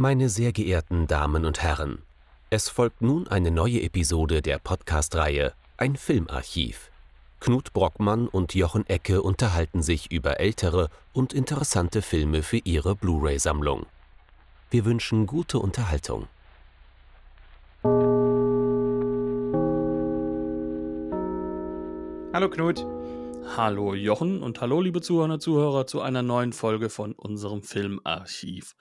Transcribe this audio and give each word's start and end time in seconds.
Meine 0.00 0.28
sehr 0.28 0.52
geehrten 0.52 1.08
Damen 1.08 1.44
und 1.44 1.60
Herren, 1.60 2.02
es 2.50 2.68
folgt 2.68 3.02
nun 3.02 3.26
eine 3.26 3.50
neue 3.50 3.82
Episode 3.82 4.42
der 4.42 4.60
Podcast-Reihe 4.60 5.54
Ein 5.76 5.96
Filmarchiv. 5.96 6.92
Knut 7.40 7.72
Brockmann 7.72 8.28
und 8.28 8.54
Jochen 8.54 8.86
Ecke 8.86 9.22
unterhalten 9.22 9.82
sich 9.82 10.12
über 10.12 10.38
ältere 10.38 10.88
und 11.12 11.32
interessante 11.32 12.00
Filme 12.00 12.44
für 12.44 12.58
ihre 12.58 12.94
Blu-ray-Sammlung. 12.94 13.86
Wir 14.70 14.84
wünschen 14.84 15.26
gute 15.26 15.58
Unterhaltung. 15.58 16.28
Hallo 22.32 22.48
Knut. 22.48 22.86
Hallo 23.56 23.94
Jochen 23.94 24.44
und 24.44 24.60
hallo 24.60 24.80
liebe 24.80 25.00
Zuhörer 25.00 25.32
und 25.32 25.42
Zuhörer 25.42 25.88
zu 25.88 26.00
einer 26.00 26.22
neuen 26.22 26.52
Folge 26.52 26.88
von 26.88 27.14
unserem 27.14 27.64
Filmarchiv. 27.64 28.76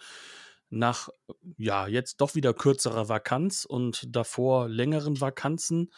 Nach 0.69 1.09
ja, 1.57 1.87
jetzt 1.87 2.21
doch 2.21 2.35
wieder 2.35 2.53
kürzerer 2.53 3.07
Vakanz 3.09 3.65
und 3.65 4.03
davor 4.15 4.67
längeren 4.67 5.21
Vakanzen 5.21 5.91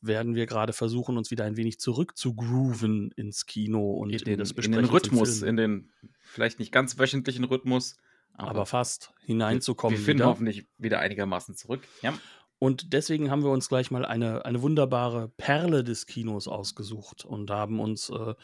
werden 0.00 0.34
wir 0.34 0.46
gerade 0.46 0.72
versuchen, 0.72 1.16
uns 1.16 1.30
wieder 1.30 1.44
ein 1.44 1.56
wenig 1.56 1.78
zurückzugrooven 1.78 3.10
ins 3.16 3.46
Kino 3.46 3.92
und 3.92 4.10
in, 4.10 4.18
den, 4.18 4.32
in 4.34 4.38
das 4.38 4.52
in 4.52 4.72
den 4.72 4.84
Rhythmus, 4.84 5.42
in 5.42 5.56
den 5.56 5.90
vielleicht 6.22 6.58
nicht 6.58 6.72
ganz 6.72 6.98
wöchentlichen 6.98 7.44
Rhythmus, 7.44 7.96
aber, 8.34 8.50
aber 8.50 8.66
fast 8.66 9.12
hineinzukommen. 9.24 9.96
Wir, 9.96 10.00
wir 10.00 10.04
finden 10.04 10.20
wieder. 10.20 10.28
hoffentlich 10.28 10.66
wieder 10.78 11.00
einigermaßen 11.00 11.56
zurück. 11.56 11.82
Ja. 12.02 12.14
Und 12.58 12.92
deswegen 12.94 13.30
haben 13.30 13.42
wir 13.42 13.50
uns 13.50 13.68
gleich 13.68 13.90
mal 13.90 14.04
eine, 14.04 14.44
eine 14.44 14.62
wunderbare 14.62 15.28
Perle 15.36 15.84
des 15.84 16.06
Kinos 16.06 16.48
ausgesucht 16.48 17.24
und 17.24 17.50
haben 17.50 17.80
uns 17.80 18.08
äh, 18.08 18.34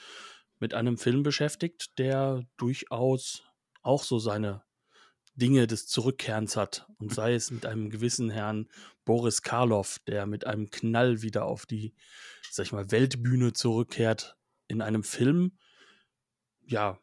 mit 0.59 0.75
einem 0.75 0.99
Film 0.99 1.23
beschäftigt, 1.23 1.99
der 1.99 2.45
durchaus 2.59 3.43
auch 3.83 4.03
so 4.03 4.19
seine 4.19 4.63
Dinge 5.35 5.67
des 5.67 5.87
Zurückkehrens 5.87 6.57
hat. 6.57 6.87
Und 6.99 7.15
sei 7.15 7.35
es 7.35 7.51
mit 7.51 7.67
einem 7.67 7.91
gewissen 7.91 8.31
Herrn 8.31 8.69
Boris 9.05 9.43
Karloff, 9.43 9.99
der 10.07 10.27
mit 10.27 10.47
einem 10.47 10.71
Knall 10.71 11.23
wieder 11.23 11.45
auf 11.45 11.67
die, 11.67 11.95
sag 12.51 12.67
ich 12.67 12.73
mal, 12.73 12.91
Weltbühne 12.91 13.53
zurückkehrt 13.53 14.37
in 14.69 14.83
einem 14.83 15.03
Film. 15.03 15.59
Ja, 16.67 16.99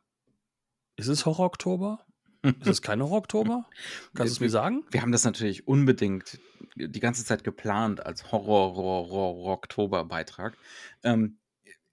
ist 0.96 1.08
es 1.08 1.26
Horror-Oktober? 1.26 2.06
Ist 2.42 2.68
es 2.68 2.82
kein 2.82 3.02
Horror-Oktober? 3.02 3.66
Kannst 4.14 4.32
du 4.32 4.36
es 4.36 4.40
mir 4.40 4.50
sagen? 4.50 4.86
Wir 4.92 5.02
haben 5.02 5.12
das 5.12 5.26
natürlich 5.26 5.68
unbedingt 5.68 6.40
die 6.76 7.00
ganze 7.00 7.26
Zeit 7.26 7.44
geplant 7.44 8.06
als 8.06 8.32
Horror-Oktober-Beitrag. 8.32 10.56
Ähm, 11.04 11.40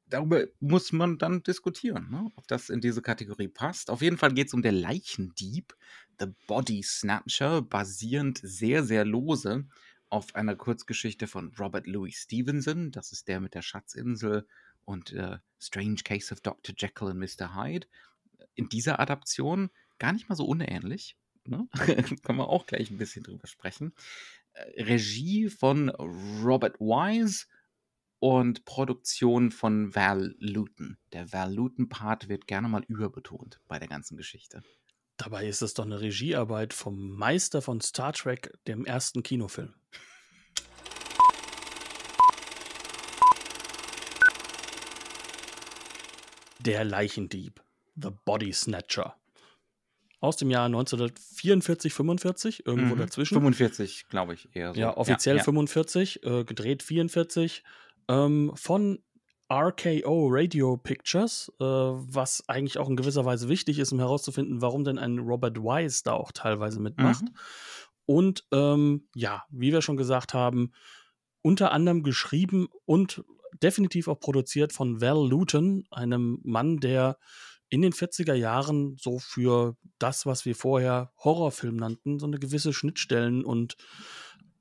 darüber 0.08 0.44
muss 0.60 0.92
man 0.92 1.18
dann 1.18 1.42
diskutieren, 1.42 2.08
ne? 2.10 2.30
ob 2.36 2.46
das 2.46 2.70
in 2.70 2.80
diese 2.80 3.02
Kategorie 3.02 3.48
passt. 3.48 3.90
Auf 3.90 4.02
jeden 4.02 4.18
Fall 4.18 4.32
geht 4.32 4.46
es 4.48 4.54
um 4.54 4.62
der 4.62 4.72
Leichendieb, 4.72 5.74
The 6.18 6.26
Body 6.46 6.82
Snatcher, 6.82 7.62
basierend 7.62 8.40
sehr, 8.42 8.84
sehr 8.84 9.04
lose 9.04 9.66
auf 10.08 10.34
einer 10.34 10.56
Kurzgeschichte 10.56 11.26
von 11.26 11.52
Robert 11.58 11.86
Louis 11.86 12.16
Stevenson. 12.16 12.92
Das 12.92 13.12
ist 13.12 13.28
der 13.28 13.40
mit 13.40 13.54
der 13.54 13.62
Schatzinsel 13.62 14.46
und 14.84 15.12
äh, 15.12 15.38
Strange 15.58 16.02
Case 16.04 16.32
of 16.32 16.40
Dr. 16.40 16.74
Jekyll 16.76 17.08
and 17.08 17.20
Mr. 17.20 17.54
Hyde. 17.54 17.86
In 18.54 18.68
dieser 18.68 19.00
Adaption 19.00 19.70
gar 19.98 20.12
nicht 20.12 20.28
mal 20.28 20.36
so 20.36 20.46
unähnlich. 20.46 21.16
Ne? 21.44 21.68
Können 22.22 22.38
wir 22.38 22.48
auch 22.48 22.66
gleich 22.66 22.90
ein 22.90 22.98
bisschen 22.98 23.24
drüber 23.24 23.46
sprechen. 23.46 23.92
Äh, 24.52 24.84
Regie 24.84 25.48
von 25.50 25.90
Robert 25.90 26.80
Wise 26.80 27.46
und 28.18 28.64
Produktion 28.64 29.50
von 29.50 29.94
Val 29.94 30.34
Luton. 30.38 30.96
Der 31.12 31.32
Val 31.32 31.52
Luton-Part 31.54 32.28
wird 32.28 32.46
gerne 32.46 32.68
mal 32.68 32.84
überbetont 32.88 33.60
bei 33.68 33.78
der 33.78 33.88
ganzen 33.88 34.16
Geschichte. 34.16 34.62
Dabei 35.16 35.48
ist 35.48 35.62
es 35.62 35.74
doch 35.74 35.84
eine 35.84 36.00
Regiearbeit 36.00 36.74
vom 36.74 37.10
Meister 37.10 37.62
von 37.62 37.80
Star 37.80 38.12
Trek, 38.12 38.52
dem 38.66 38.84
ersten 38.84 39.22
Kinofilm. 39.22 39.74
Der 46.58 46.84
Leichendieb, 46.84 47.62
The 47.94 48.10
Body 48.24 48.52
Snatcher 48.52 49.16
aus 50.20 50.36
dem 50.36 50.50
Jahr 50.50 50.66
1944, 50.66 51.94
45, 51.94 52.66
irgendwo 52.66 52.94
mhm. 52.94 52.98
dazwischen. 52.98 53.34
45, 53.34 54.08
glaube 54.08 54.34
ich, 54.34 54.48
eher 54.54 54.74
so. 54.74 54.80
Ja, 54.80 54.96
offiziell 54.96 55.36
ja, 55.36 55.40
ja. 55.40 55.44
45, 55.44 56.24
äh, 56.24 56.44
gedreht 56.44 56.82
44, 56.82 57.62
ähm, 58.08 58.52
von 58.54 58.98
RKO 59.50 60.28
Radio 60.30 60.76
Pictures, 60.76 61.52
äh, 61.60 61.64
was 61.64 62.48
eigentlich 62.48 62.78
auch 62.78 62.88
in 62.88 62.96
gewisser 62.96 63.24
Weise 63.24 63.48
wichtig 63.48 63.78
ist, 63.78 63.92
um 63.92 63.98
herauszufinden, 63.98 64.60
warum 64.60 64.84
denn 64.84 64.98
ein 64.98 65.18
Robert 65.18 65.58
Wise 65.58 66.02
da 66.04 66.14
auch 66.14 66.32
teilweise 66.32 66.80
mitmacht. 66.80 67.22
Mhm. 67.22 67.34
Und 68.06 68.44
ähm, 68.52 69.08
ja, 69.14 69.44
wie 69.50 69.72
wir 69.72 69.82
schon 69.82 69.96
gesagt 69.96 70.34
haben, 70.34 70.72
unter 71.42 71.72
anderem 71.72 72.02
geschrieben 72.02 72.68
und 72.84 73.24
definitiv 73.62 74.08
auch 74.08 74.18
produziert 74.18 74.72
von 74.72 75.00
Val 75.00 75.28
Luton, 75.28 75.84
einem 75.90 76.40
Mann, 76.42 76.78
der 76.78 77.18
in 77.68 77.82
den 77.82 77.92
40er 77.92 78.34
Jahren 78.34 78.96
so 78.98 79.18
für 79.18 79.76
das, 79.98 80.26
was 80.26 80.44
wir 80.44 80.54
vorher 80.54 81.12
Horrorfilm 81.22 81.76
nannten, 81.76 82.18
so 82.18 82.26
eine 82.26 82.38
gewisse 82.38 82.72
Schnittstellen 82.72 83.44
und 83.44 83.76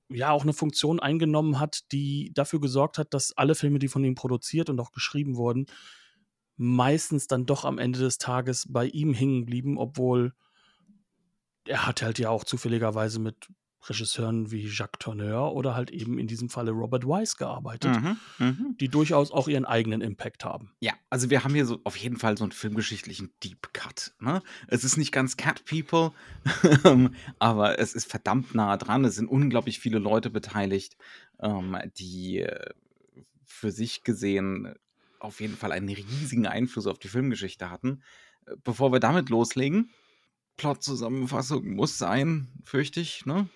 ja 0.09 0.31
auch 0.31 0.43
eine 0.43 0.53
Funktion 0.53 0.99
eingenommen 0.99 1.59
hat, 1.59 1.91
die 1.91 2.31
dafür 2.33 2.59
gesorgt 2.59 2.97
hat, 2.97 3.13
dass 3.13 3.35
alle 3.38 3.55
Filme, 3.55 3.79
die 3.79 3.88
von 3.88 4.03
ihm 4.03 4.16
produziert 4.16 4.69
und 4.69 4.79
auch 4.79 4.91
geschrieben 4.91 5.35
wurden, 5.35 5.66
meistens 6.57 7.27
dann 7.27 7.45
doch 7.45 7.66
am 7.66 7.77
Ende 7.77 7.99
des 7.99 8.17
Tages 8.17 8.65
bei 8.69 8.85
ihm 8.85 9.13
hängen 9.13 9.45
blieben, 9.45 9.77
obwohl 9.77 10.33
er 11.67 11.85
hat 11.85 12.01
halt 12.01 12.19
ja 12.19 12.29
auch 12.29 12.44
zufälligerweise 12.44 13.19
mit 13.19 13.49
Regisseuren 13.90 14.51
wie 14.51 14.68
Jacques 14.68 15.00
Tourneur 15.00 15.53
oder 15.53 15.75
halt 15.75 15.91
eben 15.91 16.18
in 16.18 16.28
diesem 16.28 16.50
Falle 16.50 16.72
Robert 16.72 17.06
Wise 17.06 17.35
gearbeitet, 17.38 17.96
mhm, 18.01 18.18
mhm, 18.40 18.75
die 18.79 18.90
durchaus 18.90 19.31
auch 19.31 19.47
ihren 19.47 19.66
eigenen 19.66 20.01
Impact 20.01 20.46
haben. 20.46 20.72
Ja, 20.79 20.94
also 21.09 21.29
wir 21.29 21.44
haben 21.44 21.53
hier 21.53 21.66
so 21.66 21.79
auf 21.84 21.97
jeden 21.97 22.18
Fall 22.18 22.38
so 22.38 22.44
einen 22.44 22.51
filmgeschichtlichen 22.51 23.31
Deep 23.44 23.74
Cut. 23.74 24.13
Ne? 24.19 24.41
Es 24.68 24.84
ist 24.84 24.97
nicht 24.97 25.12
ganz 25.12 25.38
Cat 25.38 25.66
People, 25.66 26.12
aber 27.40 27.79
es 27.79 27.94
ist 27.94 28.09
verdammt 28.09 28.56
nah 28.56 28.78
dran. 28.78 29.06
Es 29.06 29.16
sind 29.16 29.28
unglaublich 29.28 29.79
viele 29.79 30.00
Leute 30.00 30.29
beteiligt, 30.29 30.97
ähm, 31.40 31.78
die 31.97 32.40
äh, 32.40 32.72
für 33.45 33.72
sich 33.72 34.03
gesehen 34.03 34.74
auf 35.19 35.41
jeden 35.41 35.57
Fall 35.57 35.72
einen 35.72 35.90
riesigen 35.90 36.47
Einfluss 36.47 36.88
auf 36.88 37.00
die 37.00 37.07
Filmgeschichte 37.07 37.69
hatten. 37.69 38.03
Bevor 38.63 38.91
wir 38.91 39.00
damit 39.00 39.29
loslegen, 39.29 39.90
Plot-Zusammenfassung 40.57 41.68
muss 41.75 41.97
sein, 41.97 42.47
fürchte 42.63 43.00
ich, 43.00 43.25
ne? 43.25 43.50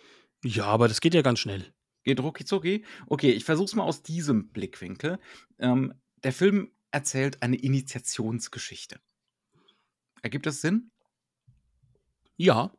Ja, 0.44 0.66
aber 0.66 0.88
das 0.88 1.02
geht 1.02 1.14
ja 1.14 1.22
ganz 1.22 1.40
schnell. 1.40 1.74
Geht 2.04 2.22
rucki 2.22 2.46
zucki? 2.46 2.86
Okay, 3.08 3.32
ich 3.32 3.44
versuche 3.44 3.66
es 3.66 3.76
mal 3.76 3.84
aus 3.84 4.04
diesem 4.04 4.50
Blickwinkel. 4.50 5.20
Ähm, 5.58 5.94
der 6.24 6.32
Film 6.32 6.72
erzählt 6.92 7.42
eine 7.44 7.58
Initiationsgeschichte. 7.58 9.00
Ergibt 10.22 10.46
das 10.46 10.62
Sinn? 10.62 10.92
Ja. 12.38 12.74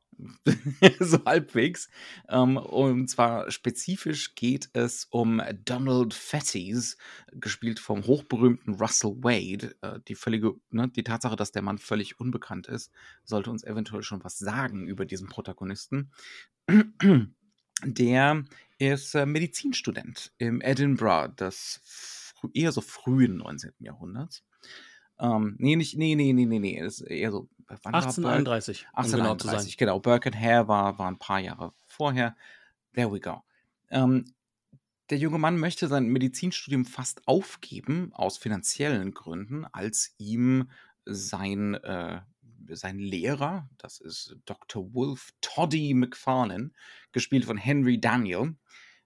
so 1.00 1.24
halbwegs. 1.24 1.88
Ähm, 2.28 2.56
und 2.56 3.08
zwar 3.08 3.50
spezifisch 3.50 4.34
geht 4.34 4.68
es 4.72 5.06
um 5.10 5.40
Donald 5.64 6.12
Fatties, 6.12 6.98
gespielt 7.32 7.78
vom 7.78 8.06
hochberühmten 8.06 8.74
Russell 8.74 9.16
Wade. 9.22 9.74
Äh, 9.80 10.00
die 10.08 10.14
völlige, 10.14 10.54
ne, 10.70 10.88
die 10.88 11.04
Tatsache, 11.04 11.36
dass 11.36 11.52
der 11.52 11.62
Mann 11.62 11.78
völlig 11.78 12.20
unbekannt 12.20 12.66
ist, 12.66 12.90
sollte 13.24 13.50
uns 13.50 13.64
eventuell 13.64 14.02
schon 14.02 14.24
was 14.24 14.38
sagen 14.38 14.86
über 14.86 15.06
diesen 15.06 15.28
Protagonisten 15.28 16.10
der 17.84 18.44
ist 18.78 19.14
äh, 19.14 19.26
Medizinstudent 19.26 20.32
im 20.38 20.60
Edinburgh 20.60 21.34
des 21.36 21.80
eher 22.54 22.72
so 22.72 22.80
frühen 22.80 23.38
19. 23.38 23.72
Jahrhunderts. 23.80 24.42
Ähm, 25.18 25.56
nee, 25.58 25.76
nicht, 25.76 25.96
nee, 25.96 26.14
nee, 26.14 26.32
nee, 26.32 26.46
nee, 26.46 26.58
nee, 26.58 26.80
das 26.80 27.00
ist 27.00 27.10
eher 27.10 27.30
so. 27.30 27.48
1831, 27.68 28.88
1831, 28.94 29.76
genau, 29.76 30.00
genau. 30.00 30.14
And 30.14 30.36
Hare 30.40 30.66
war, 30.66 30.98
war 30.98 31.08
ein 31.08 31.18
paar 31.18 31.38
Jahre 31.38 31.72
vorher. 31.86 32.36
There 32.94 33.12
we 33.12 33.20
go. 33.20 33.42
Ähm, 33.90 34.24
der 35.10 35.18
junge 35.18 35.38
Mann 35.38 35.58
möchte 35.58 35.86
sein 35.86 36.06
Medizinstudium 36.06 36.84
fast 36.84 37.26
aufgeben, 37.28 38.12
aus 38.12 38.38
finanziellen 38.38 39.12
Gründen, 39.12 39.66
als 39.66 40.14
ihm 40.18 40.70
sein 41.04 41.74
äh, 41.74 42.20
sein 42.76 42.98
Lehrer, 42.98 43.68
das 43.78 44.00
ist 44.00 44.36
Dr. 44.44 44.94
Wolf 44.94 45.32
Toddy 45.40 45.94
McFarlane, 45.94 46.70
gespielt 47.12 47.44
von 47.44 47.56
Henry 47.56 48.00
Daniel, 48.00 48.56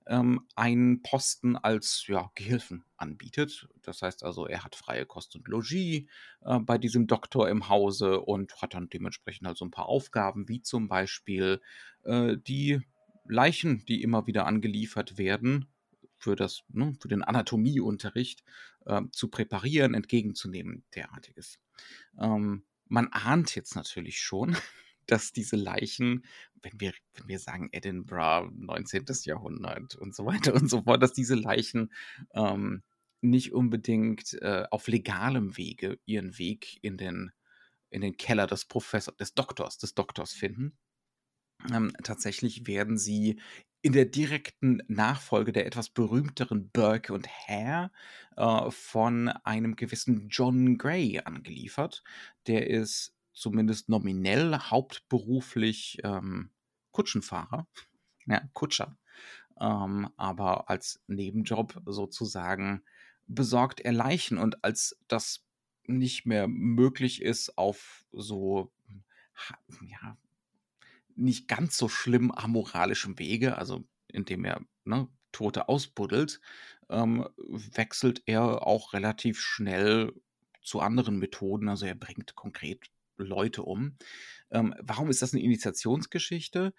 ähm, 0.07 0.47
einen 0.55 1.03
Posten 1.03 1.57
als 1.57 2.05
ja, 2.07 2.31
Gehilfen 2.35 2.85
anbietet. 2.97 3.69
Das 3.83 4.03
heißt 4.03 4.23
also, 4.23 4.47
er 4.47 4.65
hat 4.65 4.77
freie 4.77 5.07
Kost 5.07 5.35
und 5.37 5.49
Logis 5.49 6.05
äh, 6.43 6.59
bei 6.61 6.79
diesem 6.79 7.07
Doktor 7.07 7.49
im 7.49 7.69
Hause 7.69 8.21
und 8.21 8.61
hat 8.61 8.75
dann 8.75 8.89
dementsprechend 8.89 9.47
halt 9.47 9.57
so 9.57 9.65
ein 9.65 9.71
paar 9.71 9.87
Aufgaben, 9.87 10.49
wie 10.49 10.61
zum 10.61 10.89
Beispiel 10.89 11.61
äh, 12.05 12.37
die 12.37 12.81
Leichen, 13.27 13.85
die 13.87 14.03
immer 14.03 14.27
wieder 14.27 14.47
angeliefert 14.47 15.17
werden, 15.17 15.67
für, 16.17 16.37
das, 16.37 16.63
ne, 16.69 16.95
für 17.01 17.09
den 17.09 17.23
Anatomieunterricht 17.23 18.45
äh, 18.87 19.03
zu 19.13 19.29
präparieren, 19.29 19.95
entgegenzunehmen, 19.95 20.85
derartiges. 20.95 21.59
Ähm, 22.19 22.65
man 22.95 23.09
ahnt 23.09 23.55
jetzt 23.57 23.75
natürlich 23.75 24.21
schon, 24.21 24.57
dass 25.07 25.33
diese 25.33 25.57
Leichen, 25.57 26.25
wenn 26.63 26.81
wir, 26.81 26.95
wenn 27.15 27.29
wir 27.29 27.39
sagen 27.39 27.69
Edinburgh, 27.73 28.51
19. 28.57 29.05
Jahrhundert 29.25 29.97
und 29.97 30.15
so 30.15 30.25
weiter 30.25 30.55
und 30.55 30.71
so 30.71 30.83
fort, 30.83 31.03
dass 31.03 31.13
diese 31.13 31.35
Leichen 31.35 31.93
ähm, 32.33 32.83
nicht 33.21 33.53
unbedingt 33.53 34.35
äh, 34.41 34.65
auf 34.71 34.87
legalem 34.87 35.57
Wege 35.59 35.99
ihren 36.07 36.39
Weg 36.39 36.79
in 36.83 36.97
den, 36.97 37.33
in 37.91 38.01
den 38.01 38.17
Keller 38.17 38.47
des 38.47 38.65
Professors, 38.65 39.17
des 39.17 39.35
Doktors, 39.35 39.77
des 39.77 39.95
Doktors 39.95 40.33
finden. 40.33 40.79
Ähm, 41.71 41.93
tatsächlich 42.03 42.67
werden 42.67 42.97
sie 42.97 43.41
in 43.85 43.93
der 43.93 44.07
direkten 44.07 44.83
Nachfolge 44.89 45.53
der 45.53 45.67
etwas 45.67 45.91
berühmteren 45.91 46.71
Burke 46.71 47.13
und 47.13 47.29
Hare 47.29 47.91
äh, 48.35 48.71
von 48.71 49.29
einem 49.29 49.77
gewissen 49.77 50.31
John 50.31 50.79
Gray 50.79 51.21
angeliefert. 51.23 52.03
Der 52.47 52.71
ist 52.71 53.15
zumindest 53.35 53.91
nominell 53.91 54.57
hauptberuflich 54.57 55.99
ähm, 56.03 56.49
Kutschenfahrer, 56.93 57.67
ja, 58.27 58.41
Kutscher, 58.55 58.97
ähm, 59.61 60.09
aber 60.17 60.71
als 60.71 61.03
Nebenjob 61.07 61.83
sozusagen 61.85 62.83
besorgt 63.27 63.81
er 63.81 63.93
Leichen. 63.93 64.39
Und 64.39 64.65
als 64.65 64.99
das 65.09 65.45
nicht 65.87 66.25
mehr 66.25 66.49
möglich 66.49 67.21
ist 67.21 67.59
auf 67.59 68.07
so 68.13 68.73
ja, 69.83 70.17
nicht 71.17 71.49
ganz 71.49 71.77
so 71.77 71.89
schlimm 71.89 72.31
amoralischem 72.31 73.19
Wege, 73.19 73.59
also 73.59 73.85
indem 74.09 74.45
er 74.45 74.61
ne, 74.85 75.09
Tote 75.33 75.69
ausbuddelt, 75.69 76.41
ähm, 76.89 77.27
wechselt 77.39 78.23
er 78.27 78.67
auch 78.67 78.93
relativ 78.93 79.41
schnell 79.41 80.13
zu 80.63 80.81
anderen 80.81 81.19
Methoden. 81.19 81.69
Also 81.69 81.87
er 81.87 81.95
bringt 81.95 82.35
konkret 82.35 82.87
Leute 83.17 83.63
um. 83.63 83.97
Ähm, 84.51 84.75
warum 84.81 85.11
ist 85.11 85.23
das 85.23 85.33
eine 85.33 85.43
Initiationsgeschichte? 85.43 86.75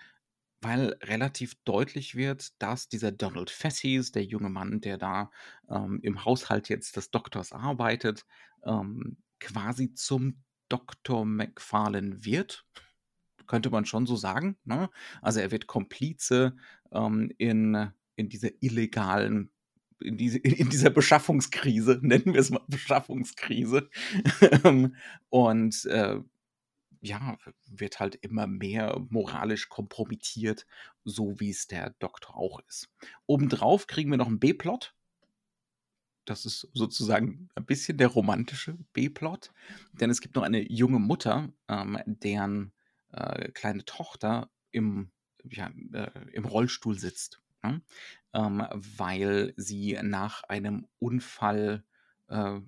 Weil 0.62 0.96
relativ 1.04 1.56
deutlich 1.66 2.16
wird, 2.16 2.62
dass 2.62 2.88
dieser 2.88 3.12
Donald 3.12 3.50
Fessis, 3.50 4.12
der 4.12 4.24
junge 4.24 4.50
Mann, 4.50 4.82
der 4.82 4.98
da 4.98 5.30
ähm, 5.70 6.00
im 6.02 6.26
Haushalt 6.26 6.70
jetzt 6.70 6.96
des 6.96 7.12
Doktors 7.12 7.52
arbeitet, 7.52 8.26
ähm, 8.64 9.18
quasi 9.40 9.94
zum 9.94 10.44
Dr. 10.70 11.26
McFarlane 11.26 12.26
wird 12.26 12.66
könnte 13.48 13.70
man 13.70 13.86
schon 13.86 14.06
so 14.06 14.16
sagen. 14.16 14.58
Ne? 14.66 14.90
Also 15.22 15.40
er 15.40 15.52
wird 15.52 15.68
Komplize 15.68 16.56
ähm, 16.92 17.32
in, 17.38 17.92
in 18.16 18.30
dieser 18.30 18.50
illegalen 18.62 19.50
in, 20.02 20.18
diese, 20.18 20.40
in 20.40 20.70
dieser 20.70 20.90
Beschaffungskrise, 20.90 22.00
nennen 22.04 22.34
wir 22.34 22.40
es 22.40 22.50
mal 22.50 22.62
Beschaffungskrise. 22.68 23.90
Ähm, 24.64 24.96
und 25.30 25.86
äh, 25.86 26.20
ja, 27.02 27.38
wird 27.68 28.00
halt 28.00 28.16
immer 28.16 28.48
mehr 28.48 29.00
moralisch 29.10 29.70
kompromittiert, 29.70 30.66
so 31.04 31.40
wie 31.40 31.52
es 31.52 31.68
der 31.68 31.92
Doktor 32.00 32.36
auch 32.36 32.60
ist. 32.68 32.90
Obendrauf 33.28 33.88
kriegen 33.88 34.10
wir 34.10 34.18
noch 34.18 34.28
einen 34.28 34.40
B-Plot. 34.40 34.96
Das 36.26 36.46
ist 36.46 36.68
sozusagen 36.74 37.50
ein 37.54 37.66
bisschen 37.66 37.98
der 37.98 38.08
romantische 38.08 38.78
B-Plot, 38.94 39.52
denn 39.94 40.10
es 40.10 40.22
gibt 40.22 40.36
noch 40.36 40.44
eine 40.44 40.72
junge 40.72 41.00
Mutter, 41.00 41.50
ähm, 41.68 42.00
deren 42.08 42.72
äh, 43.16 43.52
kleine 43.52 43.86
Tochter 43.86 44.50
im, 44.72 45.12
ja, 45.44 45.72
äh, 45.94 46.12
im 46.34 46.46
Rollstuhl 46.46 46.98
sitzt, 47.00 47.42
ne? 47.64 47.82
ähm, 48.34 48.66
weil 48.72 49.54
sie 49.58 49.98
nach 50.02 50.44
einem 50.44 50.88
Unfall 51.00 51.84
äh, 52.28 52.60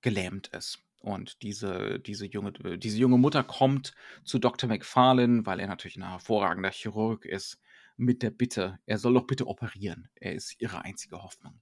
gelähmt 0.00 0.48
ist. 0.48 0.82
Und 1.00 1.42
diese, 1.42 2.00
diese, 2.00 2.26
junge, 2.26 2.52
diese 2.78 2.98
junge 2.98 3.18
Mutter 3.18 3.44
kommt 3.44 3.94
zu 4.24 4.38
Dr. 4.38 4.68
McFarlane, 4.68 5.46
weil 5.46 5.60
er 5.60 5.68
natürlich 5.68 5.96
ein 5.96 6.08
hervorragender 6.08 6.70
Chirurg 6.70 7.24
ist, 7.24 7.60
mit 7.96 8.22
der 8.22 8.30
Bitte, 8.30 8.78
er 8.86 8.98
soll 8.98 9.14
doch 9.14 9.26
bitte 9.26 9.46
operieren. 9.46 10.08
Er 10.16 10.34
ist 10.34 10.60
ihre 10.60 10.84
einzige 10.84 11.22
Hoffnung. 11.22 11.60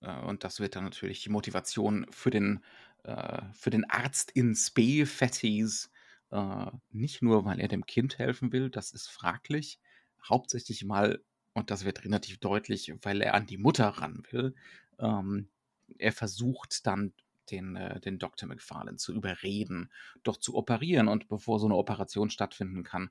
Äh, 0.00 0.20
und 0.20 0.44
das 0.44 0.60
wird 0.60 0.76
dann 0.76 0.84
natürlich 0.84 1.22
die 1.22 1.30
Motivation 1.30 2.06
für 2.10 2.30
den, 2.30 2.64
äh, 3.04 3.42
für 3.52 3.70
den 3.70 3.88
Arzt 3.88 4.30
in 4.30 4.54
Spee, 4.54 5.06
Fetties, 5.06 5.90
äh, 6.34 6.70
nicht 6.90 7.22
nur, 7.22 7.44
weil 7.44 7.60
er 7.60 7.68
dem 7.68 7.86
Kind 7.86 8.18
helfen 8.18 8.52
will, 8.52 8.68
das 8.68 8.90
ist 8.92 9.08
fraglich, 9.08 9.78
hauptsächlich 10.28 10.84
mal, 10.84 11.22
und 11.52 11.70
das 11.70 11.84
wird 11.84 12.04
relativ 12.04 12.38
deutlich, 12.38 12.92
weil 13.02 13.22
er 13.22 13.34
an 13.34 13.46
die 13.46 13.56
Mutter 13.56 13.86
ran 13.86 14.24
will. 14.30 14.54
Ähm, 14.98 15.48
er 15.98 16.12
versucht 16.12 16.86
dann 16.86 17.12
den, 17.50 17.76
äh, 17.76 18.00
den 18.00 18.18
Dr. 18.18 18.48
McFarlane 18.48 18.96
zu 18.96 19.14
überreden, 19.14 19.92
doch 20.24 20.36
zu 20.36 20.56
operieren. 20.56 21.06
Und 21.06 21.28
bevor 21.28 21.60
so 21.60 21.66
eine 21.66 21.76
Operation 21.76 22.30
stattfinden 22.30 22.82
kann, 22.82 23.10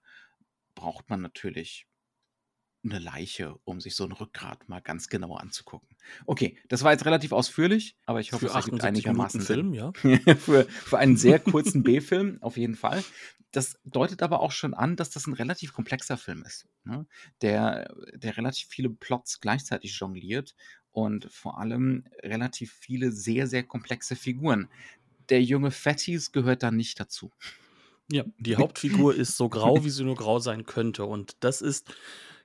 braucht 0.76 1.10
man 1.10 1.22
natürlich 1.22 1.88
eine 2.84 3.00
Leiche, 3.00 3.56
um 3.64 3.80
sich 3.80 3.96
so 3.96 4.04
ein 4.04 4.12
Rückgrat 4.12 4.68
mal 4.68 4.82
ganz 4.82 5.08
genau 5.08 5.36
anzugucken. 5.36 5.96
Okay, 6.26 6.58
das 6.68 6.84
war 6.84 6.92
jetzt 6.92 7.06
relativ 7.06 7.32
ausführlich, 7.32 7.96
aber 8.06 8.20
ich 8.20 8.34
hoffe, 8.34 8.48
für 8.48 8.58
es 8.58 8.66
ergibt 8.66 8.84
einigermaßen 8.84 9.42
Film, 9.42 9.74
ja. 9.74 9.92
für, 10.38 10.66
für 10.66 10.98
einen 10.98 11.16
sehr 11.16 11.40
kurzen 11.40 11.84
B-Film, 11.84 12.40
auf 12.42 12.58
jeden 12.58 12.76
Fall. 12.76 13.04
Das 13.52 13.80
deutet 13.86 14.22
aber 14.22 14.42
auch 14.42 14.52
schon 14.52 14.74
an, 14.74 14.96
dass 14.96 15.12
das 15.12 15.28
ein 15.28 15.34
relativ 15.34 15.74
komplexer 15.74 16.18
Film 16.18 16.44
ist, 16.44 16.68
ne? 16.84 17.06
der, 17.42 17.94
der 18.16 18.36
relativ 18.36 18.68
viele 18.68 18.90
Plots 18.90 19.40
gleichzeitig 19.40 19.98
jongliert 19.98 20.56
und 20.92 21.32
vor 21.32 21.60
allem 21.60 22.06
relativ 22.22 22.74
viele 22.74 23.12
sehr, 23.12 23.48
sehr 23.48 23.64
komplexe 23.64 24.16
Figuren. 24.16 24.70
Der 25.30 25.42
junge 25.42 25.72
Fatties 25.72 26.32
gehört 26.32 26.64
da 26.64 26.72
nicht 26.72 27.00
dazu. 27.00 27.32
Ja, 28.12 28.26
die 28.38 28.56
Hauptfigur 28.58 29.16
ist 29.16 29.38
so 29.38 29.50
grau, 29.50 29.84
wie 29.86 29.90
sie 29.90 30.04
nur 30.04 30.16
grau 30.16 30.40
sein 30.40 30.66
könnte. 30.66 31.06
Und 31.06 31.38
das 31.40 31.62
ist 31.62 31.94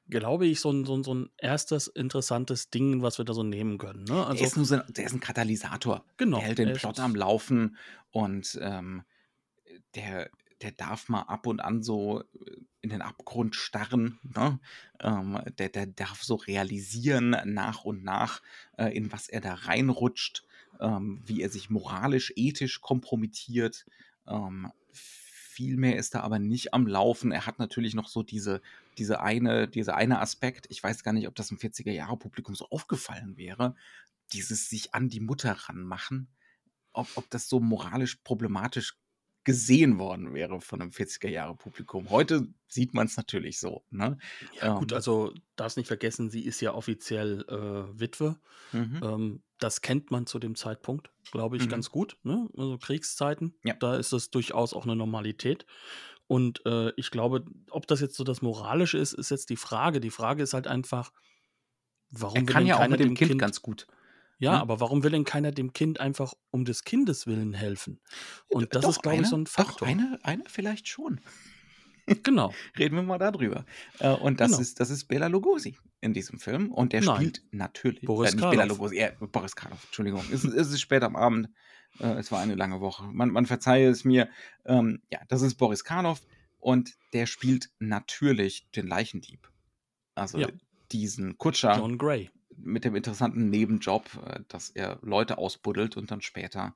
glaube 0.09 0.47
ich, 0.47 0.61
so 0.61 0.71
ein, 0.71 0.85
so, 0.85 0.97
ein, 0.97 1.05
so 1.05 1.15
ein 1.15 1.31
erstes 1.37 1.87
interessantes 1.87 2.71
Ding, 2.71 3.03
was 3.03 3.19
wir 3.19 3.25
da 3.25 3.35
so 3.35 3.43
nehmen 3.43 3.79
können. 3.79 4.05
Ne? 4.05 4.27
Also, 4.27 4.39
der, 4.39 4.47
ist 4.47 4.57
nur 4.57 4.67
so 4.67 4.77
ein, 4.77 4.83
der 4.89 5.07
ist 5.07 5.13
ein 5.13 5.21
Katalysator. 5.21 6.05
Genau. 6.17 6.39
Der 6.39 6.47
hält 6.47 6.59
den 6.59 6.73
Plot 6.75 7.01
am 7.01 7.15
Laufen 7.15 7.77
und 8.11 8.59
ähm, 8.63 9.03
der, 9.95 10.31
der 10.63 10.73
darf 10.73 11.09
mal 11.09 11.23
ab 11.23 11.47
und 11.47 11.61
an 11.61 11.83
so 11.83 12.23
äh, 12.23 12.25
in 12.81 12.91
den 12.91 13.03
Abgrund 13.03 13.55
starren. 13.55 14.19
Ne? 14.23 14.61
Ähm, 15.01 15.41
der, 15.59 15.69
der 15.69 15.87
darf 15.87 16.23
so 16.23 16.37
realisieren 16.37 17.37
nach 17.45 17.85
und 17.85 18.05
nach, 18.05 18.41
äh, 18.77 18.97
in 18.97 19.13
was 19.13 19.29
er 19.29 19.41
da 19.41 19.55
reinrutscht, 19.55 20.45
ähm, 20.81 21.23
wie 21.25 21.43
er 21.43 21.51
sich 21.51 21.71
moralisch, 21.71 22.33
ethisch 22.37 22.81
kompromittiert. 22.81 23.85
Viel 25.59 25.77
mehr 25.77 25.97
ist 25.97 26.15
da 26.15 26.21
aber 26.21 26.39
nicht 26.39 26.73
am 26.73 26.87
Laufen. 26.87 27.33
Er 27.33 27.45
hat 27.45 27.59
natürlich 27.59 27.93
noch 27.93 28.07
so 28.07 28.23
diese, 28.23 28.63
diese 28.97 29.21
eine, 29.23 29.67
dieser 29.67 29.97
eine 29.97 30.21
Aspekt. 30.21 30.67
Ich 30.71 30.81
weiß 30.81 31.03
gar 31.03 31.13
nicht, 31.13 31.27
ob 31.27 31.35
das 31.35 31.51
im 31.51 31.59
40er-Jahre-Publikum 31.59 32.55
so 32.55 32.69
aufgefallen 32.71 33.37
wäre. 33.37 33.75
Dieses 34.33 34.71
sich 34.71 34.95
an 34.95 35.09
die 35.09 35.19
Mutter 35.19 35.51
ranmachen. 35.51 36.29
Ob, 36.93 37.09
ob 37.17 37.29
das 37.31 37.49
so 37.49 37.59
moralisch 37.59 38.21
problematisch 38.23 39.01
gesehen 39.49 39.99
worden 39.99 40.35
wäre 40.35 40.61
von 40.61 40.83
einem 40.83 40.91
40er-Jahre-Publikum. 40.91 42.11
Heute 42.11 42.49
sieht 42.69 42.93
man 42.93 43.07
es 43.07 43.17
natürlich 43.17 43.59
so. 43.59 43.83
Ne? 43.89 44.19
Ja, 44.61 44.75
ähm, 44.75 44.81
gut, 44.81 44.93
also 44.93 45.33
darfst 45.57 45.79
nicht 45.79 45.87
vergessen, 45.87 46.29
sie 46.29 46.45
ist 46.45 46.61
ja 46.61 46.75
offiziell 46.75 47.47
äh, 47.49 47.99
Witwe. 47.99 48.37
Mhm. 48.73 49.01
Ähm, 49.03 49.43
das 49.59 49.81
kennt 49.81 50.11
man 50.11 50.27
zu 50.27 50.39
dem 50.39 50.55
Zeitpunkt, 50.55 51.11
glaube 51.33 51.57
ich, 51.57 51.65
mhm. 51.65 51.71
ganz 51.71 51.91
gut. 51.91 52.19
Ne? 52.25 52.47
Also 52.59 52.77
Kriegszeiten, 52.77 53.55
ja. 53.65 53.73
da 53.73 53.97
ist 53.97 54.13
das 54.13 54.29
durchaus 54.29 54.75
auch 54.75 54.85
eine 54.85 54.97
Normalität. 54.97 55.65
Und 56.27 56.61
äh, 56.67 56.93
ich 56.97 57.11
glaube, 57.11 57.47
ob 57.71 57.87
das 57.87 58.03
jetzt 58.03 58.17
so 58.17 58.25
das 58.25 58.43
Moralische 58.43 58.99
ist, 58.99 59.15
ist 59.15 59.31
jetzt 59.31 59.49
die 59.49 59.57
Frage. 59.57 59.99
Die 59.99 60.11
Frage 60.11 60.43
ist 60.43 60.53
halt 60.53 60.67
einfach, 60.67 61.11
warum 62.11 62.37
er 62.37 62.45
kann 62.45 62.67
ja 62.67 62.77
auch 62.77 62.89
mit 62.89 63.01
dem 63.01 63.15
kind, 63.15 63.31
kind, 63.31 63.41
ganz 63.41 63.63
gut. 63.63 63.87
Ja, 64.39 64.53
ja, 64.53 64.61
aber 64.61 64.79
warum 64.79 65.03
will 65.03 65.11
denn 65.11 65.25
keiner 65.25 65.51
dem 65.51 65.73
Kind 65.73 65.99
einfach 65.99 66.33
um 66.51 66.65
des 66.65 66.85
Kindes 66.85 67.27
willen 67.27 67.55
helfen? 67.55 68.01
Und 68.47 68.75
das 68.75 68.83
doch, 68.83 68.91
ist, 68.91 69.03
glaube 69.03 69.23
ich, 69.23 69.27
so 69.27 69.37
ein 69.37 69.47
Faktor. 69.47 69.89
Doch, 69.89 69.89
eine, 69.89 70.19
eine 70.23 70.45
vielleicht 70.47 70.87
schon. 70.87 71.21
Genau. 72.23 72.55
Reden 72.79 72.97
wir 72.97 73.03
mal 73.03 73.19
darüber. 73.19 73.65
Äh, 73.99 74.11
und 74.11 74.41
das, 74.41 74.53
genau. 74.53 74.61
ist, 74.61 74.81
das 74.81 74.91
ist 74.91 75.07
Bela 75.07 75.27
Lugosi 75.27 75.77
in 76.01 76.13
diesem 76.15 76.39
Film. 76.39 76.73
Und 76.73 76.93
der 76.93 77.03
Nein. 77.03 77.17
spielt 77.17 77.43
natürlich. 77.51 78.03
Boris 78.03 78.33
äh, 78.33 78.37
nicht 78.37 78.51
Bela 78.51 78.65
Lugosi, 78.65 78.99
äh, 78.99 79.13
Boris 79.21 79.57
Karloff, 79.57 79.85
Entschuldigung. 79.87 80.25
es, 80.33 80.45
es 80.45 80.71
ist 80.71 80.81
spät 80.81 81.03
am 81.03 81.17
Abend. 81.17 81.49
Äh, 81.99 82.13
es 82.13 82.31
war 82.31 82.41
eine 82.41 82.55
lange 82.55 82.81
Woche. 82.81 83.05
Man, 83.13 83.31
man 83.31 83.47
verzeihe 83.47 83.89
es 83.89 84.05
mir. 84.05 84.29
Ähm, 84.65 85.03
ja, 85.11 85.19
das 85.29 85.43
ist 85.43 85.57
Boris 85.57 85.83
Karloff. 85.83 86.23
Und 86.61 86.95
der 87.13 87.27
spielt 87.27 87.71
natürlich 87.81 88.71
den 88.71 88.87
Leichendieb. 88.87 89.51
Also 90.15 90.39
ja. 90.39 90.49
diesen 90.91 91.39
Kutscher. 91.39 91.77
John 91.77 91.99
Gray 91.99 92.31
mit 92.61 92.85
dem 92.85 92.95
interessanten 92.95 93.51
Nebenjob, 93.51 94.05
äh, 94.27 94.41
dass 94.49 94.71
er 94.71 94.99
Leute 95.03 95.39
ausbuddelt 95.39 95.97
und 95.97 96.11
dann 96.11 96.21
später 96.21 96.75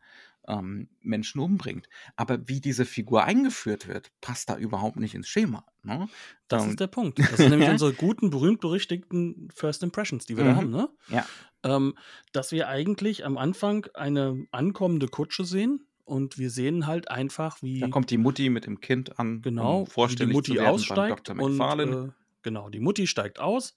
ähm, 0.48 0.88
Menschen 1.00 1.40
umbringt. 1.40 1.88
Aber 2.16 2.48
wie 2.48 2.60
diese 2.60 2.84
Figur 2.84 3.24
eingeführt 3.24 3.88
wird, 3.88 4.10
passt 4.20 4.50
da 4.50 4.56
überhaupt 4.56 4.96
nicht 4.96 5.14
ins 5.14 5.28
Schema. 5.28 5.64
Ne? 5.82 6.08
Das 6.48 6.64
ähm, 6.64 6.70
ist 6.70 6.80
der 6.80 6.86
Punkt. 6.88 7.18
Das 7.18 7.36
sind 7.36 7.50
nämlich 7.50 7.68
unsere 7.70 7.92
guten, 7.92 8.30
berühmt-berüchtigten 8.30 9.48
First 9.54 9.82
Impressions, 9.82 10.26
die 10.26 10.36
wir 10.36 10.44
mhm. 10.44 10.48
da 10.48 10.56
haben. 10.56 10.70
Ne? 10.70 10.88
Ja. 11.08 11.26
Ähm, 11.64 11.94
dass 12.32 12.52
wir 12.52 12.68
eigentlich 12.68 13.24
am 13.24 13.38
Anfang 13.38 13.86
eine 13.94 14.46
ankommende 14.50 15.08
Kutsche 15.08 15.44
sehen 15.44 15.86
und 16.04 16.38
wir 16.38 16.50
sehen 16.50 16.86
halt 16.86 17.10
einfach, 17.10 17.58
Da 17.60 17.62
wie 17.62 17.90
kommt 17.90 18.10
die 18.10 18.18
Mutti 18.18 18.50
mit 18.50 18.66
dem 18.66 18.80
Kind 18.80 19.18
an, 19.18 19.36
um 19.36 19.42
genau, 19.42 19.84
die 19.84 19.90
vorstellig 19.90 20.32
zu 20.32 20.52
Mutti 20.52 20.60
aussteigt 20.60 21.28
Dr. 21.28 21.44
und 21.44 21.60
äh, 21.60 22.08
genau, 22.42 22.68
die 22.68 22.80
Mutti 22.80 23.06
steigt 23.06 23.38
aus 23.38 23.76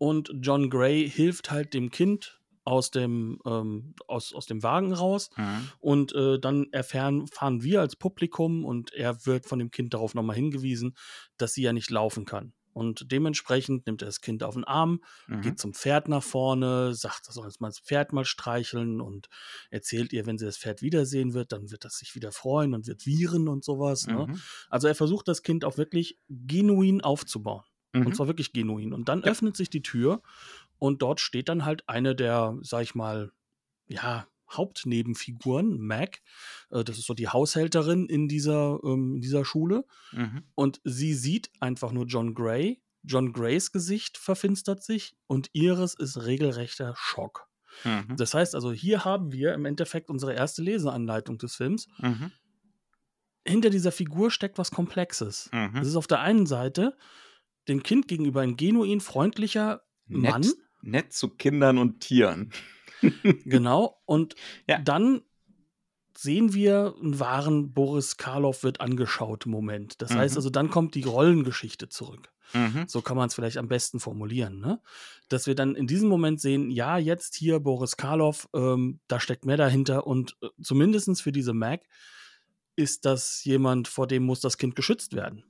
und 0.00 0.32
John 0.40 0.70
Gray 0.70 1.08
hilft 1.08 1.50
halt 1.50 1.74
dem 1.74 1.90
Kind 1.90 2.40
aus 2.64 2.90
dem, 2.90 3.38
ähm, 3.46 3.94
aus, 4.06 4.32
aus 4.32 4.46
dem 4.46 4.62
Wagen 4.62 4.92
raus 4.94 5.28
Mhm. 5.36 5.68
und 5.78 6.14
äh, 6.14 6.38
dann 6.40 6.72
erfahren 6.72 7.26
fahren 7.26 7.62
wir 7.62 7.80
als 7.80 7.96
Publikum 7.96 8.64
und 8.64 8.92
er 8.94 9.26
wird 9.26 9.44
von 9.46 9.58
dem 9.58 9.70
Kind 9.70 9.92
darauf 9.92 10.14
nochmal 10.14 10.36
hingewiesen, 10.36 10.94
dass 11.36 11.52
sie 11.52 11.62
ja 11.62 11.72
nicht 11.72 11.90
laufen 11.90 12.24
kann. 12.24 12.52
Und 12.72 13.10
dementsprechend 13.10 13.86
nimmt 13.86 14.00
er 14.00 14.06
das 14.06 14.20
Kind 14.20 14.42
auf 14.44 14.54
den 14.54 14.62
Arm, 14.64 15.00
Mhm. 15.26 15.40
geht 15.42 15.58
zum 15.58 15.74
Pferd 15.74 16.08
nach 16.08 16.22
vorne, 16.22 16.94
sagt, 16.94 17.26
er 17.26 17.32
soll 17.32 17.46
jetzt 17.46 17.60
mal 17.60 17.68
das 17.68 17.80
Pferd 17.80 18.12
mal 18.12 18.24
streicheln 18.24 19.00
und 19.00 19.28
erzählt 19.70 20.12
ihr, 20.12 20.24
wenn 20.26 20.38
sie 20.38 20.44
das 20.46 20.56
Pferd 20.56 20.80
wiedersehen 20.80 21.34
wird, 21.34 21.50
dann 21.52 21.70
wird 21.72 21.84
das 21.84 21.94
sich 21.98 22.14
wieder 22.14 22.30
freuen 22.30 22.72
und 22.74 22.86
wird 22.86 23.04
viren 23.06 23.48
und 23.48 23.64
sowas. 23.64 24.06
Ne? 24.06 24.26
Mhm. 24.28 24.40
Also 24.70 24.86
er 24.86 24.94
versucht 24.94 25.26
das 25.28 25.42
Kind 25.42 25.64
auch 25.64 25.76
wirklich 25.78 26.18
genuin 26.28 27.00
aufzubauen. 27.00 27.64
Und 27.92 28.06
Mhm. 28.06 28.14
zwar 28.14 28.26
wirklich 28.28 28.52
genuin. 28.52 28.92
Und 28.92 29.08
dann 29.08 29.20
Ja. 29.22 29.26
öffnet 29.30 29.56
sich 29.56 29.68
die 29.70 29.82
Tür 29.82 30.22
und 30.78 31.02
dort 31.02 31.20
steht 31.20 31.48
dann 31.48 31.64
halt 31.64 31.88
eine 31.88 32.14
der, 32.14 32.56
sag 32.62 32.82
ich 32.82 32.94
mal, 32.94 33.32
ja, 33.88 34.26
Hauptnebenfiguren, 34.50 35.78
Mac. 35.80 36.20
Äh, 36.70 36.84
Das 36.84 36.98
ist 36.98 37.06
so 37.06 37.14
die 37.14 37.28
Haushälterin 37.28 38.06
in 38.06 38.28
dieser, 38.28 38.80
ähm, 38.84 39.16
in 39.16 39.20
dieser 39.20 39.44
Schule. 39.44 39.84
Mhm. 40.12 40.42
Und 40.54 40.80
sie 40.84 41.14
sieht 41.14 41.50
einfach 41.60 41.92
nur 41.92 42.06
John 42.06 42.34
Gray. 42.34 42.82
John 43.02 43.32
Grays 43.32 43.72
Gesicht 43.72 44.18
verfinstert 44.18 44.82
sich 44.82 45.16
und 45.26 45.48
ihres 45.52 45.94
ist 45.94 46.24
regelrechter 46.24 46.94
Schock. 46.96 47.46
Mhm. 47.84 48.16
Das 48.16 48.34
heißt 48.34 48.54
also, 48.54 48.72
hier 48.72 49.04
haben 49.04 49.32
wir 49.32 49.54
im 49.54 49.64
Endeffekt 49.64 50.10
unsere 50.10 50.34
erste 50.34 50.62
Leseanleitung 50.62 51.38
des 51.38 51.54
Films. 51.56 51.88
Mhm. 51.98 52.30
Hinter 53.46 53.70
dieser 53.70 53.90
Figur 53.92 54.30
steckt 54.30 54.58
was 54.58 54.70
Komplexes. 54.70 55.48
Mhm. 55.52 55.76
Es 55.80 55.88
ist 55.88 55.96
auf 55.96 56.06
der 56.06 56.20
einen 56.20 56.46
Seite 56.46 56.96
dem 57.70 57.82
Kind 57.82 58.08
gegenüber 58.08 58.42
ein 58.42 58.56
genuin 58.56 59.00
freundlicher 59.00 59.82
Mann, 60.06 60.42
Nett, 60.42 60.56
nett 60.82 61.12
zu 61.12 61.28
Kindern 61.30 61.78
und 61.78 62.00
Tieren. 62.00 62.52
genau, 63.44 64.00
und 64.04 64.34
Ja. 64.68 64.78
dann 64.80 65.22
sehen 66.16 66.52
wir 66.52 66.94
einen 67.00 67.18
wahren 67.18 67.72
Boris 67.72 68.16
Karloff 68.18 68.62
wird 68.62 68.80
angeschaut 68.80 69.46
Moment. 69.46 70.02
Das 70.02 70.14
heißt 70.14 70.34
Mhm. 70.34 70.38
also, 70.38 70.50
dann 70.50 70.68
kommt 70.70 70.94
die 70.94 71.04
Rollengeschichte 71.04 71.88
zurück. 71.88 72.30
Mhm. 72.52 72.84
So 72.88 73.00
kann 73.00 73.16
man 73.16 73.28
es 73.28 73.34
vielleicht 73.34 73.56
am 73.56 73.68
besten 73.68 74.00
formulieren, 74.00 74.58
ne? 74.60 74.82
Dass 75.28 75.46
wir 75.46 75.54
dann 75.54 75.76
in 75.76 75.86
diesem 75.86 76.08
Moment 76.08 76.40
sehen, 76.40 76.70
ja, 76.70 76.98
jetzt 76.98 77.36
hier 77.36 77.60
Boris 77.60 77.96
Karloff, 77.96 78.48
ähm, 78.52 79.00
da 79.06 79.20
steckt 79.20 79.46
mehr 79.46 79.56
dahinter 79.56 80.06
und 80.06 80.36
äh, 80.42 80.48
zumindest 80.60 81.22
für 81.22 81.32
diese 81.32 81.54
Mac 81.54 81.82
ist 82.76 83.04
das 83.06 83.44
jemand, 83.44 83.86
vor 83.88 84.06
dem 84.08 84.24
muss 84.24 84.40
das 84.40 84.58
Kind 84.58 84.74
geschützt 84.74 85.14
werden. 85.14 85.44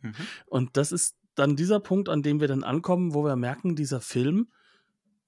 Mhm. 0.00 0.14
Und 0.46 0.76
das 0.76 0.92
ist 0.92 1.16
dann 1.34 1.56
dieser 1.56 1.80
Punkt, 1.80 2.08
an 2.08 2.22
dem 2.22 2.40
wir 2.40 2.48
dann 2.48 2.64
ankommen, 2.64 3.14
wo 3.14 3.24
wir 3.24 3.36
merken, 3.36 3.76
dieser 3.76 4.00
Film, 4.00 4.48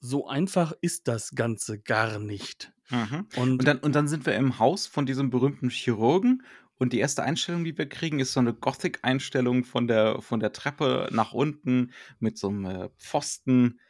so 0.01 0.27
einfach 0.29 0.73
ist 0.81 1.09
das 1.09 1.33
Ganze 1.33 1.79
gar 1.79 2.19
nicht. 2.19 2.73
Mhm. 2.91 3.27
Und, 3.37 3.59
Und 3.59 3.65
dann, 3.67 3.79
und 3.79 3.95
dann 3.95 4.09
sind 4.09 4.27
wir 4.27 4.35
im 4.35 4.59
Haus 4.59 4.87
von 4.87 5.07
diesem 5.07 5.31
berühmten 5.31 5.71
Chirurgen 5.71 6.43
und 6.79 6.93
die 6.93 6.99
erste 6.99 7.23
Einstellung, 7.23 7.65
die 7.65 7.77
wir 7.77 7.89
kriegen, 7.89 8.21
ist 8.21 8.33
so 8.33 8.41
eine 8.41 8.55
Gothic-Einstellung 8.55 9.65
von 9.65 9.87
der, 9.87 10.21
von 10.21 10.41
der 10.41 10.53
Treppe 10.53 11.09
nach 11.11 11.33
unten 11.33 11.93
mit 12.19 12.39
so 12.39 12.49
einem 12.49 12.65
äh, 12.67 12.89
Pfosten, 12.99 13.81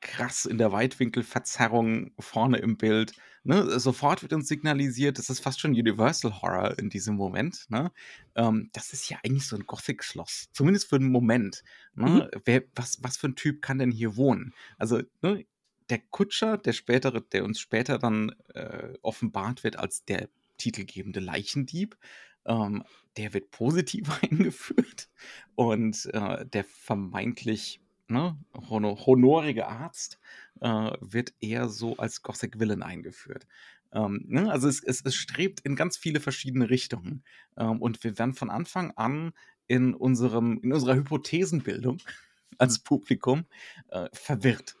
krass 0.00 0.46
in 0.46 0.56
der 0.56 0.72
Weitwinkelverzerrung 0.72 2.12
vorne 2.18 2.58
im 2.58 2.76
Bild. 2.78 3.12
Ne? 3.42 3.80
Sofort 3.80 4.22
wird 4.22 4.32
uns 4.32 4.48
signalisiert, 4.48 5.18
das 5.18 5.30
ist 5.30 5.40
fast 5.40 5.60
schon 5.60 5.72
Universal 5.72 6.42
Horror 6.42 6.78
in 6.78 6.90
diesem 6.90 7.16
Moment. 7.16 7.66
Ne? 7.70 7.90
Ähm, 8.34 8.70
das 8.72 8.92
ist 8.92 9.08
ja 9.08 9.18
eigentlich 9.24 9.46
so 9.46 9.56
ein 9.56 9.66
Gothic-Schloss, 9.66 10.48
zumindest 10.52 10.88
für 10.88 10.96
einen 10.96 11.10
Moment. 11.10 11.62
Ne? 11.94 12.30
Wer, 12.44 12.64
was, 12.74 13.02
was 13.02 13.16
für 13.16 13.28
ein 13.28 13.36
Typ 13.36 13.62
kann 13.62 13.78
denn 13.78 13.90
hier 13.90 14.16
wohnen? 14.16 14.54
Also, 14.78 15.02
ne, 15.22 15.46
der 15.88 15.98
Kutscher, 15.98 16.56
der 16.56 16.72
spätere, 16.72 17.20
der 17.20 17.44
uns 17.44 17.58
später 17.60 17.98
dann 17.98 18.34
äh, 18.54 18.94
offenbart 19.02 19.64
wird 19.64 19.76
als 19.76 20.04
der 20.04 20.28
titelgebende 20.56 21.20
Leichendieb, 21.20 21.96
ähm, 22.44 22.84
der 23.16 23.34
wird 23.34 23.50
positiv 23.50 24.08
eingeführt 24.22 25.08
und 25.54 26.06
äh, 26.12 26.46
der 26.46 26.64
vermeintlich 26.64 27.80
ne, 28.10 28.38
hono 28.68 28.98
honorige 29.06 29.66
Arzt 29.68 30.18
äh, 30.60 30.90
wird 31.00 31.32
eher 31.40 31.68
so 31.68 31.96
als 31.96 32.22
Gothic 32.22 32.58
Villain 32.58 32.82
eingeführt. 32.82 33.46
Ähm, 33.92 34.24
ne? 34.26 34.50
Also 34.50 34.68
es, 34.68 34.82
es, 34.82 35.02
es 35.04 35.14
strebt 35.14 35.60
in 35.60 35.76
ganz 35.76 35.96
viele 35.96 36.20
verschiedene 36.20 36.70
Richtungen 36.70 37.24
ähm, 37.56 37.80
und 37.80 38.02
wir 38.04 38.18
werden 38.18 38.34
von 38.34 38.50
Anfang 38.50 38.92
an 38.92 39.32
in 39.66 39.94
unserem 39.94 40.60
in 40.62 40.72
unserer 40.72 40.94
Hypothesenbildung 40.94 41.98
als 42.58 42.80
Publikum 42.80 43.46
äh, 43.88 44.08
verwirrt 44.12 44.76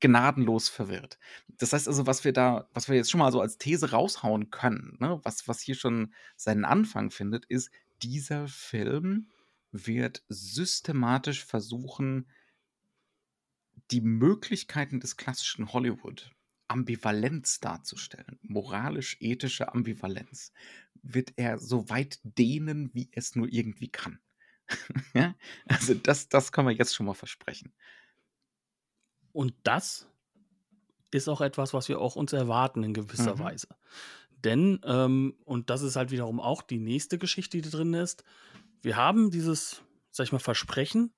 gnadenlos 0.00 0.68
verwirrt. 0.68 1.18
Das 1.58 1.72
heißt 1.72 1.86
also, 1.86 2.06
was 2.06 2.24
wir 2.24 2.32
da, 2.32 2.68
was 2.72 2.88
wir 2.88 2.96
jetzt 2.96 3.10
schon 3.10 3.20
mal 3.20 3.32
so 3.32 3.40
als 3.40 3.58
These 3.58 3.90
raushauen 3.90 4.50
können, 4.50 4.96
ne, 4.98 5.20
was, 5.22 5.46
was 5.46 5.60
hier 5.60 5.74
schon 5.74 6.12
seinen 6.36 6.64
Anfang 6.64 7.10
findet, 7.10 7.44
ist, 7.44 7.70
dieser 8.02 8.48
Film 8.48 9.28
wird 9.72 10.24
systematisch 10.28 11.44
versuchen, 11.44 12.26
die 13.90 14.00
Möglichkeiten 14.00 15.00
des 15.00 15.16
klassischen 15.16 15.72
Hollywood, 15.72 16.30
Ambivalenz 16.68 17.60
darzustellen, 17.60 18.38
moralisch-ethische 18.42 19.72
Ambivalenz, 19.74 20.52
wird 21.02 21.32
er 21.36 21.58
so 21.58 21.88
weit 21.88 22.20
dehnen, 22.22 22.90
wie 22.94 23.08
es 23.12 23.34
nur 23.34 23.48
irgendwie 23.52 23.88
kann. 23.90 24.20
ja? 25.14 25.36
Also 25.68 25.94
das, 25.94 26.28
das 26.28 26.52
kann 26.52 26.64
man 26.64 26.76
jetzt 26.76 26.94
schon 26.94 27.06
mal 27.06 27.14
versprechen. 27.14 27.74
Und 29.32 29.54
das 29.64 30.06
ist 31.10 31.28
auch 31.28 31.40
etwas, 31.40 31.74
was 31.74 31.88
wir 31.88 32.00
auch 32.00 32.16
uns 32.16 32.32
erwarten 32.32 32.82
in 32.82 32.94
gewisser 32.94 33.38
Mhm. 33.38 33.38
Weise. 33.38 33.68
Denn, 34.44 34.80
ähm, 34.84 35.36
und 35.44 35.70
das 35.70 35.82
ist 35.82 35.96
halt 35.96 36.10
wiederum 36.10 36.40
auch 36.40 36.62
die 36.62 36.78
nächste 36.78 37.18
Geschichte, 37.18 37.60
die 37.60 37.70
drin 37.70 37.94
ist, 37.94 38.24
wir 38.82 38.96
haben 38.96 39.30
dieses, 39.30 39.82
sag 40.10 40.24
ich 40.24 40.32
mal, 40.32 40.38
Versprechen 40.38 41.14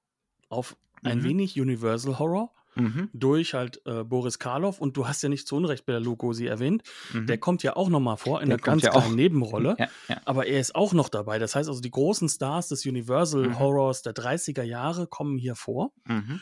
auf 0.48 0.76
ein 1.04 1.22
Mhm. 1.22 1.24
wenig 1.24 1.60
Universal 1.60 2.18
Horror 2.18 2.54
Mhm. 2.74 3.10
durch 3.12 3.54
halt 3.54 3.80
äh, 3.86 4.02
Boris 4.04 4.38
Karloff 4.38 4.80
und 4.80 4.96
du 4.96 5.06
hast 5.06 5.22
ja 5.22 5.28
nicht 5.28 5.46
zu 5.46 5.56
Unrecht 5.56 5.84
bei 5.84 5.92
der 5.92 6.00
Lugosi 6.00 6.46
erwähnt, 6.46 6.82
Mhm. 7.12 7.26
der 7.26 7.36
kommt 7.38 7.62
ja 7.62 7.76
auch 7.76 7.88
nochmal 7.90 8.16
vor 8.16 8.40
in 8.40 8.48
Der 8.48 8.56
einer 8.56 8.62
ganz 8.62 8.82
ja 8.82 8.90
kleinen 8.90 9.12
auch. 9.12 9.14
Nebenrolle. 9.14 9.76
Ja, 9.78 9.88
ja. 10.08 10.20
Aber 10.24 10.46
er 10.46 10.58
ist 10.60 10.74
auch 10.74 10.92
noch 10.94 11.08
dabei. 11.10 11.38
Das 11.38 11.54
heißt 11.54 11.68
also, 11.68 11.80
die 11.82 11.90
großen 11.90 12.28
Stars 12.30 12.68
des 12.68 12.86
Universal 12.86 13.48
Mhm. 13.48 13.58
Horrors 13.58 14.02
der 14.02 14.14
30er 14.14 14.62
Jahre 14.62 15.06
kommen 15.06 15.36
hier 15.38 15.54
vor. 15.54 15.92
Mhm. 16.06 16.40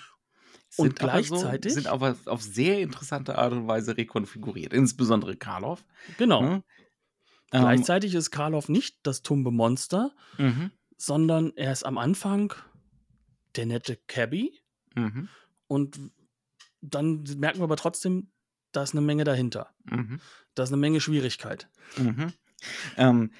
Und 0.77 0.99
Sind 0.99 1.03
aber 1.03 1.23
so- 1.25 1.35
gleichzeitig- 1.35 1.75
sind 1.75 1.87
aber 1.89 2.17
auf 2.27 2.43
sehr 2.43 2.79
interessante 2.81 3.37
Art 3.37 3.53
und 3.53 3.67
Weise 3.67 3.97
rekonfiguriert, 3.97 4.73
insbesondere 4.73 5.35
Karloff. 5.37 5.85
Genau. 6.17 6.43
Ne? 6.43 6.63
Ähm, 7.53 7.63
Gleichzeitig 7.63 8.15
ist 8.15 8.31
Karloff 8.31 8.69
nicht 8.69 8.99
das 9.03 9.23
tumbe 9.23 9.51
Monster, 9.51 10.13
mhm. 10.39 10.71
sondern 10.97 11.53
er 11.57 11.73
ist 11.73 11.85
am 11.85 11.99
Anfang 11.99 12.53
der 13.57 13.67
nette 13.67 13.97
Cabby 14.07 14.53
Mhm. 14.95 15.29
und 15.67 15.99
dann 16.81 17.25
merken 17.39 17.61
wir 17.61 17.65
aber 17.65 17.77
trotzdem, 17.77 18.31
da 18.73 18.83
ist 18.83 18.93
eine 18.93 19.01
Menge 19.01 19.25
dahinter. 19.25 19.75
Mhm. 19.85 20.21
Da 20.55 20.63
ist 20.63 20.71
eine 20.71 20.77
Menge 20.79 21.01
Schwierigkeit. 21.01 21.69
Mhm. 21.97 22.33
Ähm, 22.97 23.33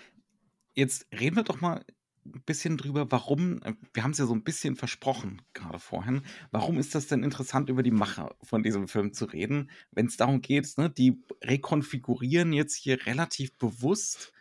jetzt 0.75 1.07
reden 1.13 1.37
wir 1.37 1.45
doch 1.45 1.61
mal 1.61 1.85
ein 2.27 2.43
bisschen 2.45 2.77
drüber, 2.77 3.11
warum, 3.11 3.61
wir 3.95 4.03
haben 4.03 4.11
es 4.11 4.19
ja 4.19 4.27
so 4.27 4.35
ein 4.35 4.45
bisschen 4.45 4.77
versprochen, 4.77 5.43
gerade 5.55 5.79
vorhin, 5.79 6.23
warum 6.51 6.79
ist 6.79 6.95
das 6.95 7.07
denn 7.07 7.23
interessant, 7.23 7.71
über 7.71 7.83
die 7.83 7.91
Macher 7.91 8.37
von 8.43 8.63
diesem 8.63 8.89
Film 8.89 9.13
zu 9.13 9.25
reden, 9.25 9.71
wenn 9.91 10.07
es 10.07 10.17
darum 10.17 10.43
geht, 10.43 10.77
ne, 10.77 10.91
die 10.91 11.23
rekonfigurieren 11.43 12.53
jetzt 12.53 12.75
hier 12.75 13.07
relativ 13.07 13.57
bewusst 13.57 14.33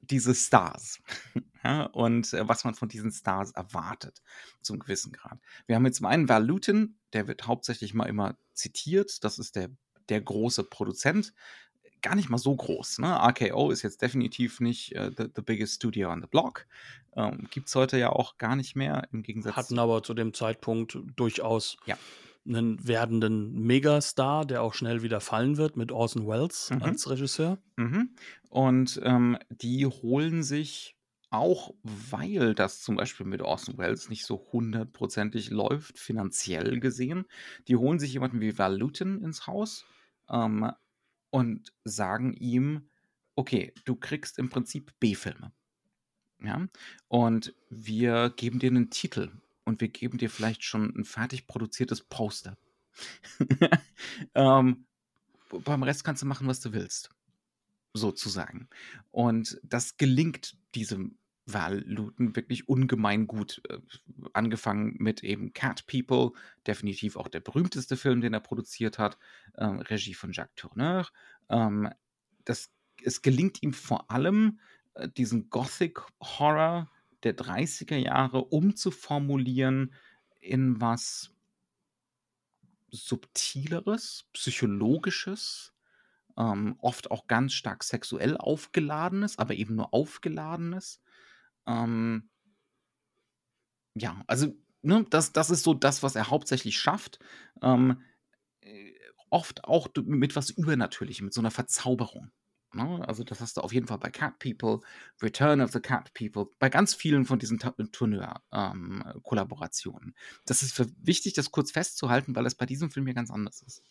diese 0.00 0.34
Stars 0.34 1.00
ja, 1.66 1.82
und 1.86 2.32
äh, 2.32 2.48
was 2.48 2.64
man 2.64 2.74
von 2.74 2.88
diesen 2.88 3.10
Stars 3.10 3.50
erwartet, 3.50 4.22
zum 4.62 4.78
gewissen 4.78 5.12
Grad. 5.12 5.38
Wir 5.66 5.74
haben 5.76 5.84
jetzt 5.84 5.96
zum 5.96 6.06
einen 6.06 6.28
Val 6.28 6.44
Lutin, 6.46 6.96
der 7.12 7.26
wird 7.26 7.46
hauptsächlich 7.48 7.92
mal 7.92 8.06
immer 8.06 8.36
zitiert, 8.54 9.24
das 9.24 9.38
ist 9.40 9.56
der, 9.56 9.68
der 10.08 10.20
große 10.20 10.62
Produzent, 10.64 11.32
gar 12.02 12.14
nicht 12.14 12.28
mal 12.28 12.38
so 12.38 12.54
groß. 12.54 12.98
Ne? 13.00 13.08
RKO 13.08 13.70
ist 13.70 13.82
jetzt 13.82 14.00
definitiv 14.00 14.60
nicht 14.60 14.94
äh, 14.94 15.10
the, 15.16 15.24
the 15.34 15.42
biggest 15.42 15.74
studio 15.74 16.10
on 16.12 16.20
the 16.20 16.28
block. 16.28 16.66
Ähm, 17.16 17.48
Gibt 17.50 17.66
es 17.68 17.74
heute 17.74 17.98
ja 17.98 18.10
auch 18.10 18.38
gar 18.38 18.54
nicht 18.54 18.76
mehr, 18.76 19.08
im 19.12 19.22
Gegensatz 19.24 19.56
Hatten 19.56 19.78
aber 19.80 20.02
zu 20.04 20.14
dem 20.14 20.32
Zeitpunkt 20.34 20.96
durchaus 21.16 21.78
Ja. 21.86 21.96
einen 22.46 22.86
werdenden 22.86 23.60
Megastar, 23.60 24.44
der 24.44 24.62
auch 24.62 24.74
schnell 24.74 25.02
wieder 25.02 25.20
fallen 25.20 25.56
wird 25.56 25.76
mit 25.76 25.90
Orson 25.90 26.28
Welles 26.28 26.70
Mhm. 26.70 26.82
als 26.82 27.10
Regisseur. 27.10 27.58
Mhm. 27.76 28.10
Und 28.50 29.00
ähm, 29.02 29.36
die 29.48 29.86
holen 29.86 30.44
sich 30.44 30.95
auch, 31.30 31.74
weil 31.82 32.54
das 32.54 32.80
zum 32.80 32.96
Beispiel 32.96 33.26
mit 33.26 33.42
Orson 33.42 33.78
Welles 33.78 34.08
nicht 34.08 34.24
so 34.24 34.46
hundertprozentig 34.52 35.50
läuft, 35.50 35.98
finanziell 35.98 36.80
gesehen, 36.80 37.26
die 37.68 37.76
holen 37.76 37.98
sich 37.98 38.12
jemanden 38.12 38.40
wie 38.40 38.56
Val 38.58 38.76
Lutin 38.78 39.22
ins 39.22 39.46
Haus 39.46 39.84
ähm, 40.28 40.70
und 41.30 41.72
sagen 41.84 42.32
ihm, 42.34 42.88
okay, 43.34 43.72
du 43.84 43.96
kriegst 43.96 44.38
im 44.38 44.48
Prinzip 44.48 44.92
B-Filme. 45.00 45.52
Ja, 46.42 46.66
und 47.08 47.54
wir 47.70 48.30
geben 48.30 48.58
dir 48.58 48.70
einen 48.70 48.90
Titel 48.90 49.30
und 49.64 49.80
wir 49.80 49.88
geben 49.88 50.18
dir 50.18 50.28
vielleicht 50.28 50.64
schon 50.64 50.94
ein 50.94 51.04
fertig 51.04 51.46
produziertes 51.46 52.02
Poster. 52.02 52.56
ähm, 54.34 54.86
beim 55.64 55.82
Rest 55.82 56.04
kannst 56.04 56.22
du 56.22 56.26
machen, 56.26 56.46
was 56.46 56.60
du 56.60 56.72
willst. 56.72 57.10
Sozusagen. 57.96 58.68
Und 59.10 59.58
das 59.62 59.96
gelingt 59.96 60.56
diesem 60.74 61.18
Valuten 61.46 62.34
wirklich 62.34 62.68
ungemein 62.68 63.26
gut. 63.26 63.62
Äh, 63.68 63.78
angefangen 64.32 64.96
mit 64.98 65.22
eben 65.22 65.52
Cat 65.52 65.86
People, 65.86 66.32
definitiv 66.66 67.16
auch 67.16 67.28
der 67.28 67.40
berühmteste 67.40 67.96
Film, 67.96 68.20
den 68.20 68.34
er 68.34 68.40
produziert 68.40 68.98
hat, 68.98 69.16
ähm, 69.56 69.78
Regie 69.78 70.14
von 70.14 70.32
Jacques 70.32 70.56
Tourneur. 70.56 71.06
Ähm, 71.48 71.88
das, 72.44 72.70
es 73.02 73.22
gelingt 73.22 73.62
ihm 73.62 73.72
vor 73.72 74.10
allem, 74.10 74.58
äh, 74.94 75.08
diesen 75.08 75.48
Gothic 75.48 76.00
Horror 76.20 76.90
der 77.22 77.36
30er 77.36 77.96
Jahre 77.96 78.44
umzuformulieren 78.44 79.94
in 80.40 80.80
was 80.80 81.32
subtileres, 82.90 84.26
psychologisches, 84.32 85.72
ähm, 86.36 86.76
oft 86.80 87.10
auch 87.10 87.26
ganz 87.26 87.52
stark 87.52 87.82
sexuell 87.82 88.36
aufgeladenes, 88.36 89.38
aber 89.38 89.54
eben 89.54 89.74
nur 89.76 89.92
aufgeladenes. 89.92 91.00
Ähm, 91.66 92.30
ja, 93.94 94.22
also 94.26 94.54
ne, 94.82 95.06
das, 95.10 95.32
das 95.32 95.50
ist 95.50 95.62
so 95.62 95.74
das, 95.74 96.02
was 96.02 96.16
er 96.16 96.30
hauptsächlich 96.30 96.78
schafft. 96.78 97.18
Ähm, 97.62 98.02
äh, 98.60 98.92
oft 99.30 99.64
auch 99.64 99.88
mit 100.04 100.36
was 100.36 100.50
Übernatürlichem, 100.50 101.26
mit 101.26 101.34
so 101.34 101.40
einer 101.40 101.50
Verzauberung. 101.50 102.30
Ne? 102.72 103.06
Also 103.06 103.22
das 103.24 103.40
hast 103.40 103.56
du 103.56 103.62
auf 103.62 103.72
jeden 103.72 103.86
Fall 103.86 103.98
bei 103.98 104.10
Cat 104.10 104.38
People, 104.38 104.80
Return 105.22 105.60
of 105.60 105.72
the 105.72 105.80
Cat 105.80 106.12
People, 106.14 106.46
bei 106.58 106.68
ganz 106.68 106.94
vielen 106.94 107.24
von 107.24 107.38
diesen 107.38 107.58
Tourneur-Kollaborationen. 107.58 110.08
Ähm, 110.08 110.14
das 110.44 110.62
ist 110.62 110.74
für, 110.74 110.86
wichtig, 111.02 111.32
das 111.34 111.50
kurz 111.50 111.72
festzuhalten, 111.72 112.36
weil 112.36 112.46
es 112.46 112.54
bei 112.54 112.66
diesem 112.66 112.90
Film 112.90 113.06
hier 113.06 113.14
ganz 113.14 113.30
anders 113.30 113.62
ist. 113.62 113.82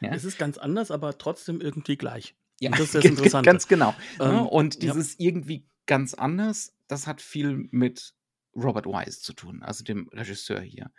Ja? 0.00 0.12
Es 0.12 0.24
ist 0.24 0.38
ganz 0.38 0.56
anders, 0.58 0.90
aber 0.90 1.18
trotzdem 1.18 1.60
irgendwie 1.60 1.96
gleich. 1.96 2.34
Ja, 2.60 2.70
das 2.70 2.80
ist 2.80 2.94
das 2.94 3.04
Interessante. 3.04 3.50
ganz 3.50 3.68
genau. 3.68 3.94
Ne? 4.18 4.24
Ähm, 4.24 4.46
Und 4.46 4.82
dieses 4.82 5.18
ja. 5.18 5.26
irgendwie 5.26 5.68
ganz 5.86 6.14
anders, 6.14 6.74
das 6.88 7.06
hat 7.06 7.20
viel 7.20 7.68
mit 7.70 8.14
Robert 8.54 8.86
Wise 8.86 9.20
zu 9.20 9.34
tun, 9.34 9.62
also 9.62 9.84
dem 9.84 10.08
Regisseur 10.08 10.60
hier. 10.60 10.90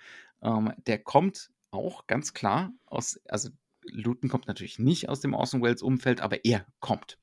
Ähm, 0.41 0.71
der 0.85 0.99
kommt 0.99 1.49
auch 1.71 2.07
ganz 2.07 2.33
klar 2.33 2.71
aus, 2.85 3.19
also 3.27 3.49
Luton 3.91 4.29
kommt 4.29 4.47
natürlich 4.47 4.79
nicht 4.79 5.09
aus 5.09 5.19
dem 5.19 5.33
Orson 5.33 5.61
Welles 5.61 5.81
Umfeld, 5.81 6.21
aber 6.21 6.43
er 6.45 6.65
kommt 6.79 7.17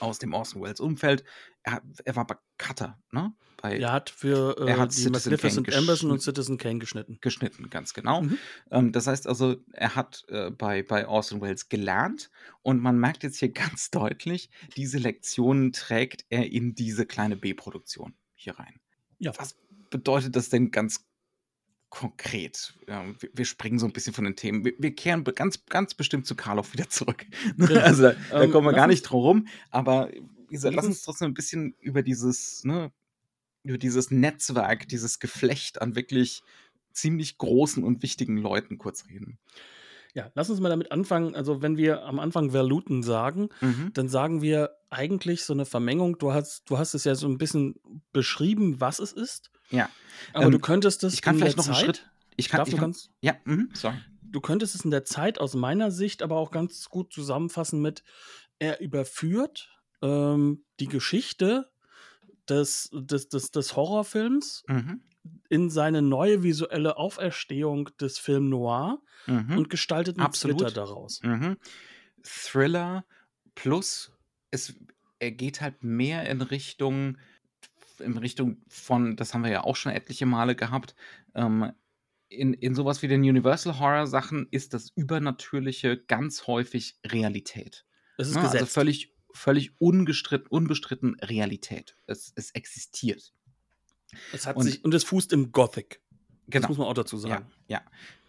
aus 0.00 0.18
dem 0.18 0.32
Orson 0.32 0.62
Welles 0.62 0.80
Umfeld. 0.80 1.24
Er, 1.62 1.82
er 2.04 2.16
war 2.16 2.26
bei 2.26 2.36
Cutter, 2.58 2.98
ne? 3.10 3.32
Bei, 3.60 3.78
er 3.78 3.92
hat 3.92 4.10
für 4.10 4.56
äh, 4.58 4.70
er 4.70 4.78
hat 4.78 4.94
die 4.94 5.08
Magnificent 5.08 5.74
Amberson 5.74 6.10
und 6.10 6.20
Citizen 6.20 6.58
Kane 6.58 6.78
geschnitten. 6.78 7.18
Geschnitten, 7.22 7.70
ganz 7.70 7.94
genau. 7.94 8.22
Mhm. 8.22 8.38
Ähm, 8.70 8.92
das 8.92 9.06
heißt 9.06 9.26
also, 9.26 9.56
er 9.72 9.94
hat 9.94 10.24
äh, 10.28 10.50
bei, 10.50 10.82
bei 10.82 11.08
Orson 11.08 11.40
Welles 11.40 11.68
gelernt 11.68 12.30
und 12.62 12.82
man 12.82 12.98
merkt 12.98 13.22
jetzt 13.22 13.38
hier 13.38 13.52
ganz 13.52 13.90
deutlich, 13.90 14.50
diese 14.76 14.98
Lektionen 14.98 15.72
trägt 15.72 16.26
er 16.28 16.50
in 16.50 16.74
diese 16.74 17.06
kleine 17.06 17.36
B-Produktion 17.36 18.14
hier 18.34 18.58
rein. 18.58 18.80
Ja. 19.18 19.32
Was 19.38 19.56
bedeutet 19.90 20.36
das 20.36 20.50
denn 20.50 20.70
ganz 20.70 21.06
konkret. 21.94 22.74
Ja, 22.88 23.04
wir, 23.32 23.44
springen 23.44 23.78
so 23.78 23.86
ein 23.86 23.92
bisschen 23.92 24.14
von 24.14 24.24
den 24.24 24.34
Themen. 24.34 24.64
Wir, 24.64 24.94
kehren 24.96 25.22
ganz, 25.22 25.64
ganz 25.66 25.94
bestimmt 25.94 26.26
zu 26.26 26.34
Karloff 26.34 26.72
wieder 26.72 26.88
zurück. 26.88 27.24
also 27.82 28.02
da, 28.02 28.14
da 28.30 28.42
ähm, 28.42 28.50
kommen 28.50 28.66
wir 28.66 28.72
gar 28.72 28.88
nicht 28.88 29.02
drum 29.02 29.20
rum. 29.20 29.48
Aber 29.70 30.10
wie 30.10 30.54
gesagt, 30.54 30.74
lass 30.74 30.86
uns 30.86 31.02
trotzdem 31.02 31.30
ein 31.30 31.34
bisschen 31.34 31.76
über 31.78 32.02
dieses, 32.02 32.64
ne, 32.64 32.90
über 33.62 33.78
dieses 33.78 34.10
Netzwerk, 34.10 34.88
dieses 34.88 35.20
Geflecht 35.20 35.80
an 35.80 35.94
wirklich 35.94 36.42
ziemlich 36.92 37.38
großen 37.38 37.84
und 37.84 38.02
wichtigen 38.02 38.38
Leuten 38.38 38.76
kurz 38.76 39.06
reden. 39.08 39.38
Ja, 40.14 40.32
lass 40.34 40.50
uns 40.50 40.58
mal 40.58 40.70
damit 40.70 40.90
anfangen. 40.90 41.36
Also, 41.36 41.62
wenn 41.62 41.76
wir 41.76 42.02
am 42.02 42.18
Anfang 42.18 42.50
Verluten 42.50 43.04
sagen, 43.04 43.50
mhm. 43.60 43.92
dann 43.94 44.08
sagen 44.08 44.42
wir 44.42 44.70
eigentlich 44.90 45.44
so 45.44 45.52
eine 45.52 45.64
Vermengung. 45.64 46.18
Du 46.18 46.32
hast, 46.32 46.68
du 46.68 46.76
hast 46.76 46.94
es 46.94 47.04
ja 47.04 47.14
so 47.14 47.28
ein 47.28 47.38
bisschen 47.38 47.76
beschrieben, 48.12 48.80
was 48.80 48.98
es 48.98 49.12
ist. 49.12 49.52
Ja. 49.74 49.90
Aber 50.32 50.46
ähm, 50.46 50.52
du 50.52 50.58
könntest 50.58 51.04
es 51.04 51.14
ich 51.14 51.22
kann 51.22 51.36
vielleicht 51.36 51.56
noch 51.56 51.64
Zeit, 51.64 51.74
einen 51.76 51.84
Schritt. 51.84 52.10
Ich 52.36 52.48
kann, 52.48 52.66
ich 52.66 52.76
kann 52.76 52.94
ja, 53.20 53.36
mh, 53.44 53.66
sorry. 53.74 53.96
Du 54.22 54.40
könntest 54.40 54.74
es 54.74 54.84
in 54.84 54.90
der 54.90 55.04
Zeit 55.04 55.38
aus 55.38 55.54
meiner 55.54 55.90
Sicht 55.90 56.22
aber 56.22 56.36
auch 56.36 56.50
ganz 56.50 56.88
gut 56.88 57.12
zusammenfassen 57.12 57.80
mit, 57.80 58.02
er 58.58 58.80
überführt 58.80 59.70
ähm, 60.02 60.64
die 60.80 60.88
Geschichte 60.88 61.70
des, 62.48 62.90
des, 62.92 63.28
des, 63.28 63.50
des 63.52 63.76
Horrorfilms 63.76 64.64
mhm. 64.68 65.02
in 65.48 65.70
seine 65.70 66.02
neue 66.02 66.42
visuelle 66.42 66.96
Auferstehung 66.96 67.90
des 68.00 68.18
Film 68.18 68.48
Noir 68.48 69.00
mhm. 69.26 69.56
und 69.56 69.70
gestaltet 69.70 70.18
einen 70.18 70.26
Absolut. 70.26 70.58
Thriller 70.58 70.72
daraus. 70.72 71.20
Mhm. 71.22 71.56
Thriller 72.22 73.04
plus 73.54 74.10
es, 74.50 74.74
er 75.18 75.32
geht 75.32 75.60
halt 75.60 75.82
mehr 75.82 76.28
in 76.28 76.40
Richtung 76.40 77.18
in 78.00 78.16
Richtung 78.16 78.62
von, 78.68 79.16
das 79.16 79.34
haben 79.34 79.44
wir 79.44 79.50
ja 79.50 79.64
auch 79.64 79.76
schon 79.76 79.92
etliche 79.92 80.26
Male 80.26 80.54
gehabt, 80.54 80.94
ähm, 81.34 81.72
in, 82.28 82.54
in 82.54 82.74
sowas 82.74 83.02
wie 83.02 83.08
den 83.08 83.22
Universal 83.22 83.78
Horror 83.78 84.06
Sachen 84.06 84.48
ist 84.50 84.74
das 84.74 84.90
Übernatürliche 84.94 85.96
ganz 85.96 86.46
häufig 86.46 86.98
Realität. 87.06 87.84
Es 88.18 88.28
ist 88.28 88.36
ja, 88.36 88.42
ne, 88.42 88.50
also 88.50 88.66
völlig, 88.66 89.14
völlig 89.32 89.80
ungestritten, 89.80 90.48
unbestritten 90.48 91.16
Realität. 91.20 91.96
Es, 92.06 92.32
es 92.34 92.50
existiert. 92.52 93.32
Es 94.32 94.46
hat 94.46 94.56
und, 94.56 94.64
sich, 94.64 94.84
und 94.84 94.94
es 94.94 95.04
fußt 95.04 95.32
im 95.32 95.52
Gothic. 95.52 96.00
Genau. 96.46 96.62
Das 96.62 96.68
muss 96.68 96.78
man 96.78 96.86
auch 96.86 96.94
dazu 96.94 97.16
sagen. 97.16 97.46
Ja, 97.68 97.82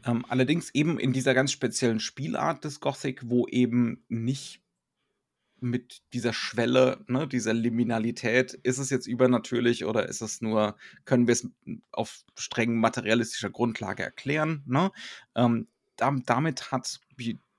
ja. 0.06 0.12
Ähm, 0.12 0.26
allerdings 0.30 0.74
eben 0.74 1.00
in 1.00 1.14
dieser 1.14 1.34
ganz 1.34 1.52
speziellen 1.52 2.00
Spielart 2.00 2.64
des 2.64 2.80
Gothic, 2.80 3.28
wo 3.30 3.48
eben 3.48 4.04
nicht 4.08 4.62
mit 5.66 6.02
dieser 6.14 6.32
Schwelle, 6.32 7.04
ne, 7.08 7.28
dieser 7.28 7.54
Liminalität, 7.54 8.54
ist 8.54 8.78
es 8.78 8.90
jetzt 8.90 9.08
übernatürlich 9.08 9.86
oder 9.86 10.08
ist 10.08 10.22
es 10.22 10.42
nur, 10.42 10.78
können 11.06 11.28
wir 11.28 11.34
es 11.34 11.50
auf 11.92 12.24
streng 12.38 12.76
materialistischer 12.76 13.50
Grundlage 13.50 14.04
erklären? 14.04 14.64
Ne? 14.66 14.92
Ähm, 15.36 15.68
damit 15.98 16.72
hat 16.72 17.00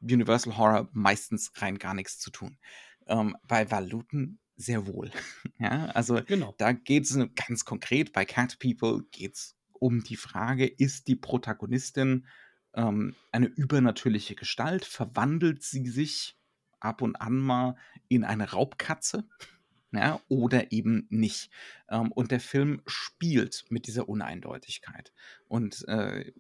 Universal 0.01 0.57
Horror 0.57 0.89
meistens 0.93 1.51
rein 1.57 1.79
gar 1.79 1.95
nichts 1.95 2.19
zu 2.19 2.31
tun. 2.31 2.59
Ähm, 3.07 3.37
bei 3.47 3.71
Valuten 3.71 4.39
sehr 4.57 4.87
wohl. 4.87 5.11
ja, 5.59 5.87
also 5.87 6.21
genau. 6.27 6.55
da 6.59 6.73
geht 6.73 7.05
es 7.05 7.19
ganz 7.35 7.65
konkret, 7.65 8.13
bei 8.13 8.25
Cat 8.25 8.59
People 8.59 9.05
geht 9.11 9.35
es 9.35 9.57
um 9.73 10.03
die 10.03 10.17
Frage, 10.17 10.67
ist 10.67 11.09
die 11.09 11.17
Protagonistin 11.17 12.27
ähm, 12.75 13.15
eine 13.33 13.47
übernatürliche 13.47 14.35
Gestalt? 14.35 14.85
Verwandelt 14.85 15.63
sie 15.63 15.87
sich 15.89 16.36
ab 16.87 17.03
und 17.03 17.17
an 17.17 17.37
mal 17.37 17.77
in 18.09 18.25
eine 18.25 18.51
Raubkatze 18.51 19.29
ja, 19.93 20.21
oder 20.29 20.73
eben 20.73 21.07
nicht. 21.11 21.51
Ähm, 21.89 22.13
und 22.13 22.31
der 22.31 22.41
Film 22.41 22.83
spielt 22.87 23.65
mit 23.69 23.87
dieser 23.87 24.09
Uneindeutigkeit 24.09 25.13
und 25.49 25.87
äh, 25.89 26.33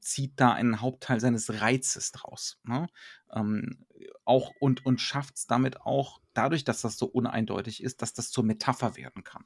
zieht 0.00 0.32
da 0.36 0.52
einen 0.52 0.80
Hauptteil 0.80 1.20
seines 1.20 1.60
Reizes 1.60 2.12
draus. 2.12 2.58
Ne? 2.64 2.88
Ähm, 3.32 3.86
auch 4.24 4.52
und, 4.60 4.84
und 4.84 5.00
schafft 5.00 5.36
es 5.36 5.46
damit 5.46 5.80
auch, 5.80 6.20
dadurch, 6.34 6.64
dass 6.64 6.82
das 6.82 6.96
so 6.96 7.06
uneindeutig 7.06 7.82
ist, 7.82 8.02
dass 8.02 8.12
das 8.12 8.30
zur 8.30 8.44
Metapher 8.44 8.96
werden 8.96 9.24
kann. 9.24 9.44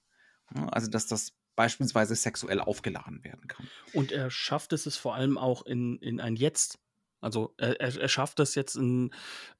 Ne? 0.54 0.72
Also, 0.72 0.90
dass 0.90 1.06
das 1.06 1.32
beispielsweise 1.54 2.16
sexuell 2.16 2.60
aufgeladen 2.60 3.22
werden 3.24 3.46
kann. 3.46 3.68
Und 3.92 4.10
er 4.10 4.30
schafft 4.30 4.72
es, 4.72 4.86
es 4.86 4.96
vor 4.96 5.14
allem 5.14 5.36
auch 5.36 5.66
in, 5.66 5.98
in 5.98 6.20
ein 6.20 6.34
Jetzt 6.34 6.78
also 7.22 7.54
er, 7.56 7.80
er 7.80 8.08
schafft 8.08 8.38
das 8.38 8.54
jetzt 8.54 8.76
in, 8.76 9.10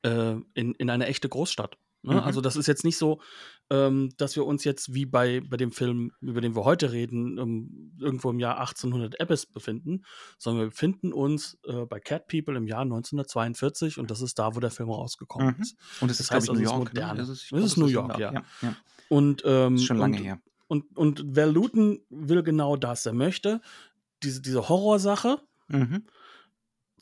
äh, 0.03 0.35
in, 0.55 0.75
in 0.75 0.91
eine 0.91 1.07
echte 1.07 1.29
Großstadt. 1.29 1.79
Ne? 2.03 2.15
Mhm. 2.15 2.21
Also 2.21 2.41
das 2.41 2.57
ist 2.57 2.67
jetzt 2.67 2.85
nicht 2.85 2.99
so, 2.99 3.21
ähm, 3.71 4.11
dass 4.17 4.35
wir 4.35 4.45
uns 4.45 4.65
jetzt 4.65 4.93
wie 4.93 5.07
bei, 5.07 5.41
bei 5.41 5.57
dem 5.57 5.71
Film, 5.71 6.11
über 6.21 6.41
den 6.41 6.57
wir 6.57 6.65
heute 6.65 6.93
reden, 6.93 7.39
um, 7.39 7.93
irgendwo 8.01 8.31
im 8.31 8.41
Jahr 8.41 8.59
1800 8.59 9.21
Abyss 9.21 9.47
befinden, 9.47 10.05
sondern 10.37 10.65
wir 10.65 10.71
befinden 10.71 11.13
uns 11.13 11.59
äh, 11.67 11.87
bei 11.87 12.01
Cat 12.01 12.27
People 12.27 12.57
im 12.57 12.67
Jahr 12.67 12.83
1942 12.83 13.99
und 13.99 14.11
das 14.11 14.21
ist 14.21 14.39
da, 14.39 14.57
wo 14.57 14.61
der 14.61 14.73
Film 14.73 14.91
rausgekommen 14.91 15.55
mhm. 15.57 15.63
ist. 15.63 15.77
Und 16.01 16.11
es 16.11 16.19
ist, 16.19 16.31
das 16.31 16.37
heißt, 16.37 16.51
also, 16.51 16.61
New 16.61 16.69
York. 16.69 16.93
Ne? 16.93 17.17
Es 17.19 17.29
ist, 17.29 17.53
es 17.53 17.65
ist 17.65 17.77
New 17.77 17.87
York, 17.87 18.19
ja. 18.19 18.33
ja, 18.33 18.43
ja. 18.63 18.77
Und, 19.09 19.43
ähm, 19.47 19.77
ist 19.77 19.85
schon 19.85 19.99
lange 19.99 20.17
und, 20.19 20.25
her. 20.25 20.41
Und, 20.67 20.97
und 20.97 21.35
Verluten 21.35 22.01
will 22.09 22.43
genau 22.43 22.77
das. 22.77 23.07
Er 23.07 23.13
möchte 23.13 23.61
diese, 24.23 24.41
diese 24.41 24.69
Horrorsache, 24.69 25.39
mhm 25.69 26.05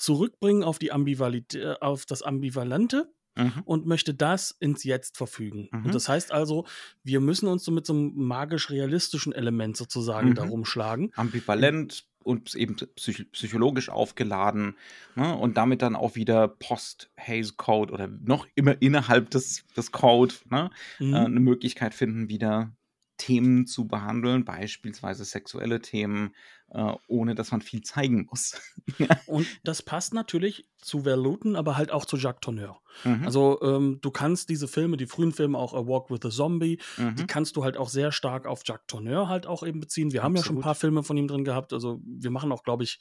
zurückbringen 0.00 0.62
auf, 0.62 0.78
die 0.78 0.88
äh, 0.88 1.76
auf 1.80 2.06
das 2.06 2.22
Ambivalente 2.22 3.12
mhm. 3.36 3.62
und 3.64 3.86
möchte 3.86 4.14
das 4.14 4.50
ins 4.58 4.84
Jetzt 4.84 5.16
verfügen. 5.16 5.68
Mhm. 5.72 5.86
Und 5.86 5.94
das 5.94 6.08
heißt 6.08 6.32
also, 6.32 6.66
wir 7.02 7.20
müssen 7.20 7.46
uns 7.46 7.64
so 7.64 7.72
mit 7.72 7.86
so 7.86 7.92
einem 7.92 8.12
magisch-realistischen 8.14 9.32
Element 9.32 9.76
sozusagen 9.76 10.30
mhm. 10.30 10.34
darum 10.34 10.64
schlagen. 10.64 11.10
Ambivalent, 11.16 12.06
und 12.22 12.54
eben 12.54 12.76
psych 12.96 13.30
psychologisch 13.32 13.88
aufgeladen 13.88 14.76
ne? 15.14 15.34
und 15.34 15.56
damit 15.56 15.82
dann 15.82 15.96
auch 15.96 16.16
wieder 16.16 16.48
Post-Haze-Code 16.48 17.92
oder 17.92 18.08
noch 18.08 18.46
immer 18.54 18.80
innerhalb 18.82 19.30
des, 19.30 19.64
des 19.76 19.90
Code 19.92 20.34
ne? 20.50 20.70
Mhm. 20.98 21.14
äh, 21.14 21.18
eine 21.18 21.40
Möglichkeit 21.40 21.94
finden, 21.94 22.28
wieder 22.28 22.72
Themen 23.16 23.66
zu 23.66 23.86
behandeln, 23.86 24.44
beispielsweise 24.44 25.24
sexuelle 25.24 25.80
Themen, 25.80 26.34
äh, 26.72 26.94
ohne 27.09 27.35
dass 27.35 27.50
man 27.50 27.62
viel 27.62 27.83
zeigen 27.83 28.26
muss. 28.30 28.61
Und 29.26 29.46
das 29.64 29.83
passt 29.83 30.14
natürlich 30.14 30.66
zu 30.78 31.00
Verluten, 31.02 31.56
aber 31.56 31.76
halt 31.76 31.90
auch 31.90 32.04
zu 32.06 32.16
Jacques 32.16 32.40
Tourneur. 32.40 32.80
Mhm. 33.04 33.24
Also 33.24 33.61
ähm, 33.62 33.98
du 34.00 34.11
kannst 34.11 34.48
diese 34.48 34.66
Filme, 34.68 34.96
die 34.96 35.06
frühen 35.06 35.33
Filme, 35.33 35.59
auch 35.59 35.74
A 35.74 35.87
Walk 35.87 36.11
with 36.11 36.20
a 36.24 36.30
Zombie, 36.30 36.78
die 36.96 37.02
Mhm. 37.02 37.26
kannst 37.26 37.56
du 37.56 37.64
halt 37.64 37.76
auch 37.76 37.88
sehr 37.88 38.12
stark 38.12 38.46
auf 38.46 38.62
Jacques 38.64 38.87
Tourneur 38.87 39.28
halt 39.28 39.46
auch 39.46 39.62
eben 39.66 39.80
beziehen. 39.80 40.12
Wir 40.12 40.22
haben 40.22 40.35
ja 40.37 40.42
schon 40.42 40.54
ein 40.56 40.59
Absolut. 40.59 40.64
paar 40.64 40.74
Filme 40.74 41.02
von 41.02 41.16
ihm 41.16 41.28
drin 41.28 41.44
gehabt. 41.44 41.72
Also 41.72 42.00
wir 42.04 42.30
machen 42.30 42.50
auch, 42.52 42.62
glaube 42.62 42.85
ich, 42.85 42.98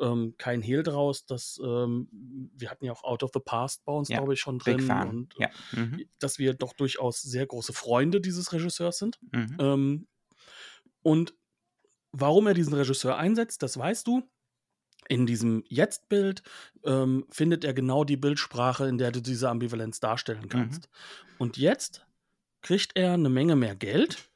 ähm, 0.00 0.34
kein 0.38 0.62
Hehl 0.62 0.82
draus. 0.82 1.24
Dass, 1.26 1.60
ähm, 1.64 2.08
wir 2.56 2.70
hatten 2.70 2.84
ja 2.86 2.92
auch 2.92 3.04
Out 3.04 3.22
of 3.22 3.30
the 3.34 3.40
Past 3.40 3.84
bei 3.84 3.92
uns, 3.92 4.08
Ja, 4.08 4.18
glaube 4.18 4.34
ich, 4.34 4.40
schon 4.40 4.58
drin. 4.58 4.90
Und 4.90 5.34
Ja. 5.38 5.48
Mhm. 5.72 6.04
dass 6.18 6.38
wir 6.38 6.54
doch 6.54 6.72
durchaus 6.72 7.20
sehr 7.22 7.46
große 7.46 7.72
Freunde 7.72 8.20
dieses 8.20 8.52
Regisseurs 8.52 8.98
sind. 8.98 9.18
Mhm. 9.32 9.56
Ähm, 9.60 10.06
und 11.02 11.34
warum 12.12 12.46
er 12.46 12.54
diesen 12.54 12.74
Regisseur 12.74 13.16
einsetzt, 13.16 13.62
das 13.62 13.76
weißt 13.76 14.06
du. 14.06 14.22
In 15.08 15.26
diesem 15.26 15.64
Jetzt-Bild 15.68 16.42
ähm, 16.84 17.26
findet 17.28 17.64
er 17.64 17.74
genau 17.74 18.04
die 18.04 18.16
Bildsprache, 18.16 18.86
in 18.86 18.98
der 18.98 19.10
du 19.10 19.20
diese 19.20 19.50
Ambivalenz 19.50 19.98
darstellen 19.98 20.48
kannst. 20.48 20.88
Und 21.38 21.56
jetzt 21.56 22.06
kriegt 22.62 22.92
er 22.94 23.14
eine 23.14 23.28
Menge 23.28 23.56
mehr 23.56 23.74
Geld, 23.74 24.30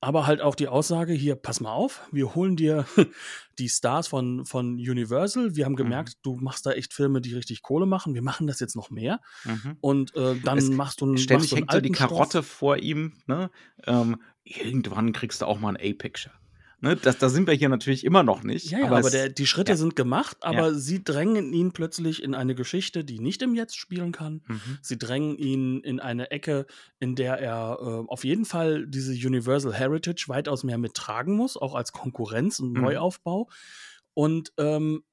aber 0.00 0.26
halt 0.28 0.40
auch 0.40 0.54
die 0.54 0.68
Aussage: 0.68 1.12
hier, 1.12 1.34
pass 1.34 1.60
mal 1.60 1.72
auf, 1.72 2.06
wir 2.12 2.34
holen 2.36 2.54
dir 2.56 2.86
die 3.58 3.68
Stars 3.68 4.06
von, 4.06 4.46
von 4.46 4.74
Universal. 4.74 5.56
Wir 5.56 5.64
haben 5.64 5.74
gemerkt, 5.76 6.14
du 6.22 6.36
machst 6.36 6.64
da 6.64 6.70
echt 6.72 6.92
Filme, 6.94 7.20
die 7.20 7.34
richtig 7.34 7.62
Kohle 7.62 7.84
machen. 7.86 8.14
Wir 8.14 8.22
machen 8.22 8.46
das 8.46 8.60
jetzt 8.60 8.76
noch 8.76 8.90
mehr. 8.90 9.20
Mhm. 9.44 9.76
Und 9.80 10.14
äh, 10.14 10.36
dann 10.44 10.58
Es- 10.58 10.70
machst 10.70 11.00
du 11.00 11.06
einen 11.06 11.18
Ständig 11.18 11.50
machst 11.50 11.56
hängt 11.56 11.70
so 11.72 11.80
die 11.80 11.86
alten 11.88 11.94
Stoff. 11.96 12.08
Karotte 12.08 12.42
vor 12.44 12.76
ihm. 12.76 13.14
Ne? 13.26 13.50
Ähm, 13.84 14.22
irgendwann 14.44 15.12
kriegst 15.12 15.42
du 15.42 15.46
auch 15.46 15.58
mal 15.58 15.76
ein 15.76 15.92
A-Picture. 15.92 16.32
Ne? 16.82 16.96
Das, 16.96 17.16
da 17.16 17.28
sind 17.28 17.46
wir 17.46 17.54
hier 17.54 17.68
natürlich 17.68 18.04
immer 18.04 18.22
noch 18.22 18.42
nicht. 18.42 18.70
Ja, 18.70 18.80
ja, 18.80 18.86
aber, 18.86 18.98
es- 19.00 19.10
der, 19.10 19.28
die 19.28 19.46
Schritte 19.46 19.72
ja. 19.72 19.76
sind 19.76 19.96
gemacht, 19.96 20.36
aber 20.40 20.74
sie 20.74 21.02
drängen 21.02 21.52
ihn 21.52 21.72
plötzlich 21.72 22.22
in 22.22 22.34
eine 22.34 22.54
Geschichte, 22.54 23.04
die 23.04 23.20
nicht 23.20 23.40
im 23.40 23.54
Jetzt 23.54 23.76
spielen 23.76 24.12
kann. 24.12 24.42
Mhm. 24.48 24.60
Sie 24.82 24.98
drängen 24.98 25.36
ihn 25.38 25.80
in 25.80 26.00
eine 26.00 26.30
Ecke, 26.32 26.66
in 26.98 27.14
der 27.14 27.38
er 27.38 27.78
äh, 27.80 27.84
auf 28.10 28.24
jeden 28.24 28.44
Fall 28.44 28.86
diese 28.86 29.12
Universal 29.12 29.72
Heritage 29.72 30.24
weitaus 30.28 30.64
mehr 30.64 30.76
mittragen 30.78 31.34
muss, 31.36 31.56
auch 31.56 31.74
als 31.74 31.92
Konkurrenz 31.92 32.58
und 32.58 32.72
Mhm. 32.72 32.82
Neuaufbau. 32.82 33.48
Und 34.14 34.52
ähm, 34.58 35.04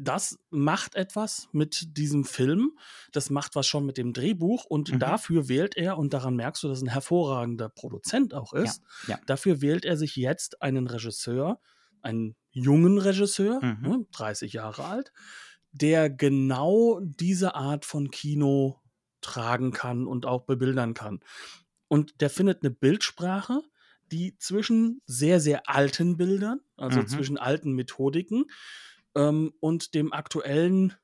das 0.00 0.38
macht 0.50 0.94
etwas 0.96 1.48
mit 1.52 1.96
diesem 1.98 2.24
Film, 2.24 2.78
das 3.12 3.30
macht 3.30 3.54
was 3.56 3.66
schon 3.66 3.86
mit 3.86 3.98
dem 3.98 4.12
Drehbuch 4.12 4.64
und 4.64 4.90
Mhm. 4.92 5.00
dafür 5.02 5.48
wählt 5.48 5.76
er, 5.76 5.98
und 5.98 6.12
daran 6.14 6.36
merkst 6.36 6.62
du, 6.62 6.68
dass 6.68 6.80
er 6.82 6.86
ein 6.86 6.92
hervorragender 6.92 7.68
Produzent 7.68 8.34
auch 8.34 8.52
ist, 8.52 8.82
ja. 9.02 9.20
dafür 9.26 9.60
wählt 9.62 9.84
er 9.84 9.96
sich 9.96 10.16
jetzt 10.16 10.62
einen 10.62 10.86
Regisseur, 10.86 11.60
einen 12.02 12.36
jungen 12.50 12.98
Regisseur, 12.98 13.62
Mhm. 13.62 13.84
ne, 13.84 14.06
30 14.12 14.54
Jahre 14.54 14.84
alt, 14.84 15.12
der 15.72 16.10
genau 16.10 17.00
diese 17.02 17.54
Art 17.54 17.84
von 17.84 18.10
Kino 18.10 18.80
tragen 19.20 19.72
kann 19.72 20.06
und 20.06 20.26
auch 20.26 20.42
bebildern 20.46 20.94
kann. 20.94 21.20
Und 21.88 22.20
der 22.20 22.30
findet 22.30 22.62
eine 22.62 22.70
Bildsprache, 22.70 23.62
die 24.12 24.36
zwischen 24.38 25.02
sehr, 25.06 25.40
sehr 25.40 25.68
alten 25.68 26.16
Bildern, 26.16 26.60
also 26.76 27.02
Mhm. 27.02 27.04
zwischen 27.04 27.38
alten 27.38 27.72
Methodiken 27.74 28.46
ähm, 29.28 29.52
und 29.60 29.94
dem 29.94 30.12
aktuellen, 30.12 30.94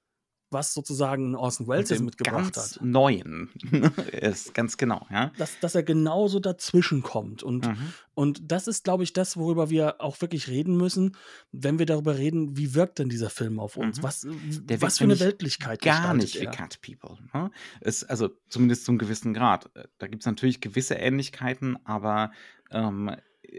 was 0.50 0.72
sozusagen 0.74 1.35
Orson 1.35 1.66
Welles 1.66 1.90
jetzt 1.90 1.98
Dem 1.98 2.05
mitgebracht 2.05 2.55
ganz 2.55 2.76
hat. 2.76 2.83
Neuen. 2.83 3.50
ist 4.12 4.55
ganz 4.55 4.76
genau, 4.76 5.05
ja. 5.11 5.33
Dass, 5.38 5.59
dass 5.59 5.74
er 5.74 5.83
genauso 5.83 6.38
dazwischen 6.38 7.02
kommt. 7.02 7.42
Und, 7.42 7.66
Mhm. 7.66 7.92
und 8.14 8.40
das 8.44 8.68
ist, 8.68 8.85
glaube 8.85 9.02
ich, 9.02 9.12
das, 9.12 9.37
worüber 9.37 9.70
wir 9.70 10.00
auch 10.00 10.20
wirklich 10.20 10.46
reden 10.46 10.76
müssen, 10.76 11.16
wenn 11.50 11.81
wir 11.81 11.87
darüber 11.87 12.16
reden, 12.16 12.57
wie 12.57 12.74
wirkt 12.74 13.00
denn 13.00 13.09
dieser 13.09 13.29
Film 13.29 13.59
auf 13.59 13.76
uns? 13.76 13.98
Mhm. 13.98 14.02
Was, 14.05 14.26
Der 14.31 14.81
was 14.81 14.98
für 14.98 15.05
eine 15.05 15.18
Weltlichkeit 15.18 15.83
Gar 15.83 16.14
nicht 16.14 16.40
wie? 16.40 16.46
Cat 16.46 16.81
People. 16.81 17.18
Ne? 17.35 17.50
Es, 17.81 18.05
also 18.05 18.31
zumindest 18.48 18.85
zum 18.85 18.98
gewissen 18.98 19.35
Grad. 19.35 19.68
Äh, 19.74 19.88
Da 19.98 20.07
gibt 20.07 20.22
es 20.22 20.26
natürlich 20.26 20.61
gewisse 20.61 20.94
Ähnlichkeiten, 20.94 21.76
aber 21.85 22.31
ähm, 22.70 23.11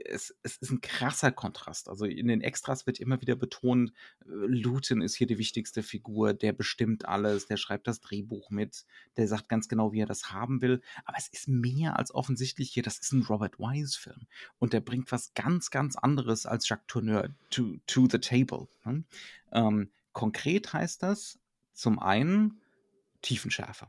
es, 0.05 0.35
es 0.43 0.57
ist 0.57 0.71
ein 0.71 0.81
krasser 0.81 1.31
Kontrast. 1.31 1.89
Also 1.89 2.05
in 2.05 2.27
den 2.27 2.41
Extras 2.41 2.85
wird 2.85 2.99
immer 2.99 3.21
wieder 3.21 3.35
betont, 3.35 3.91
äh, 4.25 4.29
Luton 4.29 5.01
ist 5.01 5.15
hier 5.15 5.27
die 5.27 5.37
wichtigste 5.37 5.83
Figur, 5.83 6.33
der 6.33 6.53
bestimmt 6.53 7.05
alles, 7.05 7.45
der 7.45 7.57
schreibt 7.57 7.87
das 7.87 7.99
Drehbuch 7.99 8.49
mit, 8.49 8.85
der 9.17 9.27
sagt 9.27 9.49
ganz 9.49 9.67
genau, 9.67 9.91
wie 9.91 10.01
er 10.01 10.05
das 10.05 10.31
haben 10.31 10.61
will. 10.61 10.81
Aber 11.05 11.17
es 11.17 11.27
ist 11.27 11.47
mehr 11.47 11.97
als 11.97 12.13
offensichtlich 12.13 12.71
hier, 12.71 12.83
das 12.83 12.99
ist 12.99 13.11
ein 13.11 13.23
Robert 13.23 13.59
Wise-Film. 13.59 14.27
Und 14.59 14.73
der 14.73 14.81
bringt 14.81 15.11
was 15.11 15.33
ganz, 15.33 15.69
ganz 15.71 15.95
anderes 15.95 16.45
als 16.45 16.67
Jacques 16.67 16.87
Tourneur 16.87 17.29
to, 17.49 17.77
to 17.87 18.07
the 18.09 18.19
table. 18.19 18.67
Ne? 18.85 19.03
Ähm, 19.51 19.91
konkret 20.13 20.73
heißt 20.73 21.03
das 21.03 21.39
zum 21.73 21.99
einen 21.99 22.61
Tiefenschärfe. 23.21 23.87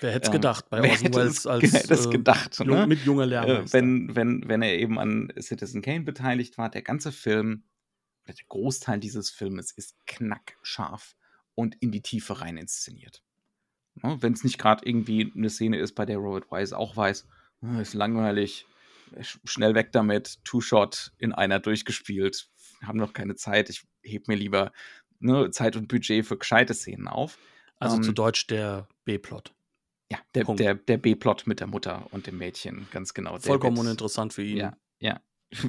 Wer 0.00 0.12
hätte 0.12 0.24
es 0.24 0.28
Ähm, 0.28 0.32
gedacht 0.32 0.70
bei 0.70 0.82
Orson 0.82 1.14
Welles 1.14 1.38
es- 1.38 1.46
als 1.46 1.62
wer 1.72 1.80
hätte 1.80 1.94
es 1.94 2.06
äh, 2.06 2.10
gedacht, 2.10 2.60
ne? 2.64 2.86
mit 2.86 3.04
junger 3.04 3.24
Äh, 3.24 3.26
Lehrmeister? 3.26 3.78
wenn, 3.78 4.14
wenn, 4.16 4.48
wenn 4.48 4.62
er 4.62 4.74
eben 4.78 4.98
an 4.98 5.32
Citizen 5.40 5.82
Kane 5.82 6.02
beteiligt 6.04 6.56
war, 6.58 6.70
der 6.70 6.82
ganze 6.82 7.12
Film, 7.12 7.64
der 8.26 8.34
Großteil 8.48 8.98
dieses 9.00 9.30
Filmes 9.30 9.70
ist 9.72 9.96
knackscharf 10.06 11.16
und 11.54 11.74
in 11.80 11.90
die 11.92 12.02
Tiefe 12.02 12.40
rein 12.40 12.56
inszeniert. 12.56 13.22
Ne? 13.96 14.16
Wenn 14.20 14.32
es 14.32 14.44
nicht 14.44 14.58
gerade 14.58 14.84
irgendwie 14.86 15.32
eine 15.36 15.50
Szene 15.50 15.78
ist, 15.78 15.94
bei 15.94 16.06
der 16.06 16.18
Robert 16.18 16.50
Wise 16.50 16.76
auch 16.76 16.96
weiß, 16.96 17.26
"Hm, 17.60 17.80
ist 17.80 17.94
langweilig, 17.94 18.66
sch- 19.16 19.38
schnell 19.44 19.74
weg 19.74 19.92
damit, 19.92 20.38
Two-Shot 20.44 21.12
in 21.18 21.32
einer 21.32 21.60
durchgespielt, 21.60 22.48
haben 22.82 22.98
noch 22.98 23.12
keine 23.12 23.34
Zeit, 23.36 23.70
ich 23.70 23.84
heb 24.02 24.26
mir 24.28 24.36
lieber 24.36 24.72
ne, 25.20 25.50
Zeit 25.50 25.76
und 25.76 25.88
Budget 25.88 26.26
für 26.26 26.36
gescheite 26.38 26.74
Szenen 26.74 27.08
auf. 27.08 27.38
also 27.78 27.98
zu 27.98 28.08
ähm, 28.10 28.14
Deutsch 28.14 28.46
der 28.46 28.88
B-Plot. 29.04 29.54
Ja, 30.10 30.18
der, 30.34 30.44
Punkt. 30.44 30.60
der, 30.60 30.74
der 30.74 30.98
B-Plot 30.98 31.46
mit 31.46 31.60
der 31.60 31.66
Mutter 31.66 32.06
und 32.10 32.26
dem 32.26 32.38
Mädchen, 32.38 32.86
ganz 32.90 33.14
genau. 33.14 33.38
Vollkommen 33.38 33.76
wird- 33.76 33.86
uninteressant 33.86 34.32
für 34.32 34.42
ihn. 34.42 34.56
Ja, 34.58 34.76
ja. 35.00 35.20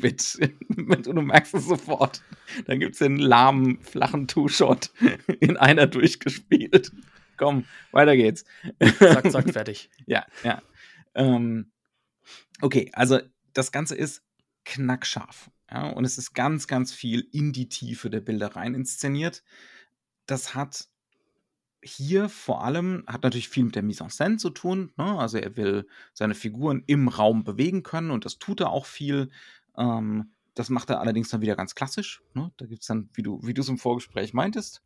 Mit, 0.01 0.39
mit, 0.69 1.07
und 1.07 1.15
du 1.15 1.21
merkst 1.21 1.53
es 1.53 1.65
sofort. 1.67 2.21
Dann 2.65 2.79
gibt 2.79 2.93
es 2.93 2.99
den 2.99 3.17
lahmen, 3.17 3.79
flachen 3.81 4.27
Two-Shot 4.27 4.91
in 5.39 5.57
einer 5.57 5.85
durchgespielt. 5.85 6.91
Komm, 7.37 7.65
weiter 7.91 8.15
geht's. 8.15 8.45
Zack, 8.97 9.31
zack, 9.31 9.49
fertig. 9.53 9.89
Ja, 10.07 10.25
ja. 10.43 10.61
Ähm, 11.13 11.71
okay, 12.61 12.89
also 12.93 13.19
das 13.53 13.71
Ganze 13.71 13.95
ist 13.95 14.23
knackscharf. 14.63 15.51
Ja, 15.69 15.89
und 15.89 16.03
es 16.05 16.17
ist 16.17 16.33
ganz, 16.33 16.67
ganz 16.67 16.91
viel 16.93 17.27
in 17.31 17.53
die 17.53 17.69
Tiefe 17.69 18.09
der 18.09 18.21
Bilder 18.21 18.55
rein 18.55 18.73
inszeniert. 18.73 19.43
Das 20.25 20.55
hat 20.55 20.87
hier 21.85 22.29
vor 22.29 22.63
allem, 22.63 23.03
hat 23.07 23.23
natürlich 23.23 23.49
viel 23.49 23.63
mit 23.63 23.75
der 23.75 23.83
Mise 23.83 24.03
en 24.03 24.09
scène 24.09 24.37
zu 24.37 24.49
tun. 24.49 24.91
Ne? 24.97 25.17
Also 25.19 25.37
er 25.37 25.55
will 25.55 25.87
seine 26.13 26.33
Figuren 26.33 26.83
im 26.87 27.07
Raum 27.07 27.43
bewegen 27.43 27.83
können 27.83 28.11
und 28.11 28.25
das 28.25 28.39
tut 28.39 28.59
er 28.59 28.71
auch 28.71 28.85
viel. 28.85 29.29
Ähm, 29.77 30.31
das 30.55 30.69
macht 30.69 30.89
er 30.89 30.99
allerdings 30.99 31.29
dann 31.29 31.41
wieder 31.41 31.55
ganz 31.55 31.75
klassisch. 31.75 32.23
Ne? 32.33 32.51
Da 32.57 32.65
gibt 32.65 32.81
es 32.81 32.87
dann, 32.87 33.09
wie 33.13 33.21
du 33.21 33.39
wie 33.43 33.53
du 33.53 33.61
es 33.61 33.69
im 33.69 33.77
Vorgespräch 33.77 34.33
meintest, 34.33 34.81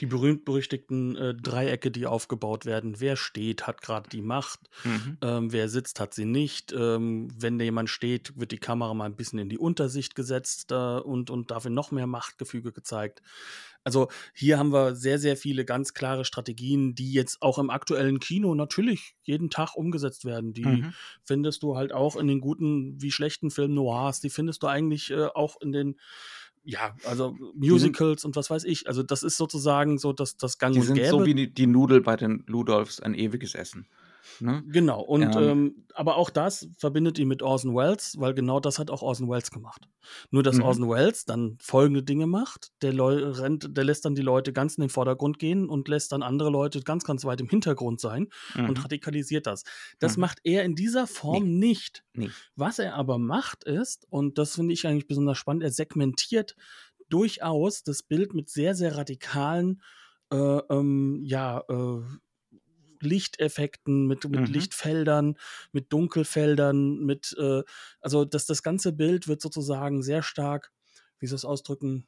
Die 0.00 0.06
berühmt-berüchtigten 0.06 1.16
äh, 1.16 1.34
Dreiecke, 1.34 1.90
die 1.90 2.06
aufgebaut 2.06 2.64
werden. 2.66 3.00
Wer 3.00 3.16
steht, 3.16 3.66
hat 3.66 3.82
gerade 3.82 4.08
die 4.10 4.22
Macht. 4.22 4.60
mhm. 4.84 5.18
Ähm, 5.22 5.52
wer 5.52 5.68
sitzt, 5.68 6.00
hat 6.00 6.14
sie 6.14 6.24
nicht. 6.24 6.72
Ähm, 6.72 7.28
wenn 7.36 7.58
da 7.58 7.64
jemand 7.64 7.90
steht, 7.90 8.38
wird 8.38 8.52
die 8.52 8.58
Kamera 8.58 8.94
mal 8.94 9.04
ein 9.06 9.16
bisschen 9.16 9.38
in 9.38 9.48
die 9.48 9.58
Untersicht 9.58 10.14
gesetzt 10.14 10.72
äh, 10.72 10.74
und, 10.74 11.30
und 11.30 11.50
dafür 11.50 11.70
noch 11.70 11.90
mehr 11.90 12.06
Machtgefüge 12.06 12.72
gezeigt. 12.72 13.22
Also 13.82 14.08
hier 14.34 14.58
haben 14.58 14.72
wir 14.72 14.94
sehr, 14.94 15.18
sehr 15.18 15.36
viele 15.38 15.64
ganz 15.64 15.94
klare 15.94 16.26
Strategien, 16.26 16.94
die 16.94 17.12
jetzt 17.12 17.40
auch 17.40 17.58
im 17.58 17.70
aktuellen 17.70 18.20
Kino 18.20 18.54
natürlich 18.54 19.14
jeden 19.22 19.48
Tag 19.48 19.74
umgesetzt 19.74 20.24
werden. 20.26 20.52
Die 20.52 20.64
Mhm. 20.70 20.92
findest 21.24 21.62
du 21.62 21.76
halt 21.76 21.92
auch 21.92 22.16
in 22.16 22.26
den 22.28 22.40
guten 22.40 23.00
wie 23.00 23.10
schlechten 23.10 23.50
Filmen 23.50 23.74
Noirs. 23.74 24.20
Die 24.20 24.30
findest 24.30 24.62
du 24.62 24.66
eigentlich 24.66 25.10
äh, 25.10 25.26
auch 25.26 25.60
in 25.60 25.72
den 25.72 25.96
ja, 26.64 26.94
also 27.04 27.36
Musicals 27.54 28.24
und 28.24 28.36
was 28.36 28.50
weiß 28.50 28.64
ich. 28.64 28.86
Also 28.86 29.02
das 29.02 29.22
ist 29.22 29.36
sozusagen 29.36 29.98
so 29.98 30.12
das, 30.12 30.36
das 30.36 30.58
Gang 30.58 30.74
Die 30.74 30.80
und 30.80 30.86
sind 30.86 30.96
Gäbe. 30.96 31.08
so 31.08 31.26
wie 31.26 31.34
die, 31.34 31.52
die 31.52 31.66
Nudel 31.66 32.00
bei 32.00 32.16
den 32.16 32.44
Ludolfs 32.46 33.00
ein 33.00 33.14
ewiges 33.14 33.54
Essen. 33.54 33.86
Ne? 34.40 34.64
Genau, 34.72 35.00
und 35.02 35.36
Ähm. 35.36 35.40
ähm, 35.40 35.86
aber 35.94 36.16
auch 36.16 36.28
das 36.30 36.68
verbindet 36.78 37.18
ihn 37.18 37.28
mit 37.28 37.42
Orson 37.42 37.74
Welles, 37.74 38.16
weil 38.18 38.34
genau 38.34 38.60
das 38.60 38.78
hat 38.78 38.90
auch 38.90 39.00
Orson 39.02 39.28
Welles 39.28 39.50
gemacht. 39.50 39.88
Nur 40.30 40.42
dass 40.42 40.58
Mhm. 40.58 40.60
Orson 40.60 40.88
Welles 40.90 41.24
dann 41.24 41.56
folgende 41.62 42.02
Dinge 42.02 42.26
macht, 42.26 42.68
der, 42.82 42.92
Leu 42.92 43.16
rennt, 43.30 43.76
der 43.76 43.84
lässt 43.84 44.04
dann 44.04 44.14
die 44.14 44.22
Leute 44.22 44.52
ganz 44.52 44.76
in 44.76 44.82
den 44.82 44.90
Vordergrund 44.90 45.38
gehen 45.38 45.68
und 45.68 45.88
lässt 45.88 46.12
dann 46.12 46.22
andere 46.22 46.50
Leute 46.50 46.80
ganz, 46.82 47.04
ganz 47.04 47.24
weit 47.24 47.40
im 47.40 47.48
Hintergrund 47.48 48.00
sein 48.00 48.28
und 48.66 48.76
Mhm. 48.76 48.84
radikalisiert 48.84 49.46
das. 49.46 49.64
Das 49.98 50.16
Mhm. 50.16 50.20
macht 50.20 50.40
er 50.44 50.64
in 50.64 50.74
dieser 50.74 51.06
Form 51.06 51.58
nicht. 51.58 52.04
Nee. 52.14 52.34
Was 52.56 52.78
er 52.78 52.94
aber 52.96 53.18
macht 53.18 53.64
ist, 53.64 54.06
und 54.10 54.38
das 54.38 54.54
finde 54.56 54.74
ich 54.74 54.86
eigentlich 54.86 55.06
besonders 55.08 55.38
spannend, 55.38 55.62
er 55.62 55.70
segmentiert 55.72 56.54
durchaus 57.08 57.82
das 57.82 58.02
Bild 58.02 58.34
mit 58.34 58.50
sehr, 58.50 58.74
sehr 58.74 58.96
radikalen, 58.96 59.82
äh, 60.32 60.36
ähm, 60.36 61.20
ja, 61.24 61.64
äh, 61.68 62.02
Lichteffekten, 63.02 64.06
mit, 64.06 64.28
mit 64.28 64.48
Mhm. 64.48 64.48
Lichtfeldern, 64.48 65.36
mit 65.72 65.92
Dunkelfeldern, 65.92 67.00
mit, 67.00 67.34
äh, 67.38 67.62
also 68.00 68.24
das, 68.24 68.46
das 68.46 68.62
ganze 68.62 68.92
Bild 68.92 69.28
wird 69.28 69.40
sozusagen 69.40 70.02
sehr 70.02 70.22
stark, 70.22 70.72
wie 71.18 71.26
soll 71.26 71.36
ich 71.36 71.40
es 71.42 71.44
ausdrücken? 71.44 72.06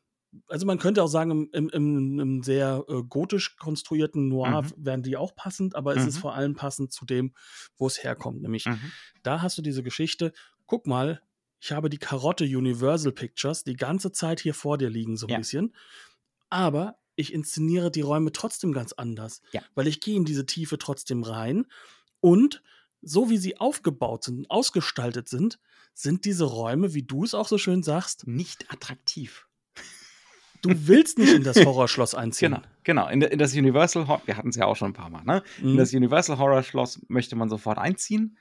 Also 0.48 0.64
man 0.64 0.78
könnte 0.78 1.02
auch 1.02 1.08
sagen, 1.08 1.48
im, 1.52 1.68
im, 1.68 2.18
im, 2.20 2.42
sehr 2.42 2.84
äh, 2.88 3.02
gotisch 3.02 3.56
konstruierten 3.58 4.28
Noir 4.28 4.64
Mhm. 4.64 4.72
wären 4.76 5.02
die 5.02 5.16
auch 5.16 5.34
passend, 5.34 5.74
aber 5.74 5.94
es 5.94 6.06
ist 6.06 6.16
Mhm. 6.16 6.18
vor 6.18 6.34
allem 6.34 6.54
passend 6.54 6.90
zu 6.92 7.04
dem, 7.04 7.34
wo 7.76 7.86
es 7.86 8.02
herkommt. 8.02 8.40
Nämlich, 8.40 8.66
Mhm. 8.66 8.92
da 9.22 9.42
hast 9.42 9.58
du 9.58 9.62
diese 9.62 9.82
Geschichte, 9.82 10.32
guck 10.66 10.86
mal, 10.86 11.22
ich 11.60 11.70
habe 11.72 11.90
die 11.90 11.98
Karotte 11.98 12.44
Universal 12.44 13.12
Pictures 13.12 13.62
die 13.64 13.76
ganze 13.76 14.10
Zeit 14.10 14.40
hier 14.40 14.54
vor 14.54 14.78
dir 14.78 14.88
liegen, 14.90 15.16
so 15.16 15.28
ein 15.28 15.34
Ja. 15.34 15.36
bisschen. 15.36 15.74
Aber 16.50 16.98
ich 17.16 17.32
inszeniere 17.32 17.90
die 17.90 18.00
Räume 18.00 18.32
trotzdem 18.32 18.72
ganz 18.72 18.92
anders. 18.92 19.42
Ja. 19.52 19.62
Weil 19.74 19.86
ich 19.86 20.00
gehe 20.00 20.16
in 20.16 20.24
diese 20.24 20.46
Tiefe 20.46 20.78
trotzdem 20.78 21.22
rein. 21.22 21.66
Und 22.20 22.62
so 23.02 23.28
wie 23.30 23.36
sie 23.38 23.58
aufgebaut 23.58 24.24
sind, 24.24 24.50
ausgestaltet 24.50 25.28
sind, 25.28 25.58
sind 25.94 26.24
diese 26.24 26.44
Räume, 26.44 26.94
wie 26.94 27.02
du 27.02 27.24
es 27.24 27.34
auch 27.34 27.48
so 27.48 27.58
schön 27.58 27.82
sagst, 27.82 28.26
Nicht 28.26 28.72
attraktiv. 28.72 29.46
du 30.62 30.70
willst 30.86 31.18
nicht 31.18 31.32
in 31.32 31.42
das 31.44 31.56
Horrorschloss 31.66 32.14
einziehen. 32.14 32.52
Genau, 32.52 32.62
genau. 32.84 33.08
In, 33.08 33.20
in 33.22 33.38
das 33.38 33.52
Universal 33.54 34.06
Horror, 34.06 34.22
wir 34.26 34.36
hatten 34.36 34.50
es 34.50 34.56
ja 34.56 34.66
auch 34.66 34.76
schon 34.76 34.90
ein 34.90 34.94
paar 34.94 35.10
Mal, 35.10 35.24
ne? 35.24 35.42
In 35.60 35.72
Mhm. 35.72 35.76
das 35.76 35.92
Universal 35.92 36.38
Horror 36.38 36.62
Schloss 36.62 37.00
möchte 37.08 37.36
man 37.36 37.48
sofort 37.48 37.78
einziehen. 37.78 38.38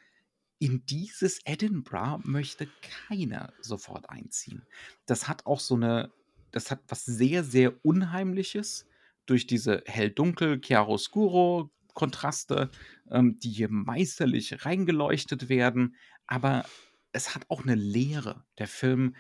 In 0.60 0.86
dieses 0.86 1.40
Edinburgh 1.46 2.20
möchte 2.24 2.68
keiner 3.08 3.52
sofort 3.62 4.10
einziehen. 4.12 4.62
Das 5.08 5.28
hat 5.28 5.48
auch 5.48 5.60
so 5.60 5.74
eine, 5.74 6.12
das 6.52 6.72
hat 6.72 6.82
was 6.88 7.06
sehr, 7.06 7.44
sehr 7.44 7.86
Unheimliches 7.86 8.86
durch 9.26 9.48
diese 9.48 9.84
hell-dunkel, 9.86 10.60
chiaroscuro 10.62 11.72
Kontraste, 11.94 12.70
ähm, 13.10 13.40
die 13.40 13.50
hier 13.50 13.70
meisterlich 13.70 14.66
reingeleuchtet 14.66 15.50
werden. 15.50 15.96
Aber 16.28 16.66
es 17.12 17.36
hat 17.36 17.46
auch 17.50 17.64
eine 17.64 17.76
Leere. 17.76 18.46
Der 18.58 18.68
Film 18.68 19.16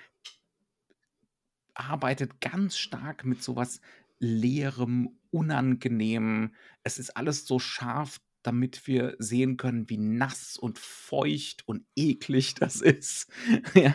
arbeitet 1.73 2.41
ganz 2.41 2.77
stark 2.77 3.25
mit 3.25 3.43
sowas 3.43 3.81
Leerem, 4.19 5.17
Unangenehmem. 5.31 6.53
Es 6.83 6.99
ist 6.99 7.15
alles 7.17 7.47
so 7.47 7.57
scharf, 7.57 8.19
damit 8.43 8.85
wir 8.87 9.15
sehen 9.19 9.57
können, 9.57 9.89
wie 9.89 9.97
nass 9.97 10.57
und 10.57 10.77
feucht 10.77 11.67
und 11.67 11.85
eklig 11.95 12.55
das 12.55 12.81
ist. 12.81 13.31
ja, 13.73 13.93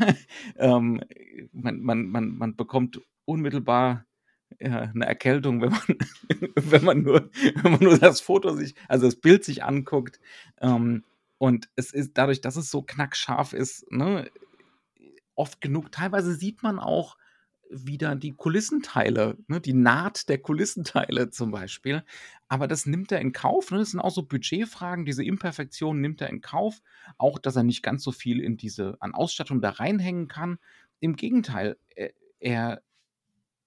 ähm, 0.56 1.00
man, 1.52 1.80
man, 1.80 2.06
man, 2.06 2.36
man 2.36 2.56
bekommt 2.56 3.00
unmittelbar 3.26 4.06
äh, 4.58 4.70
eine 4.70 5.06
Erkältung, 5.06 5.60
wenn 5.60 5.70
man, 5.70 5.82
wenn 6.54 6.84
man 6.84 7.02
nur, 7.02 7.30
wenn 7.62 7.72
man 7.72 7.82
nur 7.82 7.98
das 7.98 8.20
Foto 8.20 8.54
sich, 8.54 8.74
also 8.88 9.06
das 9.06 9.16
Bild 9.16 9.44
sich 9.44 9.62
anguckt. 9.62 10.18
Ähm, 10.60 11.04
und 11.38 11.68
es 11.76 11.92
ist 11.92 12.12
dadurch, 12.14 12.40
dass 12.40 12.56
es 12.56 12.70
so 12.70 12.82
knackscharf 12.82 13.52
ist, 13.52 13.90
ne, 13.92 14.30
oft 15.34 15.60
genug, 15.60 15.92
teilweise 15.92 16.34
sieht 16.34 16.62
man 16.62 16.78
auch 16.78 17.16
wieder 17.70 18.14
die 18.14 18.32
Kulissenteile, 18.32 19.36
ne, 19.48 19.60
die 19.60 19.74
Naht 19.74 20.28
der 20.28 20.38
Kulissenteile 20.38 21.30
zum 21.30 21.50
Beispiel. 21.50 22.04
Aber 22.48 22.68
das 22.68 22.86
nimmt 22.86 23.12
er 23.12 23.20
in 23.20 23.32
Kauf. 23.32 23.70
Ne? 23.70 23.78
Das 23.78 23.90
sind 23.90 24.00
auch 24.00 24.10
so 24.10 24.22
Budgetfragen. 24.22 25.04
Diese 25.04 25.24
Imperfektionen 25.24 26.00
nimmt 26.00 26.20
er 26.20 26.30
in 26.30 26.40
Kauf. 26.40 26.80
Auch, 27.18 27.38
dass 27.38 27.56
er 27.56 27.64
nicht 27.64 27.82
ganz 27.82 28.02
so 28.02 28.12
viel 28.12 28.40
in 28.40 28.56
diese 28.56 28.96
an 29.00 29.14
Ausstattung 29.14 29.60
da 29.60 29.70
reinhängen 29.70 30.28
kann. 30.28 30.58
Im 31.00 31.16
Gegenteil, 31.16 31.76
er, 31.94 32.12
er, 32.38 32.82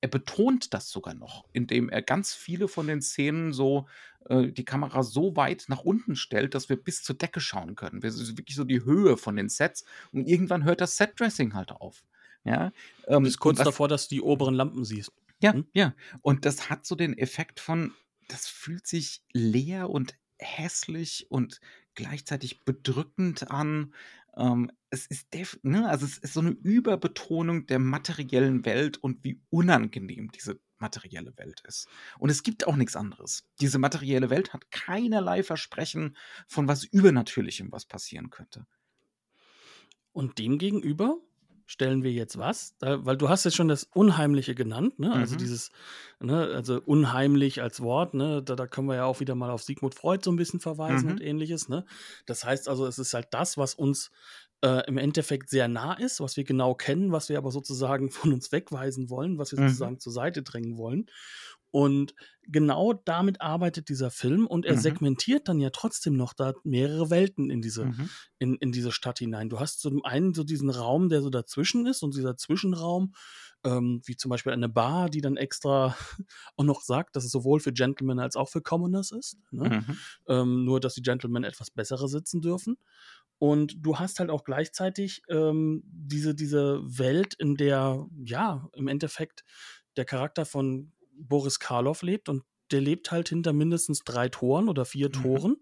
er 0.02 0.10
betont 0.10 0.74
das 0.74 0.90
sogar 0.90 1.14
noch, 1.14 1.46
indem 1.54 1.90
er 1.90 2.02
ganz 2.02 2.34
viele 2.34 2.68
von 2.68 2.88
den 2.88 3.02
Szenen 3.02 3.52
so 3.54 3.88
äh, 4.30 4.48
die 4.48 4.66
Kamera 4.66 5.04
so 5.04 5.36
weit 5.36 5.66
nach 5.68 5.82
unten 5.82 6.16
stellt, 6.16 6.56
dass 6.56 6.70
wir 6.70 6.78
bis 6.82 7.04
zur 7.04 7.18
Decke 7.18 7.42
schauen 7.42 7.76
können. 7.76 8.00
Das 8.02 8.16
ist 8.16 8.38
wirklich 8.38 8.56
so 8.56 8.64
die 8.64 8.84
Höhe 8.86 9.18
von 9.18 9.36
den 9.36 9.50
Sets. 9.50 9.84
Und 10.12 10.26
irgendwann 10.28 10.64
hört 10.64 10.82
das 10.82 10.98
Setdressing 10.98 11.54
halt 11.54 11.72
auf. 11.72 12.04
Ja, 12.46 12.72
ähm, 13.08 13.24
Du 13.24 13.30
bist 13.30 13.40
kurz 13.40 13.60
was- 13.60 13.66
davor, 13.66 13.88
dass 13.90 14.08
du 14.08 14.16
die 14.16 14.22
oberen 14.22 14.56
Lampen 14.56 14.86
siehst. 14.86 15.12
ja, 15.42 15.54
Hm? 15.54 15.66
ja. 15.74 15.94
Und 16.22 16.46
das 16.46 16.70
hat 16.70 16.86
so 16.86 16.96
den 16.96 17.18
Effekt 17.18 17.60
von, 17.60 17.94
das 18.30 18.48
fühlt 18.48 18.88
sich 18.88 19.22
leer 19.34 19.90
und 19.90 20.16
hässlich 20.38 21.28
und 21.30 21.60
gleichzeitig 21.96 22.64
bedrückend 22.64 23.52
an. 23.52 23.94
Ähm, 24.40 24.72
es 24.90 25.06
ist 25.06 25.34
def 25.34 25.60
ne, 25.62 25.88
also 25.88 26.06
es 26.06 26.18
ist 26.18 26.34
so 26.34 26.40
eine 26.40 26.52
Überbetonung 26.52 27.68
der 27.68 27.80
materiellen 27.80 28.66
Welt 28.66 28.98
und 28.98 29.24
wie 29.24 29.42
unangenehm 29.50 30.32
diese 30.32 30.60
materielle 30.78 31.38
Welt 31.38 31.62
ist. 31.68 31.88
Und 32.18 32.30
es 32.30 32.42
gibt 32.42 32.66
auch 32.66 32.78
nichts 32.78 32.96
anderes. 32.96 33.46
Diese 33.60 33.78
materielle 33.78 34.30
Welt 34.30 34.54
hat 34.54 34.72
keinerlei 34.72 35.44
Versprechen 35.44 36.16
von 36.48 36.68
was 36.68 36.86
Übernatürlichem, 36.86 37.72
was 37.72 37.86
passieren 37.86 38.30
könnte. 38.30 38.66
Und 40.14 40.40
demgegenüber 40.40 41.18
stellen 41.70 42.02
wir 42.04 42.12
jetzt 42.12 42.38
was? 42.38 42.76
Da, 42.80 43.06
weil 43.06 43.16
du 43.16 43.30
hast 43.30 43.46
jetzt 43.46 43.56
schon 43.56 43.68
das 43.68 43.84
Unheimliche 43.94 44.56
genannt, 44.56 44.98
ne? 45.00 45.16
Also 45.16 45.36
Mhm. 45.36 45.38
dieses, 45.38 45.70
ne, 46.20 46.48
also 46.56 46.82
unheimlich 46.84 47.62
als 47.62 47.80
Wort, 47.82 48.16
ne? 48.16 48.42
Da, 48.44 48.56
da 48.56 48.66
können 48.68 48.88
wir 48.88 48.96
ja 48.96 49.06
auch 49.06 49.20
wieder 49.20 49.36
mal 49.36 49.52
auf 49.52 49.62
Sigmund 49.64 49.94
Freud 49.96 50.22
so 50.24 50.32
ein 50.32 50.36
bisschen 50.36 50.60
verweisen 50.60 51.06
Mhm. 51.06 51.12
und 51.12 51.22
ähnliches, 51.22 51.70
ne? 51.70 51.86
Das 52.26 52.44
heißt 52.44 52.68
also, 52.68 52.88
es 52.88 52.98
ist 52.98 53.14
halt 53.14 53.28
das, 53.32 53.58
was 53.58 53.76
uns 53.76 54.10
äh, 54.62 54.86
im 54.88 54.98
Endeffekt 54.98 55.50
sehr 55.50 55.68
nah 55.68 55.94
ist, 55.94 56.20
was 56.20 56.36
wir 56.38 56.44
genau 56.44 56.74
kennen, 56.76 57.12
was 57.12 57.30
wir 57.30 57.38
aber 57.38 57.52
sozusagen 57.52 58.10
von 58.12 58.34
uns 58.34 58.52
wegweisen 58.52 59.10
wollen, 59.10 59.38
was 59.38 59.52
wir 59.52 59.58
Mhm. 59.58 59.68
sozusagen 59.68 60.00
zur 60.00 60.12
Seite 60.14 60.42
drängen 60.44 60.78
wollen. 60.78 61.06
Und 61.72 62.16
genau 62.44 62.94
damit 62.94 63.42
arbeitet 63.42 63.90
dieser 63.90 64.10
Film 64.10 64.48
und 64.48 64.66
er 64.66 64.76
Mhm. 64.76 64.80
segmentiert 64.80 65.48
dann 65.48 65.60
ja 65.60 65.70
trotzdem 65.70 66.16
noch 66.16 66.34
da 66.34 66.54
mehrere 66.64 67.10
Welten 67.12 67.50
in 67.52 67.62
diese, 67.62 67.86
Mhm. 67.86 68.10
in, 68.40 68.56
in 68.56 68.72
diese 68.72 68.92
Stadt 68.92 69.20
hinein. 69.20 69.50
Du 69.50 69.60
hast 69.60 69.80
zum 69.82 70.04
einen 70.04 70.34
so 70.34 70.44
diesen 70.44 70.70
Raum, 70.72 71.10
der 71.10 71.22
so 71.22 71.30
dazwischen 71.30 71.86
ist 71.86 72.02
und 72.02 72.16
dieser 72.16 72.38
Zwischenraum, 72.38 73.14
ähm, 73.64 74.02
wie 74.06 74.16
zum 74.16 74.30
Beispiel 74.30 74.54
eine 74.54 74.70
Bar, 74.70 75.10
die 75.10 75.22
dann 75.22 75.38
extra 75.38 75.96
auch 76.56 76.64
noch 76.64 76.82
sagt, 76.82 77.16
dass 77.16 77.24
es 77.26 77.32
sowohl 77.32 77.60
für 77.60 77.74
Gentlemen 77.74 78.18
als 78.20 78.36
auch 78.36 78.50
für 78.50 78.62
Commoners 78.62 79.12
ist. 79.12 79.38
Ne? 79.52 79.84
Mhm. 79.88 79.98
Ähm, 80.28 80.66
nur, 80.66 80.80
dass 80.80 80.96
die 80.96 81.02
Gentlemen 81.04 81.44
etwas 81.44 81.70
bessere 81.70 82.08
sitzen 82.08 82.42
dürfen. 82.42 82.78
Und 83.38 83.76
du 83.86 84.00
hast 84.00 84.20
halt 84.20 84.30
auch 84.32 84.44
gleichzeitig 84.44 85.22
ähm, 85.30 85.84
diese, 85.86 86.36
diese 86.36 86.82
Welt, 86.84 87.36
in 87.36 87.56
der, 87.56 88.06
ja, 88.26 88.68
im 88.74 88.88
Endeffekt 88.88 89.46
der 89.96 90.06
Charakter 90.06 90.46
von 90.46 90.92
Boris 91.20 91.60
Karloff 91.60 92.02
lebt 92.02 92.30
und 92.30 92.44
der 92.72 92.82
lebt 92.82 93.12
halt 93.12 93.30
hinter 93.30 93.52
mindestens 93.54 94.04
drei 94.04 94.30
Toren 94.30 94.70
oder 94.70 94.86
vier 94.86 95.08
Mhm. 95.08 95.14
Toren 95.14 95.58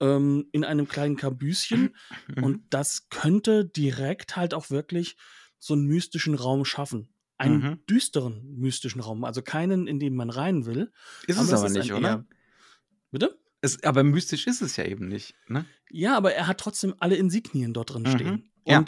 ähm, 0.00 0.48
in 0.52 0.64
einem 0.64 0.86
kleinen 0.88 1.16
Kabüschen. 1.16 1.94
Mhm. 2.36 2.44
Und 2.44 2.62
das 2.70 3.08
könnte 3.10 3.64
direkt 3.64 4.36
halt 4.36 4.54
auch 4.54 4.70
wirklich 4.70 5.16
so 5.58 5.74
einen 5.74 5.86
mystischen 5.86 6.34
Raum 6.34 6.64
schaffen. 6.64 7.08
Einen 7.38 7.60
Mhm. 7.62 7.86
düsteren 7.86 8.54
mystischen 8.56 9.00
Raum. 9.00 9.24
Also 9.24 9.42
keinen, 9.42 9.86
in 9.86 9.98
den 9.98 10.14
man 10.14 10.30
rein 10.30 10.66
will. 10.66 10.92
ist 11.26 11.36
es 11.38 11.38
aber 11.38 11.44
es 11.46 11.52
aber 11.60 11.66
ist 11.66 11.74
nicht, 11.76 11.92
oder? 11.92 12.08
eher- 12.08 12.26
Bitte? 13.10 13.38
Es, 13.60 13.82
aber 13.82 14.04
mystisch 14.04 14.46
ist 14.46 14.60
es 14.60 14.76
ja 14.76 14.84
eben 14.84 15.08
nicht. 15.08 15.34
Ne? 15.48 15.64
Ja, 15.90 16.16
aber 16.16 16.34
er 16.34 16.46
hat 16.46 16.58
trotzdem 16.60 16.94
alle 16.98 17.16
Insignien 17.16 17.72
dort 17.72 17.94
drin 17.94 18.02
Mhm. 18.02 18.08
stehen. 18.10 18.50
Ja. 18.66 18.84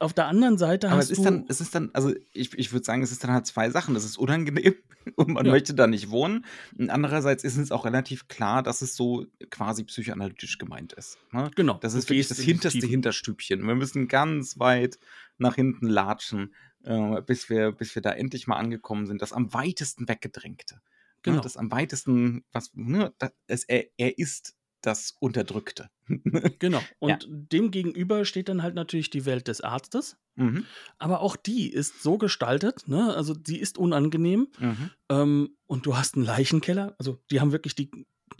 Auf 0.00 0.14
der 0.14 0.26
anderen 0.26 0.58
Seite 0.58 0.88
Aber 0.88 0.96
hast 0.96 1.04
es 1.04 1.10
ist 1.12 1.18
du. 1.18 1.24
dann, 1.24 1.44
es 1.48 1.60
ist 1.60 1.74
dann, 1.74 1.90
also 1.92 2.12
ich, 2.32 2.58
ich 2.58 2.72
würde 2.72 2.84
sagen, 2.84 3.02
es 3.02 3.12
ist 3.12 3.22
dann 3.22 3.32
halt 3.32 3.46
zwei 3.46 3.70
Sachen. 3.70 3.94
Das 3.94 4.04
ist 4.04 4.16
unangenehm 4.18 4.74
und 5.16 5.30
man 5.30 5.44
Ja. 5.46 5.52
möchte 5.52 5.74
da 5.74 5.86
nicht 5.86 6.10
wohnen. 6.10 6.44
Und 6.78 6.90
andererseits 6.90 7.44
ist 7.44 7.56
es 7.58 7.70
auch 7.70 7.84
relativ 7.84 8.26
klar, 8.26 8.62
dass 8.62 8.80
es 8.82 8.96
so 8.96 9.26
quasi 9.50 9.84
psychoanalytisch 9.84 10.58
gemeint 10.58 10.94
ist. 10.94 11.18
Ne? 11.32 11.50
genau. 11.54 11.74
Das 11.82 11.94
ist 11.94 12.08
wirklich 12.08 12.28
das 12.28 12.38
hinterste. 12.40 12.86
Hinterstübchen. 12.86 13.66
Wir 13.66 13.74
müssen 13.74 14.08
ganz 14.08 14.58
weit 14.58 14.98
nach 15.38 15.54
hinten 15.54 15.86
latschen, 15.86 16.54
äh, 16.82 17.20
bis, 17.22 17.50
wir, 17.50 17.72
bis 17.72 17.94
wir 17.94 18.00
da 18.02 18.10
endlich 18.12 18.46
mal 18.46 18.56
angekommen 18.56 19.06
sind. 19.06 19.20
Das 19.22 19.32
am 19.34 19.52
weitesten 19.52 20.08
weggedrängte. 20.08 20.80
Genau. 21.22 21.36
Ne? 21.36 21.42
Das 21.42 21.58
am 21.58 21.70
weitesten, 21.70 22.44
was, 22.52 22.70
ne? 22.74 23.12
das, 23.18 23.32
es, 23.46 23.64
er, 23.64 23.84
er 23.98 24.18
ist 24.18 24.54
das 24.82 25.16
Unterdrückte. 25.20 25.90
Genau. 26.58 26.80
Und 26.98 27.10
Ja. 27.10 27.18
dem 27.28 27.70
gegenüber 27.70 28.24
steht 28.24 28.48
dann 28.48 28.62
halt 28.62 28.74
natürlich 28.74 29.10
die 29.10 29.24
Welt 29.26 29.46
des 29.48 29.60
Arztes. 29.60 30.16
mhm. 30.36 30.64
Aber 30.98 31.20
auch 31.20 31.36
die 31.36 31.70
ist 31.72 32.02
so 32.02 32.18
gestaltet, 32.18 32.88
ne? 32.88 33.14
Also 33.14 33.34
die 33.34 33.58
ist 33.60 33.78
unangenehm. 33.78 34.48
Mhm. 34.58 34.90
Ähm, 35.08 35.56
und 35.66 35.86
du 35.86 35.96
hast 35.96 36.16
einen 36.16 36.24
Leichenkeller. 36.24 36.94
Also 36.98 37.22
die 37.30 37.40
haben 37.40 37.52
wirklich 37.52 37.74
die, 37.74 37.90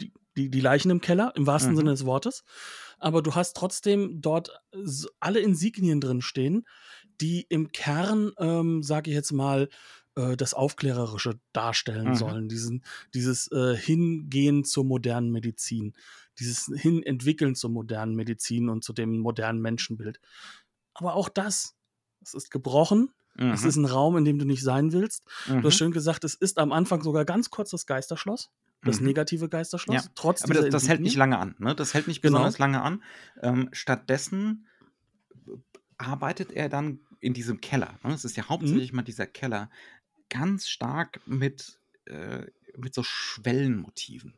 die 0.01 0.11
die, 0.37 0.49
die 0.49 0.61
Leichen 0.61 0.89
im 0.91 1.01
Keller, 1.01 1.33
im 1.35 1.45
wahrsten 1.45 1.73
Mhm. 1.73 1.77
Sinne 1.77 1.89
des 1.91 2.05
Wortes. 2.05 2.45
Aber 2.99 3.21
du 3.21 3.35
hast 3.35 3.57
trotzdem 3.57 4.21
dort 4.21 4.49
alle 5.19 5.39
Insignien 5.41 5.99
drin 5.99 6.21
stehen, 6.21 6.65
die 7.19 7.41
im 7.49 7.73
Kern, 7.73 8.31
ähm, 8.39 8.81
sage 8.81 9.09
ich 9.11 9.15
jetzt 9.15 9.33
mal, 9.33 9.67
äh, 10.15 10.35
das 10.37 10.53
Aufklärerische 10.53 11.39
darstellen 11.53 12.09
Mhm. 12.09 12.15
sollen. 12.15 12.49
Diesen, 12.49 12.83
dieses 13.13 13.51
äh, 13.51 13.75
Hingehen 13.75 14.63
zur 14.63 14.85
modernen 14.85 15.31
Medizin, 15.31 15.93
dieses 16.39 16.71
Hinentwickeln 16.75 17.55
zur 17.55 17.69
modernen 17.69 18.15
Medizin 18.15 18.69
und 18.69 18.83
zu 18.83 18.93
dem 18.93 19.19
modernen 19.19 19.61
Menschenbild. 19.61 20.19
Aber 20.93 21.15
auch 21.15 21.29
das, 21.29 21.75
es 22.21 22.33
ist 22.33 22.51
gebrochen. 22.51 23.11
Es 23.53 23.61
Mhm. 23.61 23.69
ist 23.69 23.75
ein 23.77 23.85
Raum, 23.85 24.17
in 24.17 24.25
dem 24.25 24.39
du 24.39 24.45
nicht 24.45 24.63
sein 24.63 24.91
willst. 24.91 25.23
Du 25.47 25.53
Mhm. 25.53 25.67
hast 25.67 25.75
schön 25.75 25.91
gesagt, 25.91 26.23
es 26.23 26.35
ist 26.35 26.57
am 26.57 26.71
Anfang 26.71 27.01
sogar 27.01 27.25
ganz 27.25 27.49
kurz 27.49 27.71
das 27.71 27.85
Geisterschloss, 27.85 28.49
das 28.83 28.99
Mhm. 28.99 29.07
negative 29.07 29.49
Geisterschloss. 29.49 30.05
Ja, 30.05 30.11
Trotz 30.15 30.43
Aber 30.43 30.53
das, 30.53 30.69
das 30.69 30.87
hält 30.87 31.01
nicht 31.01 31.15
lange 31.15 31.37
an. 31.37 31.55
Ne? 31.59 31.75
Das 31.75 31.93
hält 31.93 32.07
nicht 32.07 32.21
Genau. 32.21 32.37
besonders 32.37 32.59
lange 32.59 32.81
an. 32.81 33.03
Ähm, 33.41 33.69
stattdessen 33.71 34.67
arbeitet 35.97 36.51
er 36.51 36.69
dann 36.69 36.99
in 37.19 37.33
diesem 37.33 37.61
Keller. 37.61 37.99
Ne? 38.03 38.13
Es 38.13 38.25
ist 38.25 38.35
ja 38.37 38.43
Mhm. 38.43 38.49
hauptsächlich 38.49 38.93
mal 38.93 39.03
dieser 39.03 39.27
Keller 39.27 39.69
ganz 40.31 40.67
stark 40.67 41.21
mit, 41.27 41.77
äh, 42.05 42.47
mit 42.75 42.95
so 42.95 43.03
Schwellenmotiven. 43.03 44.33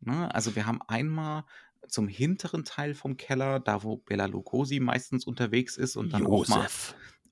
Ne? 0.00 0.34
Also 0.34 0.56
wir 0.56 0.66
haben 0.66 0.80
einmal 0.82 1.44
zum 1.88 2.08
hinteren 2.08 2.64
Teil 2.64 2.94
vom 2.94 3.16
Keller, 3.16 3.60
da 3.60 3.82
wo 3.82 3.96
Bela 3.96 4.26
Lugosi 4.26 4.80
meistens 4.80 5.26
unterwegs 5.26 5.76
ist 5.76 5.96
und 5.96 6.12
dann 6.12 6.26
auch 6.26 6.48
mal 6.48 6.68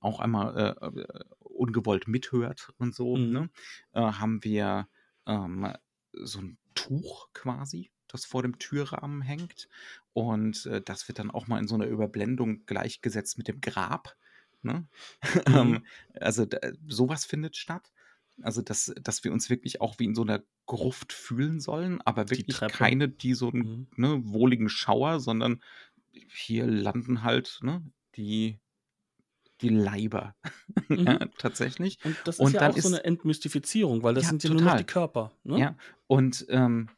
auch 0.01 0.19
einmal 0.19 0.57
äh, 0.57 0.99
äh, 0.99 1.23
ungewollt 1.39 2.07
mithört 2.07 2.73
und 2.77 2.93
so, 2.93 3.15
Mhm. 3.15 3.29
ne? 3.31 3.49
äh, 3.93 4.01
haben 4.01 4.43
wir 4.43 4.87
ähm, 5.27 5.71
so 6.13 6.39
ein 6.39 6.57
Tuch 6.73 7.29
quasi, 7.33 7.91
das 8.07 8.25
vor 8.25 8.41
dem 8.41 8.57
Türrahmen 8.57 9.21
hängt. 9.21 9.69
Und 10.13 10.65
äh, 10.65 10.81
das 10.81 11.07
wird 11.07 11.19
dann 11.19 11.31
auch 11.31 11.47
mal 11.47 11.59
in 11.59 11.67
so 11.67 11.75
einer 11.75 11.85
Überblendung 11.85 12.65
gleichgesetzt 12.65 13.37
mit 13.37 13.47
dem 13.47 13.61
Grab. 13.61 14.17
Ne? 14.63 14.87
Mhm. 15.47 15.55
ähm, 15.55 15.85
also 16.19 16.45
da, 16.45 16.57
sowas 16.87 17.25
findet 17.25 17.55
statt. 17.55 17.91
Also, 18.41 18.61
dass, 18.61 18.93
dass 19.01 19.23
wir 19.23 19.31
uns 19.33 19.49
wirklich 19.49 19.81
auch 19.81 19.99
wie 19.99 20.05
in 20.05 20.15
so 20.15 20.21
einer 20.23 20.43
Gruft 20.65 21.13
fühlen 21.13 21.59
sollen, 21.59 22.01
aber 22.01 22.25
Die 22.25 22.37
wirklich 22.37 22.57
Treppe. 22.57 22.73
keine, 22.73 23.09
die 23.09 23.33
so 23.33 23.51
einen 23.51 23.61
Mhm. 23.63 23.87
ne, 23.97 24.21
wohligen 24.25 24.69
Schauer, 24.69 25.19
sondern 25.19 25.61
hier 26.33 26.65
landen 26.65 27.23
halt 27.23 27.59
ne, 27.61 27.83
die, 28.15 28.59
die 29.61 29.69
Leiber. 29.69 30.35
Mhm. 30.89 31.05
ja, 31.05 31.19
tatsächlich. 31.37 31.97
Und 32.03 32.15
das 32.25 32.35
ist 32.35 32.39
Und 32.39 32.53
ja 32.53 32.61
dann 32.61 32.71
auch 32.71 32.75
so 32.77 32.79
ist- 32.79 32.93
eine 32.93 33.03
Entmystifizierung, 33.03 34.03
weil 34.03 34.13
das 34.13 34.23
Ja, 34.25 34.29
sind 34.29 34.43
ja 34.43 34.49
nur 34.49 34.59
noch 34.61 34.65
total. 34.71 34.77
die 34.79 34.85
Körper. 34.85 35.31
Ne? 35.43 35.59
Ja, 35.59 35.77
und 36.07 36.45
ähm, 36.49 36.89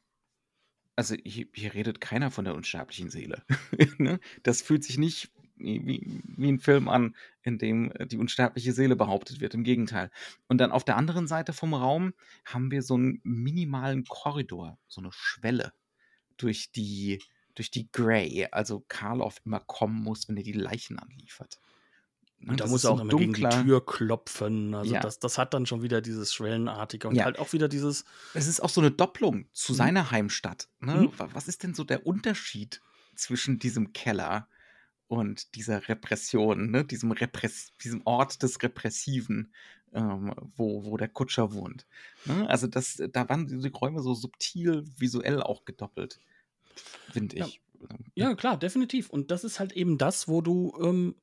also 0.96 1.16
hier, 1.26 1.48
hier 1.54 1.74
redet 1.74 2.00
keiner 2.02 2.30
von 2.30 2.46
der 2.46 2.54
unsterblichen 2.56 3.10
Seele. 3.10 3.44
ne? 3.98 4.20
Das 4.44 4.62
fühlt 4.62 4.84
sich 4.84 4.98
nicht 5.00 5.32
wie, 5.56 6.22
wie, 6.38 6.52
ein 6.52 6.60
Film 6.60 6.90
an, 6.90 7.16
in 7.42 7.58
dem 7.58 7.92
äh, 7.92 8.06
die 8.08 8.18
unsterbliche 8.18 8.74
Seele 8.74 8.96
behauptet 8.96 9.40
wird. 9.40 9.54
Im 9.54 9.64
Gegenteil. 9.64 10.10
Und 10.48 10.58
dann 10.58 10.72
auf 10.72 10.84
der 10.84 10.98
anderen 10.98 11.28
Seite 11.28 11.54
vom 11.54 11.74
Raum 11.74 12.14
haben 12.46 12.72
wir 12.72 12.82
so 12.82 12.96
einen 12.96 13.20
minimalen 13.24 14.04
Korridor, 14.06 14.78
so 14.88 15.02
eine 15.02 15.12
Schwelle, 15.12 15.74
durch 16.38 16.72
die, 16.72 17.22
durch 17.56 17.70
die 17.72 17.92
Gray, 17.92 18.48
also 18.52 18.84
Karloff 18.88 19.42
immer 19.46 19.60
kommen 19.60 20.02
muss, 20.04 20.28
wenn 20.28 20.38
er 20.38 20.44
die 20.44 20.54
Leichen 20.54 20.98
anliefert. 21.00 21.60
Ne, 22.40 22.52
Und 22.52 22.60
da 22.60 22.68
muss 22.68 22.84
er 22.84 22.92
auch 22.92 23.00
immer 23.00 23.16
gegen 23.16 23.34
die 23.34 23.42
dunkler- 23.42 23.64
Tür 23.64 23.86
klopfen. 23.86 24.74
Also 24.74 24.94
Ja. 24.96 25.00
das, 25.00 25.20
das 25.20 25.38
hat 25.38 25.54
dann 25.54 25.66
schon 25.66 25.82
wieder 25.82 26.02
dieses 26.02 26.34
Schwellenartige 26.34 27.08
und 27.08 27.16
Ja. 27.16 27.24
halt 27.26 27.40
auch 27.40 27.54
wieder 27.54 27.70
dieses, 27.70 28.04
Es 28.34 28.48
ist 28.48 28.60
auch 28.62 28.70
so 28.70 28.82
eine 28.82 28.92
Doppelung 28.92 29.48
zu 29.54 29.72
Mhm. 29.74 29.78
seiner 29.78 30.12
Heimstadt. 30.12 30.68
Ne? 30.82 30.96
Mhm. 30.96 31.12
Wa- 31.20 31.30
Was 31.34 31.48
ist 31.48 31.64
denn 31.64 31.74
so 31.74 31.84
der 31.86 32.06
Unterschied 32.06 32.82
zwischen 33.16 33.60
diesem 33.60 33.94
Keller 33.94 34.50
und 35.08 35.56
dieser 35.56 35.88
Repression, 35.90 36.72
ne? 36.72 36.86
diesem, 36.86 37.12
Repress 37.12 37.72
diesem 37.84 38.02
Ort 38.06 38.42
des 38.44 38.62
Repressiven, 38.64 39.54
ähm, 39.94 40.34
wo, 40.56 40.86
wo 40.86 40.98
der 40.98 41.10
Kutscher 41.10 41.54
wohnt? 41.54 41.88
Ne? 42.26 42.50
Also 42.50 42.68
das, 42.68 43.02
da 43.12 43.30
waren 43.30 43.48
die 43.48 43.70
Räume 43.70 44.02
so 44.02 44.14
subtil 44.14 44.86
visuell 44.98 45.42
auch 45.42 45.66
gedoppelt, 45.66 46.20
finde 47.12 47.38
Ja. 47.38 47.46
ich. 47.48 47.62
ja 48.16 48.36
klar, 48.36 48.58
definitiv. 48.58 49.10
Und 49.10 49.32
das 49.32 49.44
ist 49.44 49.60
halt 49.60 49.74
eben 49.74 49.98
das, 49.98 50.28
wo 50.28 50.42
du, 50.42 50.74
ähm, 50.82 51.16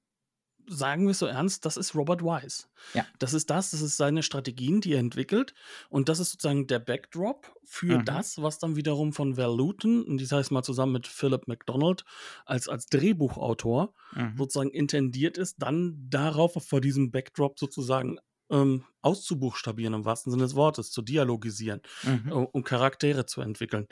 sagen 0.68 1.04
wir 1.04 1.10
es 1.12 1.18
so 1.18 1.26
ernst, 1.26 1.64
das 1.66 1.76
ist 1.76 1.94
Robert 1.94 2.22
Wise. 2.22 2.64
Ja. 2.94 3.06
Das 3.18 3.34
ist 3.34 3.50
das, 3.50 3.70
das 3.72 3.80
ist 3.82 3.96
seine 3.96 4.22
Strategien, 4.22 4.80
die 4.80 4.92
er 4.94 5.00
entwickelt. 5.00 5.54
Und 5.88 6.08
das 6.08 6.18
ist 6.20 6.30
sozusagen 6.32 6.66
der 6.66 6.78
Backdrop 6.78 7.52
für 7.64 7.98
Mhm. 7.98 8.04
das, 8.04 8.40
was 8.42 8.58
dann 8.58 8.76
wiederum 8.76 9.12
von 9.12 9.36
Val 9.36 9.56
Luton, 9.56 10.02
und 10.04 10.20
das 10.20 10.32
heißt 10.32 10.50
mal 10.50 10.62
zusammen 10.62 10.92
mit 10.92 11.06
Philip 11.06 11.46
McDonald 11.48 12.04
als, 12.46 12.68
als 12.68 12.86
Drehbuchautor, 12.86 13.94
Mhm. 14.12 14.36
sozusagen 14.36 14.70
intendiert 14.70 15.38
ist, 15.38 15.56
dann 15.62 16.06
darauf 16.10 16.54
vor 16.66 16.80
diesem 16.80 17.10
Backdrop 17.10 17.58
sozusagen 17.58 18.18
ähm, 18.52 18.84
auszubuchstabieren, 19.02 19.94
im 19.94 20.04
wahrsten 20.04 20.32
Sinne 20.32 20.42
des 20.42 20.56
Wortes, 20.56 20.90
zu 20.90 21.02
dialogisieren 21.02 21.82
Mhm. 22.02 22.28
äh, 22.30 22.32
um 22.32 22.64
Charaktere 22.64 23.24
zu 23.26 23.40
entwickeln. 23.42 23.86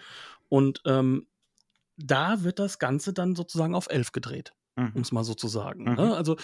Und 0.48 0.82
ähm, 0.84 1.28
da 1.96 2.42
wird 2.44 2.58
das 2.58 2.78
Ganze 2.78 3.12
dann 3.12 3.34
sozusagen 3.36 3.74
auf 3.74 3.88
elf 3.90 4.12
gedreht, 4.12 4.52
um 4.78 4.92
Mhm. 4.94 5.00
es 5.02 5.12
mal 5.12 5.24
so 5.24 5.34
zu 5.34 5.48
sagen. 5.48 5.84
Mhm. 5.84 5.94
Ne? 5.94 6.16
Also, 6.16 6.36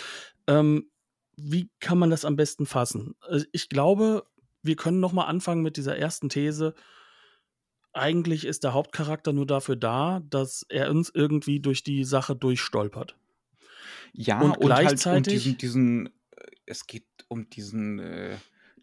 ähm, 0.47 0.91
wie 1.37 1.69
kann 1.81 1.99
man 1.99 2.11
das 2.11 2.25
am 2.25 2.37
besten 2.37 2.67
fassen? 2.67 3.15
Äh, 3.29 3.43
Ich 3.53 3.69
glaube, 3.69 4.27
wir 4.63 4.77
können 4.77 5.01
noch 5.01 5.13
mal 5.13 5.25
anfangen 5.27 5.63
mit 5.63 5.77
dieser 5.77 5.97
ersten 5.97 6.29
These. 6.29 6.75
Eigentlich 7.93 8.45
ist 8.45 8.65
der 8.65 8.73
Hauptcharakter 8.75 9.33
nur 9.33 9.47
dafür 9.47 9.77
da, 9.77 10.21
dass 10.29 10.65
er 10.69 10.91
uns 10.91 11.11
irgendwie 11.15 11.61
durch 11.61 11.85
die 11.85 12.05
Sache 12.05 12.35
durchstolpert. 12.35 13.17
Ja, 14.13 14.41
Und 14.41 14.57
und, 14.59 14.73
halt 14.73 14.83
um 14.83 14.87
gleichzeitig- 14.87 15.43
diesen, 15.45 15.59
diesen, 15.59 16.07
äh, 16.07 16.11
es 16.67 16.87
geht 16.87 17.07
um 17.29 17.49
diesen, 17.51 17.99
äh, 18.01 18.37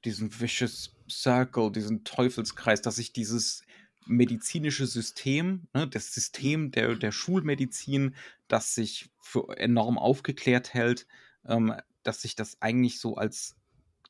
diesen 0.05 0.39
Vicious 0.39 0.95
Circle, 1.09 1.71
diesen 1.71 2.03
Teufelskreis, 2.05 2.81
dass 2.81 2.95
sich 2.95 3.11
dieses 3.11 3.63
medizinische 4.05 4.87
System, 4.87 5.67
ne, 5.73 5.87
das 5.87 6.13
System 6.13 6.71
der, 6.71 6.95
der 6.95 7.11
Schulmedizin, 7.11 8.15
das 8.47 8.75
sich 8.75 9.09
für 9.19 9.57
enorm 9.57 9.97
aufgeklärt 9.97 10.73
hält, 10.73 11.07
ähm, 11.45 11.73
dass 12.03 12.21
sich 12.21 12.35
das 12.35 12.61
eigentlich 12.61 12.99
so 12.99 13.15
als 13.15 13.55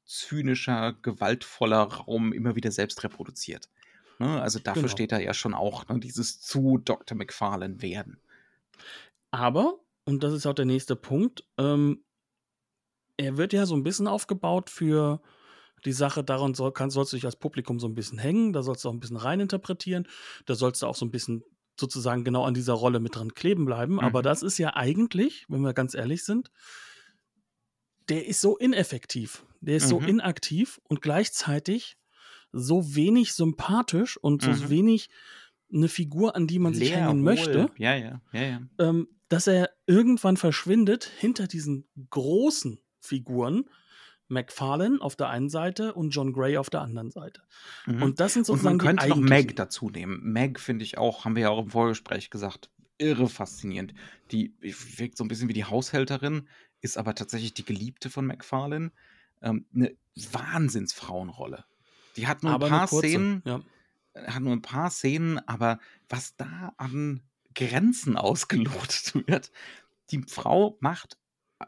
zynischer, 0.05 0.93
gewaltvoller 1.01 1.83
Raum 1.83 2.33
immer 2.33 2.55
wieder 2.55 2.71
selbst 2.71 3.03
reproduziert. 3.03 3.69
Ne? 4.19 4.41
Also 4.41 4.59
dafür 4.59 4.83
Genau. 4.83 4.91
steht 4.91 5.11
da 5.11 5.19
ja 5.19 5.33
schon 5.33 5.53
auch 5.53 5.87
ne, 5.87 5.99
dieses 5.99 6.41
zu 6.41 6.77
Dr. 6.77 7.17
McFarlane 7.17 7.81
werden. 7.81 8.19
Aber, 9.31 9.79
und 10.05 10.23
das 10.23 10.33
ist 10.33 10.45
auch 10.45 10.53
der 10.53 10.65
nächste 10.65 10.95
Punkt, 10.95 11.45
ähm, 11.57 12.03
er 13.17 13.37
wird 13.37 13.53
ja 13.53 13.65
so 13.65 13.75
ein 13.75 13.83
bisschen 13.83 14.07
aufgebaut 14.07 14.69
für 14.69 15.21
die 15.85 15.93
Sache, 15.93 16.23
daran 16.23 16.53
soll, 16.53 16.71
kann, 16.71 16.89
sollst 16.89 17.13
du 17.13 17.17
dich 17.17 17.25
als 17.25 17.35
Publikum 17.35 17.79
so 17.79 17.87
ein 17.87 17.95
bisschen 17.95 18.17
hängen, 18.19 18.53
da 18.53 18.63
sollst 18.63 18.83
du 18.85 18.89
auch 18.89 18.93
ein 18.93 18.99
bisschen 18.99 19.17
reininterpretieren, 19.17 20.07
da 20.45 20.55
sollst 20.55 20.81
du 20.81 20.87
auch 20.87 20.95
so 20.95 21.05
ein 21.05 21.11
bisschen 21.11 21.43
sozusagen 21.79 22.23
genau 22.23 22.43
an 22.43 22.53
dieser 22.53 22.73
Rolle 22.73 22.99
mit 22.99 23.15
dran 23.15 23.33
kleben 23.33 23.65
bleiben. 23.65 23.99
Aber 23.99 24.19
Mhm. 24.19 24.23
das 24.23 24.43
ist 24.43 24.57
ja 24.57 24.75
eigentlich, 24.75 25.45
wenn 25.49 25.61
wir 25.61 25.73
ganz 25.73 25.93
ehrlich 25.95 26.23
sind, 26.23 26.51
der 28.09 28.27
ist 28.27 28.41
so 28.41 28.57
ineffektiv, 28.57 29.45
der 29.61 29.77
ist 29.77 29.87
so 29.87 29.99
Mhm. 29.99 30.07
inaktiv 30.09 30.79
und 30.89 31.01
gleichzeitig 31.01 31.97
so 32.51 32.95
wenig 32.95 33.33
sympathisch 33.33 34.17
und 34.17 34.41
so 34.41 34.51
Mhm. 34.51 34.69
wenig 34.69 35.09
eine 35.73 35.87
Figur, 35.87 36.35
an 36.35 36.47
die 36.47 36.59
man 36.59 36.73
sich 36.73 36.89
Leer, 36.89 37.07
hängen 37.07 37.19
hohl. 37.19 37.23
möchte 37.23 37.71
ja, 37.77 37.95
ja, 37.95 38.21
ja. 38.33 38.61
ähm, 38.79 39.07
dass 39.29 39.47
er 39.47 39.69
irgendwann 39.87 40.35
verschwindet 40.35 41.05
hinter 41.05 41.47
diesen 41.47 41.87
großen 42.09 42.81
Figuren, 42.99 43.69
McFarlane 44.31 44.99
auf 45.01 45.15
der 45.15 45.29
einen 45.29 45.49
Seite 45.49 45.93
und 45.93 46.09
John 46.11 46.33
Gray 46.33 46.57
auf 46.57 46.69
der 46.69 46.81
anderen 46.81 47.11
Seite. 47.11 47.41
Mhm. 47.85 48.01
Und 48.01 48.19
das 48.19 48.33
sind 48.33 48.41
Und 48.41 48.57
sozusagen 48.57 48.77
man 48.77 48.85
könnte 48.85 49.09
noch. 49.09 49.17
Meg 49.17 49.55
dazu 49.55 49.89
nehmen. 49.89 50.21
Meg 50.23 50.59
finde 50.59 50.83
ich 50.83 50.97
auch, 50.97 51.25
haben 51.25 51.35
wir 51.35 51.43
ja 51.43 51.49
auch 51.49 51.63
im 51.63 51.69
Vorgespräch 51.69 52.29
gesagt, 52.29 52.69
irre 52.97 53.27
faszinierend. 53.29 53.93
Die 54.31 54.53
wirkt 54.61 55.17
so 55.17 55.23
ein 55.23 55.27
bisschen 55.27 55.49
wie 55.49 55.53
die 55.53 55.65
Haushälterin, 55.65 56.47
ist 56.81 56.97
aber 56.97 57.13
tatsächlich 57.15 57.53
die 57.53 57.65
Geliebte 57.65 58.09
von 58.09 58.25
McFarlane. 58.25 58.91
Ähm, 59.41 59.65
eine 59.73 59.95
Wahnsinnsfrauenrolle. 60.31 61.65
Die 62.15 62.27
hat 62.27 62.43
nur 62.43 62.51
aber 62.51 62.67
ein 62.67 62.71
paar 62.71 62.87
kurze. 62.87 63.07
Szenen, 63.09 63.41
Ja. 63.45 63.61
hat 64.27 64.41
nur 64.43 64.53
ein 64.53 64.61
paar 64.61 64.89
Szenen, 64.89 65.39
aber 65.47 65.79
was 66.09 66.35
da 66.35 66.73
an 66.77 67.21
Grenzen 67.55 68.17
ausgelotet 68.17 69.27
wird, 69.27 69.51
die 70.11 70.21
Frau 70.27 70.77
macht 70.79 71.17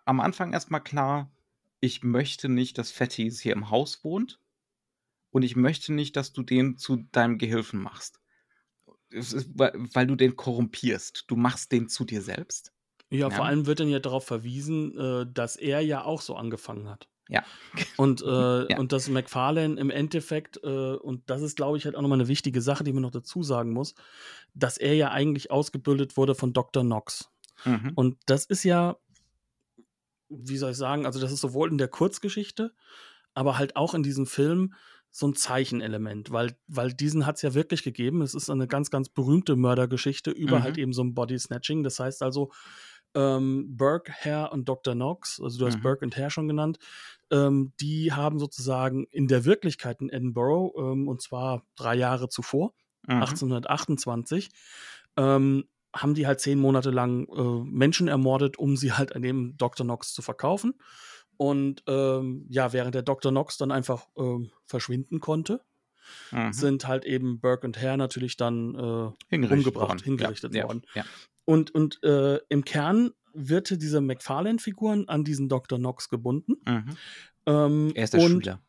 am 0.05 0.19
Anfang 0.19 0.53
erstmal 0.53 0.81
klar, 0.81 1.29
ich 1.83 2.01
möchte 2.01 2.47
nicht, 2.47 2.77
dass 2.77 2.91
Fettis 2.91 3.41
hier 3.41 3.51
im 3.51 3.69
Haus 3.69 4.05
wohnt 4.05 4.39
und 5.31 5.43
ich 5.43 5.57
möchte 5.57 5.91
nicht, 5.91 6.15
dass 6.15 6.31
du 6.31 6.41
den 6.41 6.77
zu 6.77 7.05
deinem 7.11 7.37
Gehilfen 7.37 7.81
machst. 7.81 8.21
Ist, 9.09 9.49
weil, 9.53 10.07
du 10.07 10.15
den 10.15 10.37
korrumpierst. 10.37 11.25
Du 11.27 11.35
machst 11.35 11.73
den 11.73 11.89
zu 11.89 12.05
dir 12.05 12.21
selbst. 12.21 12.71
Ja, 13.09 13.29
vor 13.29 13.45
allem 13.45 13.65
wird 13.65 13.81
dann 13.81 13.89
ja 13.89 13.99
darauf 13.99 14.25
verwiesen, 14.25 14.97
äh, 14.97 15.25
dass 15.31 15.57
er 15.57 15.81
ja 15.81 16.05
auch 16.05 16.21
so 16.21 16.35
angefangen 16.37 16.89
hat. 16.89 17.09
Ja. 17.27 17.43
Und, 17.97 18.21
äh, 18.21 18.25
Ja. 18.71 18.77
und 18.79 18.93
dass 18.93 19.09
McFarlane 19.09 19.77
im 19.77 19.89
Endeffekt, 19.89 20.63
äh, 20.63 20.95
und 20.95 21.29
das 21.29 21.41
ist, 21.41 21.57
glaube 21.57 21.77
ich, 21.77 21.83
halt 21.83 21.97
auch 21.97 22.01
nochmal 22.01 22.19
eine 22.19 22.29
wichtige 22.29 22.61
Sache, 22.61 22.85
die 22.85 22.93
man 22.93 23.03
noch 23.03 23.11
dazu 23.11 23.43
sagen 23.43 23.73
muss, 23.73 23.93
dass 24.53 24.77
er 24.77 24.95
ja 24.95 25.11
eigentlich 25.11 25.51
ausgebildet 25.51 26.15
wurde 26.15 26.33
von 26.33 26.53
Dr. 26.53 26.83
Knox. 26.83 27.29
Mhm. 27.65 27.91
Und 27.95 28.17
das 28.25 28.45
ist 28.45 28.63
ja, 28.63 28.95
wie 30.29 30.57
soll 30.57 30.71
ich 30.71 30.77
sagen, 30.77 31.05
also 31.05 31.19
das 31.19 31.31
ist 31.31 31.41
sowohl 31.41 31.69
in 31.71 31.77
der 31.77 31.87
Kurzgeschichte, 31.87 32.73
aber 33.33 33.57
halt 33.57 33.75
auch 33.75 33.93
in 33.93 34.03
diesem 34.03 34.25
Film 34.25 34.73
so 35.11 35.27
ein 35.27 35.35
Zeichenelement, 35.35 36.31
weil, 36.31 36.57
weil 36.67 36.91
diesen 36.93 37.25
hat 37.27 37.35
es 37.35 37.43
ja 37.43 37.53
wirklich 37.53 37.83
gegeben. 37.83 38.21
Es 38.23 38.33
ist 38.33 38.49
eine 38.49 38.67
ganz, 38.67 38.89
ganz 38.89 39.09
berühmte 39.09 39.55
Mördergeschichte 39.55 40.31
über 40.31 40.61
Mhm. 40.61 40.63
halt 40.63 40.77
eben 40.79 40.91
so 40.93 41.03
ein 41.03 41.13
Body 41.13 41.37
Snatching. 41.37 41.83
Das 41.83 41.99
heißt 41.99 42.23
also, 42.23 42.51
ähm, 43.15 43.77
Burke, 43.77 44.11
Hare 44.11 44.49
und 44.51 44.67
Dr. 44.67 44.95
Knox, 44.95 45.39
also 45.41 45.59
du 45.59 45.65
hast 45.67 45.77
Mhm. 45.77 45.81
Burke 45.81 46.03
und 46.05 46.17
Hare 46.17 46.31
schon 46.31 46.47
genannt, 46.47 46.79
ähm, 47.31 47.73
die 47.79 48.11
haben 48.11 48.39
sozusagen 48.39 49.05
in 49.11 49.27
der 49.27 49.45
Wirklichkeit 49.45 50.01
in 50.01 50.09
Edinburgh, 50.09 50.73
ähm, 50.77 51.07
und 51.07 51.21
zwar 51.21 51.63
drei 51.75 51.95
Jahre 51.95 52.29
zuvor, 52.29 52.73
Mhm. 53.07 53.43
1828, 53.63 54.49
ähm, 55.17 55.65
haben 55.93 56.13
die 56.15 56.25
halt 56.27 56.39
zehn 56.39 56.59
Monate 56.59 56.89
lang 56.91 57.27
äh, 57.27 57.69
Menschen 57.69 58.07
ermordet, 58.07 58.57
um 58.57 58.75
sie 58.77 58.93
halt 58.93 59.15
an 59.15 59.21
dem 59.21 59.55
Dr. 59.57 59.85
Knox 59.85 60.13
zu 60.13 60.21
verkaufen. 60.21 60.73
Und 61.37 61.83
ähm, 61.87 62.45
ja, 62.49 62.73
während 62.73 62.95
der 62.95 63.01
Dr. 63.03 63.31
Knox 63.31 63.57
dann 63.57 63.71
einfach 63.71 64.07
ähm, 64.17 64.51
verschwinden 64.65 65.19
konnte, 65.19 65.61
Mhm. 66.31 66.51
sind 66.51 66.85
halt 66.85 67.05
eben 67.05 67.39
Burke 67.39 67.65
und 67.65 67.81
Hare 67.81 67.97
natürlich 67.97 68.35
dann 68.35 68.75
äh, 68.75 69.11
Hingerichtet 69.29 69.67
umgebracht, 69.67 69.89
worden. 69.89 70.03
hingerichtet 70.03 70.53
ja, 70.53 70.65
worden. 70.65 70.81
Ja, 70.95 71.05
Und, 71.45 71.73
und 71.73 72.03
äh, 72.03 72.39
im 72.49 72.65
Kern 72.65 73.11
wird 73.33 73.69
diese 73.81 74.01
McFarlane-Figuren 74.01 75.07
an 75.07 75.23
diesen 75.23 75.47
Dr. 75.47 75.79
Knox 75.79 76.09
gebunden. 76.09 76.55
ja. 76.67 76.79
Mhm. 76.81 76.97
Ähm, 77.45 77.91
Er 77.95 78.03
ist 78.03 78.13
der 78.13 78.19
und 78.21 78.31
Schüler. 78.43 78.61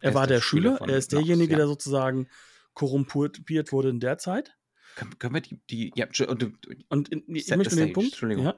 Er 0.00 0.08
ist 0.10 0.14
war 0.14 0.26
der 0.26 0.36
der 0.38 0.42
Schüler 0.42 0.76
Schüler, 0.78 0.90
er 0.90 0.96
ist 0.98 1.10
Knox, 1.10 1.22
derjenige, 1.26 1.52
ja. 1.52 1.58
der 1.58 1.66
sozusagen 1.66 2.28
korrumpiert 2.74 3.72
wurde 3.72 3.90
in 3.90 4.00
der 4.00 4.18
Zeit. 4.18 4.56
Können, 4.98 5.18
können 5.18 5.34
wir 5.34 5.40
die, 5.40 5.60
die 5.70 5.92
ja, 5.94 6.06
und, 6.26 6.42
und- 6.88 7.12
ich 7.28 7.48
möchte 7.56 7.76
den 7.76 7.92
Punkt. 7.92 8.20
Ja. 8.20 8.56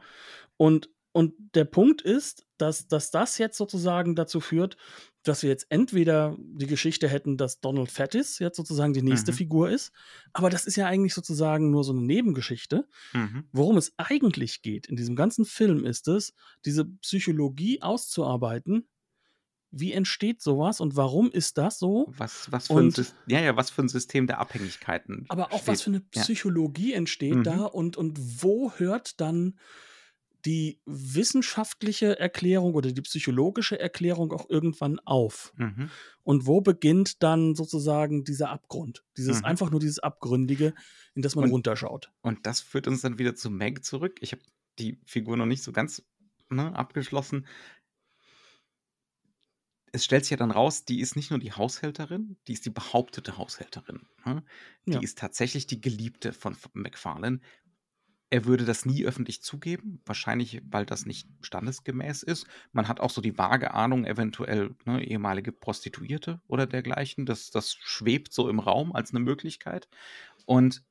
Und, 0.56 0.88
und 1.12 1.34
der 1.54 1.64
Punkt 1.64 2.00
ist, 2.02 2.46
dass, 2.56 2.86
dass 2.88 3.10
das 3.10 3.36
jetzt 3.38 3.58
sozusagen 3.58 4.14
dazu 4.14 4.40
führt, 4.40 4.76
dass 5.22 5.42
wir 5.42 5.50
jetzt 5.50 5.66
entweder 5.68 6.34
die 6.38 6.66
Geschichte 6.66 7.08
hätten, 7.08 7.36
dass 7.36 7.60
Donald 7.60 7.90
Fattis 7.90 8.38
jetzt 8.38 8.56
sozusagen 8.56 8.94
die 8.94 9.02
nächste 9.02 9.32
Mhm. 9.32 9.36
Figur 9.36 9.68
ist, 9.70 9.92
aber 10.32 10.48
das 10.48 10.66
ist 10.66 10.76
ja 10.76 10.86
eigentlich 10.86 11.12
sozusagen 11.12 11.70
nur 11.70 11.84
so 11.84 11.92
eine 11.92 12.00
Nebengeschichte. 12.02 12.88
mhm. 13.12 13.44
Worum 13.52 13.76
es 13.76 13.92
eigentlich 13.98 14.62
geht 14.62 14.86
in 14.86 14.96
diesem 14.96 15.16
ganzen 15.16 15.44
Film 15.44 15.84
ist 15.84 16.08
es, 16.08 16.32
diese 16.64 16.86
Psychologie 16.86 17.82
auszuarbeiten. 17.82 18.88
Wie 19.72 19.92
entsteht 19.92 20.42
sowas 20.42 20.80
und 20.80 20.96
warum 20.96 21.30
ist 21.30 21.56
das 21.58 21.78
so? 21.78 22.12
was, 22.16 22.50
was, 22.50 22.66
für 22.66 22.74
ein 22.74 22.78
Und- 22.86 22.96
Sys- 22.98 23.14
ja, 23.26 23.40
ja, 23.40 23.56
was 23.56 23.70
für 23.70 23.82
ein 23.82 23.88
System 23.88 24.26
der 24.26 24.38
Abhängigkeiten. 24.40 25.26
Aber 25.28 25.52
auch 25.52 25.58
steht. 25.58 25.68
was 25.68 25.82
für 25.82 25.90
eine 25.90 26.02
Ja. 26.14 26.22
Psychologie 26.22 26.92
entsteht 26.92 27.36
Mhm. 27.36 27.44
da 27.44 27.64
und, 27.66 27.96
und 27.96 28.18
wo 28.42 28.72
hört 28.72 29.20
dann 29.20 29.58
die 30.46 30.80
wissenschaftliche 30.86 32.18
Erklärung 32.18 32.74
oder 32.74 32.90
die 32.92 33.02
psychologische 33.02 33.78
Erklärung 33.78 34.32
auch 34.32 34.48
irgendwann 34.48 34.98
auf? 35.00 35.52
Mhm. 35.56 35.90
Und 36.22 36.46
wo 36.46 36.60
beginnt 36.62 37.22
dann 37.22 37.54
sozusagen 37.54 38.24
dieser 38.24 38.50
Abgrund? 38.50 39.04
Dieses 39.16 39.40
Mhm. 39.40 39.44
einfach 39.44 39.70
nur 39.70 39.80
dieses 39.80 39.98
Abgründige, 39.98 40.74
in 41.14 41.22
das 41.22 41.36
man 41.36 41.44
Und- 41.44 41.50
runterschaut. 41.52 42.10
Und 42.22 42.46
das 42.46 42.60
führt 42.60 42.88
uns 42.88 43.02
dann 43.02 43.18
wieder 43.18 43.34
zu 43.34 43.50
Meg 43.50 43.84
zurück. 43.84 44.16
Ich 44.20 44.32
habe 44.32 44.42
die 44.78 44.98
Figur 45.04 45.36
noch 45.36 45.46
nicht 45.46 45.62
so 45.62 45.72
ganz 45.72 46.02
ne, 46.48 46.74
abgeschlossen. 46.74 47.46
Es 49.92 50.04
stellt 50.04 50.24
sich 50.24 50.30
ja 50.30 50.36
dann 50.36 50.50
raus, 50.52 50.84
die 50.84 51.00
ist 51.00 51.16
nicht 51.16 51.30
nur 51.30 51.40
die 51.40 51.52
Haushälterin, 51.52 52.36
die 52.46 52.52
ist 52.52 52.64
die 52.64 52.70
behauptete 52.70 53.36
Haushälterin. 53.38 54.06
Ne? 54.24 54.44
Die 54.92 54.92
Ja. 54.94 55.00
ist 55.02 55.18
tatsächlich 55.18 55.66
die 55.66 55.80
Geliebte 55.80 56.32
von 56.32 56.56
McFarlane. 56.74 57.40
Er 58.32 58.44
würde 58.44 58.64
das 58.64 58.86
nie 58.86 59.04
öffentlich 59.04 59.42
zugeben, 59.42 60.02
wahrscheinlich, 60.06 60.62
weil 60.70 60.86
das 60.86 61.06
nicht 61.06 61.28
standesgemäß 61.42 62.22
ist. 62.22 62.46
Man 62.72 62.86
hat 62.86 63.00
auch 63.00 63.10
so 63.10 63.20
die 63.20 63.36
vage 63.38 63.74
Ahnung, 63.74 64.04
eventuell 64.04 64.76
ne, 64.84 65.04
ehemalige 65.04 65.50
Prostituierte 65.52 66.40
oder 66.46 66.66
dergleichen. 66.68 67.26
Das, 67.26 67.50
das 67.50 67.74
schwebt 67.74 68.32
so 68.32 68.48
im 68.48 68.60
Raum 68.60 68.92
als 68.94 69.10
eine 69.10 69.20
Möglichkeit. 69.20 69.88
Und 70.46 70.84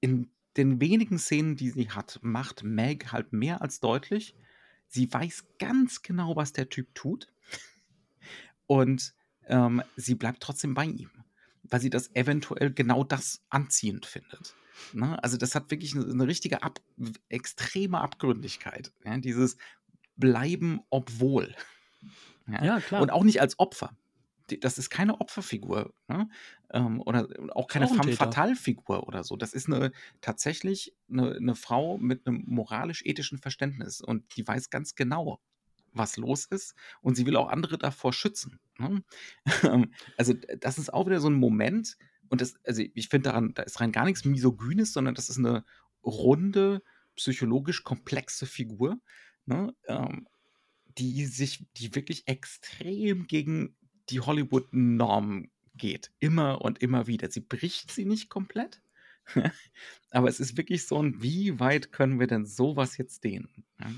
in 0.00 0.30
den 0.56 0.80
wenigen 0.80 1.18
Szenen, 1.18 1.56
die 1.56 1.70
sie 1.70 1.90
hat, 1.90 2.20
macht 2.22 2.62
Meg 2.62 3.12
halt 3.12 3.32
mehr 3.32 3.60
als 3.62 3.80
deutlich. 3.80 4.36
Sie 4.86 5.12
weiß 5.12 5.46
ganz 5.58 6.02
genau, 6.02 6.36
was 6.36 6.52
der 6.52 6.68
Typ 6.68 6.94
tut. 6.94 7.33
Und 8.66 9.14
ähm, 9.46 9.82
sie 9.96 10.14
bleibt 10.14 10.42
trotzdem 10.42 10.74
bei 10.74 10.84
ihm, 10.84 11.10
weil 11.62 11.80
sie 11.80 11.90
das 11.90 12.14
eventuell 12.14 12.72
genau 12.72 13.04
das 13.04 13.42
anziehend 13.50 14.06
findet. 14.06 14.54
Ne? 14.92 15.22
Also 15.22 15.36
das 15.36 15.54
hat 15.54 15.70
wirklich 15.70 15.94
eine, 15.94 16.04
eine 16.04 16.26
richtige 16.26 16.62
Ab 16.62 16.80
extreme 17.28 18.00
Abgründigkeit. 18.00 18.92
Ja? 19.04 19.18
Dieses 19.18 19.56
Bleiben 20.16 20.80
obwohl. 20.90 21.54
Ja? 22.46 22.64
Ja, 22.64 22.80
klar. 22.80 23.02
Und 23.02 23.10
auch 23.10 23.24
nicht 23.24 23.40
als 23.40 23.58
Opfer. 23.58 23.96
Das 24.60 24.76
ist 24.76 24.90
keine 24.90 25.20
Opferfigur. 25.20 25.94
Ne? 26.08 26.28
Ähm, 26.70 27.00
oder 27.00 27.28
auch 27.54 27.66
keine 27.66 27.86
auch 27.86 27.94
femme 27.94 28.12
fatale 28.12 28.56
Figur 28.56 29.06
oder 29.06 29.24
so. 29.24 29.36
Das 29.36 29.54
ist 29.54 29.68
eine 29.68 29.92
tatsächlich 30.20 30.94
eine, 31.10 31.34
eine 31.34 31.54
Frau 31.54 31.96
mit 31.96 32.26
einem 32.26 32.44
moralisch-ethischen 32.46 33.38
Verständnis 33.38 34.00
und 34.00 34.36
die 34.36 34.46
weiß 34.46 34.70
ganz 34.70 34.94
genau, 34.94 35.40
was 35.94 36.16
los 36.16 36.46
ist 36.46 36.74
und 37.00 37.14
sie 37.14 37.26
will 37.26 37.36
auch 37.36 37.48
andere 37.48 37.78
davor 37.78 38.12
schützen. 38.12 38.60
Ne? 38.78 39.02
Also 40.16 40.34
das 40.60 40.78
ist 40.78 40.92
auch 40.92 41.06
wieder 41.06 41.20
so 41.20 41.28
ein 41.28 41.34
Moment 41.34 41.96
und 42.28 42.40
das, 42.40 42.56
also 42.64 42.82
ich 42.94 43.08
finde 43.08 43.30
daran, 43.30 43.54
da 43.54 43.62
ist 43.62 43.80
rein 43.80 43.92
gar 43.92 44.04
nichts 44.04 44.24
misogynes, 44.24 44.92
sondern 44.92 45.14
das 45.14 45.28
ist 45.28 45.38
eine 45.38 45.64
runde, 46.04 46.82
psychologisch 47.16 47.84
komplexe 47.84 48.46
Figur, 48.46 49.00
ne? 49.46 49.74
ähm, 49.86 50.26
die 50.98 51.26
sich, 51.26 51.66
die 51.76 51.94
wirklich 51.94 52.26
extrem 52.28 53.26
gegen 53.26 53.76
die 54.10 54.20
Hollywood-Norm 54.20 55.50
geht. 55.74 56.12
Immer 56.18 56.60
und 56.60 56.82
immer 56.82 57.06
wieder. 57.06 57.30
Sie 57.30 57.40
bricht 57.40 57.90
sie 57.90 58.04
nicht 58.04 58.28
komplett. 58.28 58.80
Aber 60.10 60.28
es 60.28 60.40
ist 60.40 60.56
wirklich 60.56 60.86
so 60.86 61.02
ein, 61.02 61.22
wie 61.22 61.58
weit 61.58 61.92
können 61.92 62.20
wir 62.20 62.26
denn 62.26 62.46
sowas 62.46 62.96
jetzt 62.96 63.24
dehnen? 63.24 63.64
Ja? 63.80 63.90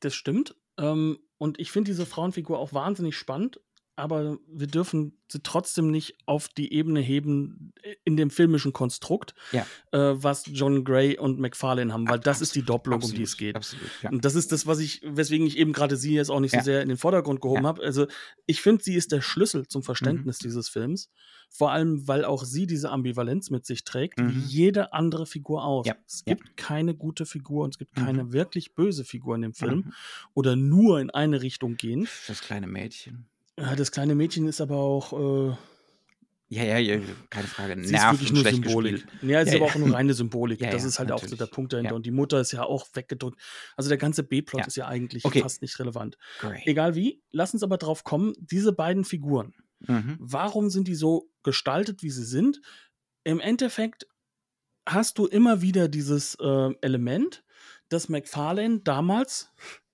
Das 0.00 0.14
stimmt. 0.14 0.56
Ähm, 0.78 1.18
und 1.38 1.60
ich 1.60 1.70
finde 1.70 1.90
diese 1.90 2.06
Frauenfigur 2.06 2.58
auch 2.58 2.72
wahnsinnig 2.72 3.16
spannend, 3.16 3.60
aber 3.96 4.38
wir 4.46 4.66
dürfen 4.66 5.18
sie 5.28 5.40
trotzdem 5.42 5.90
nicht 5.90 6.16
auf 6.26 6.48
die 6.48 6.72
Ebene 6.72 7.00
heben 7.00 7.72
äh, 7.82 7.96
in 8.04 8.16
dem 8.16 8.30
filmischen 8.30 8.72
Konstrukt, 8.72 9.34
Ja. 9.50 9.66
äh, 9.92 10.14
was 10.22 10.44
John 10.46 10.84
Gray 10.84 11.18
und 11.18 11.40
McFarlane 11.40 11.92
haben, 11.92 12.06
weil 12.08 12.18
Ab- 12.18 12.24
das 12.24 12.40
ist 12.40 12.54
die 12.54 12.62
Doppelung, 12.62 12.98
um 12.98 13.02
absolut, 13.02 13.18
die 13.18 13.22
es 13.24 13.36
geht. 13.36 13.56
Absolut, 13.56 13.88
ja. 14.02 14.10
Und 14.10 14.24
das 14.24 14.34
ist 14.36 14.52
das, 14.52 14.66
was 14.66 14.78
ich, 14.78 15.00
weswegen 15.04 15.46
ich 15.46 15.56
eben 15.58 15.72
gerade 15.72 15.96
sie 15.96 16.14
jetzt 16.14 16.30
auch 16.30 16.38
nicht 16.40 16.52
so 16.52 16.58
Ja. 16.58 16.62
sehr 16.62 16.82
in 16.82 16.88
den 16.88 16.96
Vordergrund 16.98 17.40
gehoben 17.40 17.66
habe. 17.66 17.82
Also 17.82 18.06
ich 18.46 18.60
finde, 18.62 18.84
sie 18.84 18.94
ist 18.94 19.10
der 19.10 19.20
Schlüssel 19.20 19.62
Mhm. 19.62 19.68
zum 19.68 19.82
Verständnis 19.82 20.38
dieses 20.38 20.68
Films. 20.68 21.10
Vor 21.48 21.70
allem, 21.72 22.06
weil 22.06 22.24
auch 22.24 22.44
sie 22.44 22.66
diese 22.66 22.90
Ambivalenz 22.90 23.50
mit 23.50 23.66
sich 23.66 23.84
trägt, 23.84 24.18
wie 24.20 24.22
Mhm. 24.24 24.44
jede 24.46 24.92
andere 24.92 25.26
Figur 25.26 25.64
auch. 25.64 25.84
Es 26.06 26.24
gibt 26.24 26.56
keine 26.56 26.94
gute 26.94 27.24
Figur 27.26 27.64
und 27.64 27.74
es 27.74 27.78
gibt 27.78 27.96
Mhm. 27.98 28.04
keine 28.04 28.32
wirklich 28.32 28.74
böse 28.74 29.04
Figur 29.04 29.34
in 29.36 29.42
dem 29.42 29.54
Film 29.54 29.78
Mhm. 29.86 29.92
oder 30.34 30.54
nur 30.56 31.00
in 31.00 31.10
eine 31.10 31.42
Richtung 31.42 31.76
gehen. 31.76 32.06
Das 32.28 32.40
kleine 32.42 32.66
Mädchen. 32.66 33.26
Ja, 33.58 33.74
das 33.74 33.90
kleine 33.90 34.14
Mädchen 34.14 34.46
ist 34.46 34.60
aber 34.60 34.76
auch, 34.76 35.12
äh, 35.50 35.56
Ja, 36.48 36.62
ja, 36.62 36.78
ja, 36.78 37.00
keine 37.30 37.48
Frage. 37.48 37.74
sie 37.76 37.84
ist 37.86 37.90
Nerven 37.92 38.20
wirklich 38.20 38.32
nur 38.32 38.44
Symbolik. 38.44 38.92
gespielt. 39.06 39.22
Ja, 39.30 39.40
es 39.40 39.46
ist 39.48 39.54
Ja, 39.54 39.60
aber 39.60 39.66
ja. 39.66 39.72
auch 39.72 39.78
nur 39.78 39.94
reine 39.94 40.14
Symbolik. 40.14 40.60
Ja, 40.60 40.70
das 40.70 40.82
ja, 40.82 40.88
ist 40.88 40.98
halt 40.98 41.10
auch 41.10 41.18
so 41.18 41.24
natürlich. 41.24 41.38
der 41.38 41.46
Punkt 41.46 41.72
dahinter. 41.72 41.90
Ja. 41.92 41.96
Und 41.96 42.06
die 42.06 42.10
Mutter 42.10 42.40
ist 42.40 42.52
ja 42.52 42.62
auch 42.64 42.86
weggedrückt. 42.94 43.40
Also 43.76 43.88
der 43.88 43.98
ganze 43.98 44.22
B-Plot 44.22 44.60
Ja. 44.60 44.66
ist 44.66 44.76
ja 44.76 44.86
eigentlich 44.86 45.24
Okay. 45.24 45.40
fast 45.40 45.62
nicht 45.62 45.78
relevant. 45.80 46.18
Great. 46.38 46.66
Egal 46.66 46.94
wie, 46.94 47.22
lass 47.30 47.52
uns 47.54 47.62
aber 47.62 47.78
drauf 47.78 48.04
kommen, 48.04 48.34
diese 48.38 48.72
beiden 48.72 49.04
Figuren, 49.04 49.54
Mhm. 49.80 50.16
warum 50.20 50.70
sind 50.70 50.86
die 50.88 50.94
so 50.94 51.28
gestaltet, 51.42 52.02
wie 52.02 52.10
sie 52.10 52.24
sind? 52.24 52.60
Im 53.24 53.40
Endeffekt 53.40 54.06
hast 54.88 55.18
du 55.18 55.26
immer 55.26 55.62
wieder 55.62 55.88
dieses 55.88 56.36
äh, 56.36 56.70
Element, 56.80 57.42
dass 57.88 58.08
McFarlane 58.08 58.80
damals 58.80 59.50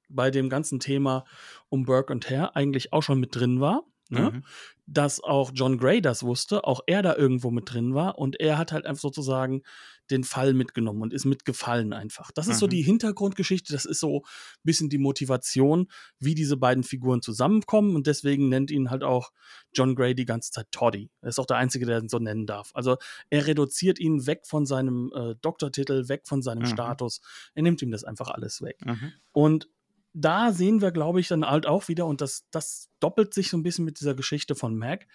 bei 0.08 0.30
dem 0.30 0.50
ganzen 0.50 0.78
Thema 0.80 1.24
um 1.72 1.84
Burke 1.84 2.12
und 2.12 2.28
Hare 2.30 2.54
eigentlich 2.54 2.92
auch 2.92 3.02
schon 3.02 3.18
mit 3.18 3.34
drin 3.34 3.60
war. 3.60 3.82
Ne? 4.10 4.30
Mhm. 4.30 4.44
Dass 4.86 5.20
auch 5.20 5.52
John 5.54 5.78
Gray 5.78 6.02
das 6.02 6.22
wusste, 6.22 6.64
auch 6.64 6.80
er 6.86 7.00
da 7.00 7.16
irgendwo 7.16 7.50
mit 7.50 7.72
drin 7.72 7.94
war 7.94 8.18
und 8.18 8.38
er 8.40 8.58
hat 8.58 8.70
halt 8.70 8.84
einfach 8.84 9.00
sozusagen 9.00 9.62
den 10.10 10.22
Fall 10.22 10.52
mitgenommen 10.52 11.00
und 11.00 11.14
ist 11.14 11.24
mitgefallen 11.24 11.94
einfach. 11.94 12.30
Das 12.32 12.46
ist 12.46 12.58
so 12.58 12.66
Mhm. 12.66 12.70
die 12.70 12.82
Hintergrundgeschichte, 12.82 13.72
das 13.72 13.86
ist 13.86 14.00
so 14.00 14.18
ein 14.18 14.22
bisschen 14.64 14.90
die 14.90 14.98
Motivation, 14.98 15.86
wie 16.18 16.34
diese 16.34 16.58
beiden 16.58 16.84
Figuren 16.84 17.22
zusammenkommen 17.22 17.96
und 17.96 18.06
deswegen 18.06 18.50
nennt 18.50 18.70
ihn 18.70 18.90
halt 18.90 19.02
auch 19.02 19.30
John 19.72 19.94
Gray 19.94 20.14
die 20.14 20.26
ganze 20.26 20.50
Zeit 20.50 20.66
Toddy. 20.72 21.08
Er 21.22 21.30
ist 21.30 21.38
auch 21.38 21.46
der 21.46 21.56
Einzige, 21.56 21.86
der 21.86 21.98
ihn 22.00 22.10
so 22.10 22.18
nennen 22.18 22.44
darf. 22.44 22.70
Also 22.74 22.98
er 23.30 23.46
reduziert 23.46 23.98
ihn 23.98 24.26
weg 24.26 24.42
von 24.46 24.66
seinem 24.66 25.10
äh, 25.14 25.36
Doktortitel, 25.40 26.08
weg 26.10 26.22
von 26.26 26.42
seinem 26.42 26.62
Mhm. 26.64 26.66
Status. 26.66 27.22
Er 27.54 27.62
nimmt 27.62 27.80
ihm 27.80 27.90
das 27.92 28.04
einfach 28.04 28.28
alles 28.28 28.60
weg. 28.60 28.76
Mhm. 28.84 29.12
Und 29.32 29.68
da 30.12 30.52
sehen 30.52 30.80
wir, 30.80 30.90
glaube 30.92 31.20
ich, 31.20 31.28
dann 31.28 31.44
halt 31.48 31.66
auch 31.66 31.88
wieder, 31.88 32.06
und 32.06 32.20
das, 32.20 32.46
das 32.50 32.88
doppelt 33.00 33.32
sich 33.34 33.50
so 33.50 33.56
ein 33.56 33.62
bisschen 33.62 33.84
mit 33.84 34.00
dieser 34.00 34.14
Geschichte 34.14 34.54
von 34.54 34.76
Mac. 34.76 35.06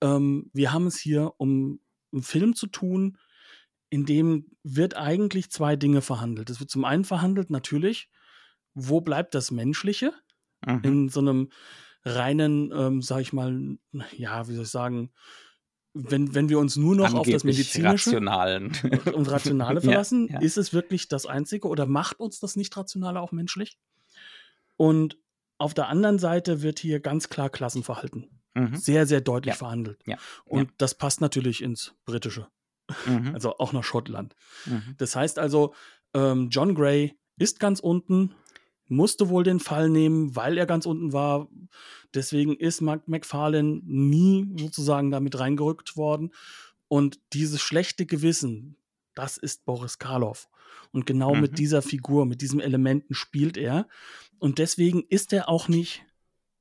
Ähm, 0.00 0.50
wir 0.52 0.72
haben 0.72 0.86
es 0.86 0.98
hier 0.98 1.32
um 1.38 1.80
einen 2.12 2.22
Film 2.22 2.54
zu 2.56 2.66
tun, 2.66 3.18
in 3.90 4.06
dem 4.06 4.46
wird 4.62 4.96
eigentlich 4.96 5.50
zwei 5.50 5.76
Dinge 5.76 6.00
verhandelt. 6.02 6.50
Es 6.50 6.60
wird 6.60 6.70
zum 6.70 6.84
einen 6.84 7.04
verhandelt, 7.04 7.50
natürlich, 7.50 8.08
wo 8.74 9.00
bleibt 9.00 9.34
das 9.34 9.50
Menschliche 9.50 10.12
Mhm. 10.66 10.80
in 10.84 11.08
so 11.08 11.20
einem 11.20 11.48
reinen, 12.04 12.70
ähm, 12.74 13.02
sag 13.02 13.20
ich 13.20 13.32
mal, 13.32 13.78
ja, 14.16 14.46
wie 14.48 14.54
soll 14.54 14.64
ich 14.64 14.70
sagen, 14.70 15.10
wenn, 15.94 16.34
wenn 16.34 16.48
wir 16.48 16.58
uns 16.58 16.76
nur 16.76 16.94
noch 16.94 17.14
auf 17.14 17.26
das 17.26 17.42
Angeblich 17.42 17.44
Medizinische 17.44 18.10
rationalen. 18.10 18.72
und 19.14 19.30
Rationale 19.30 19.76
Ja, 19.82 19.90
verlassen, 19.90 20.28
ja. 20.30 20.40
ist 20.40 20.56
es 20.58 20.72
wirklich 20.72 21.08
das 21.08 21.26
Einzige 21.26 21.66
oder 21.66 21.86
macht 21.86 22.20
uns 22.20 22.40
das 22.40 22.56
Nicht-Rationale 22.56 23.20
auch 23.20 23.32
menschlich? 23.32 23.78
Und 24.80 25.18
auf 25.58 25.74
der 25.74 25.88
anderen 25.88 26.18
Seite 26.18 26.62
wird 26.62 26.78
hier 26.78 27.00
ganz 27.00 27.28
klar 27.28 27.50
Klassenverhalten 27.50 28.40
Mhm. 28.54 28.76
sehr, 28.76 29.06
sehr 29.06 29.20
deutlich 29.20 29.52
Ja. 29.52 29.58
verhandelt. 29.58 30.00
Ja. 30.06 30.16
Und 30.46 30.70
das 30.78 30.94
passt 30.94 31.20
natürlich 31.20 31.62
ins 31.62 31.92
Britische, 32.06 32.48
Mhm. 33.06 33.34
also 33.34 33.58
auch 33.58 33.74
nach 33.74 33.84
Schottland. 33.84 34.34
Mhm. 34.64 34.94
Das 34.96 35.14
heißt 35.16 35.38
also, 35.38 35.74
ähm, 36.14 36.48
John 36.48 36.74
Gray 36.74 37.14
ist 37.36 37.60
ganz 37.60 37.80
unten, 37.80 38.32
musste 38.88 39.28
wohl 39.28 39.44
den 39.44 39.60
Fall 39.60 39.90
nehmen, 39.90 40.34
weil 40.34 40.56
er 40.56 40.64
ganz 40.64 40.86
unten 40.86 41.12
war. 41.12 41.48
Deswegen 42.14 42.56
ist 42.56 42.80
Mark 42.80 43.06
McFarlane 43.06 43.82
nie 43.84 44.50
sozusagen 44.58 45.10
damit 45.10 45.38
reingerückt 45.38 45.94
worden. 45.98 46.32
Und 46.88 47.20
dieses 47.34 47.60
schlechte 47.60 48.06
Gewissen, 48.06 48.76
das 49.14 49.36
ist 49.36 49.64
Boris 49.64 49.98
Karloff. 49.98 50.48
Und 50.92 51.06
genau 51.06 51.34
Mhm. 51.34 51.40
mit 51.42 51.58
dieser 51.58 51.82
Figur, 51.82 52.26
mit 52.26 52.40
diesen 52.42 52.60
Elementen 52.60 53.14
spielt 53.14 53.56
er. 53.56 53.88
Und 54.38 54.58
deswegen 54.58 55.02
ist 55.08 55.32
er 55.32 55.48
auch 55.48 55.68
nicht 55.68 56.04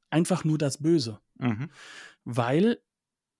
einfach 0.09 0.43
nur 0.43 0.57
das 0.57 0.79
Böse 0.79 1.19
Mhm. 1.37 1.69
weil 2.25 2.79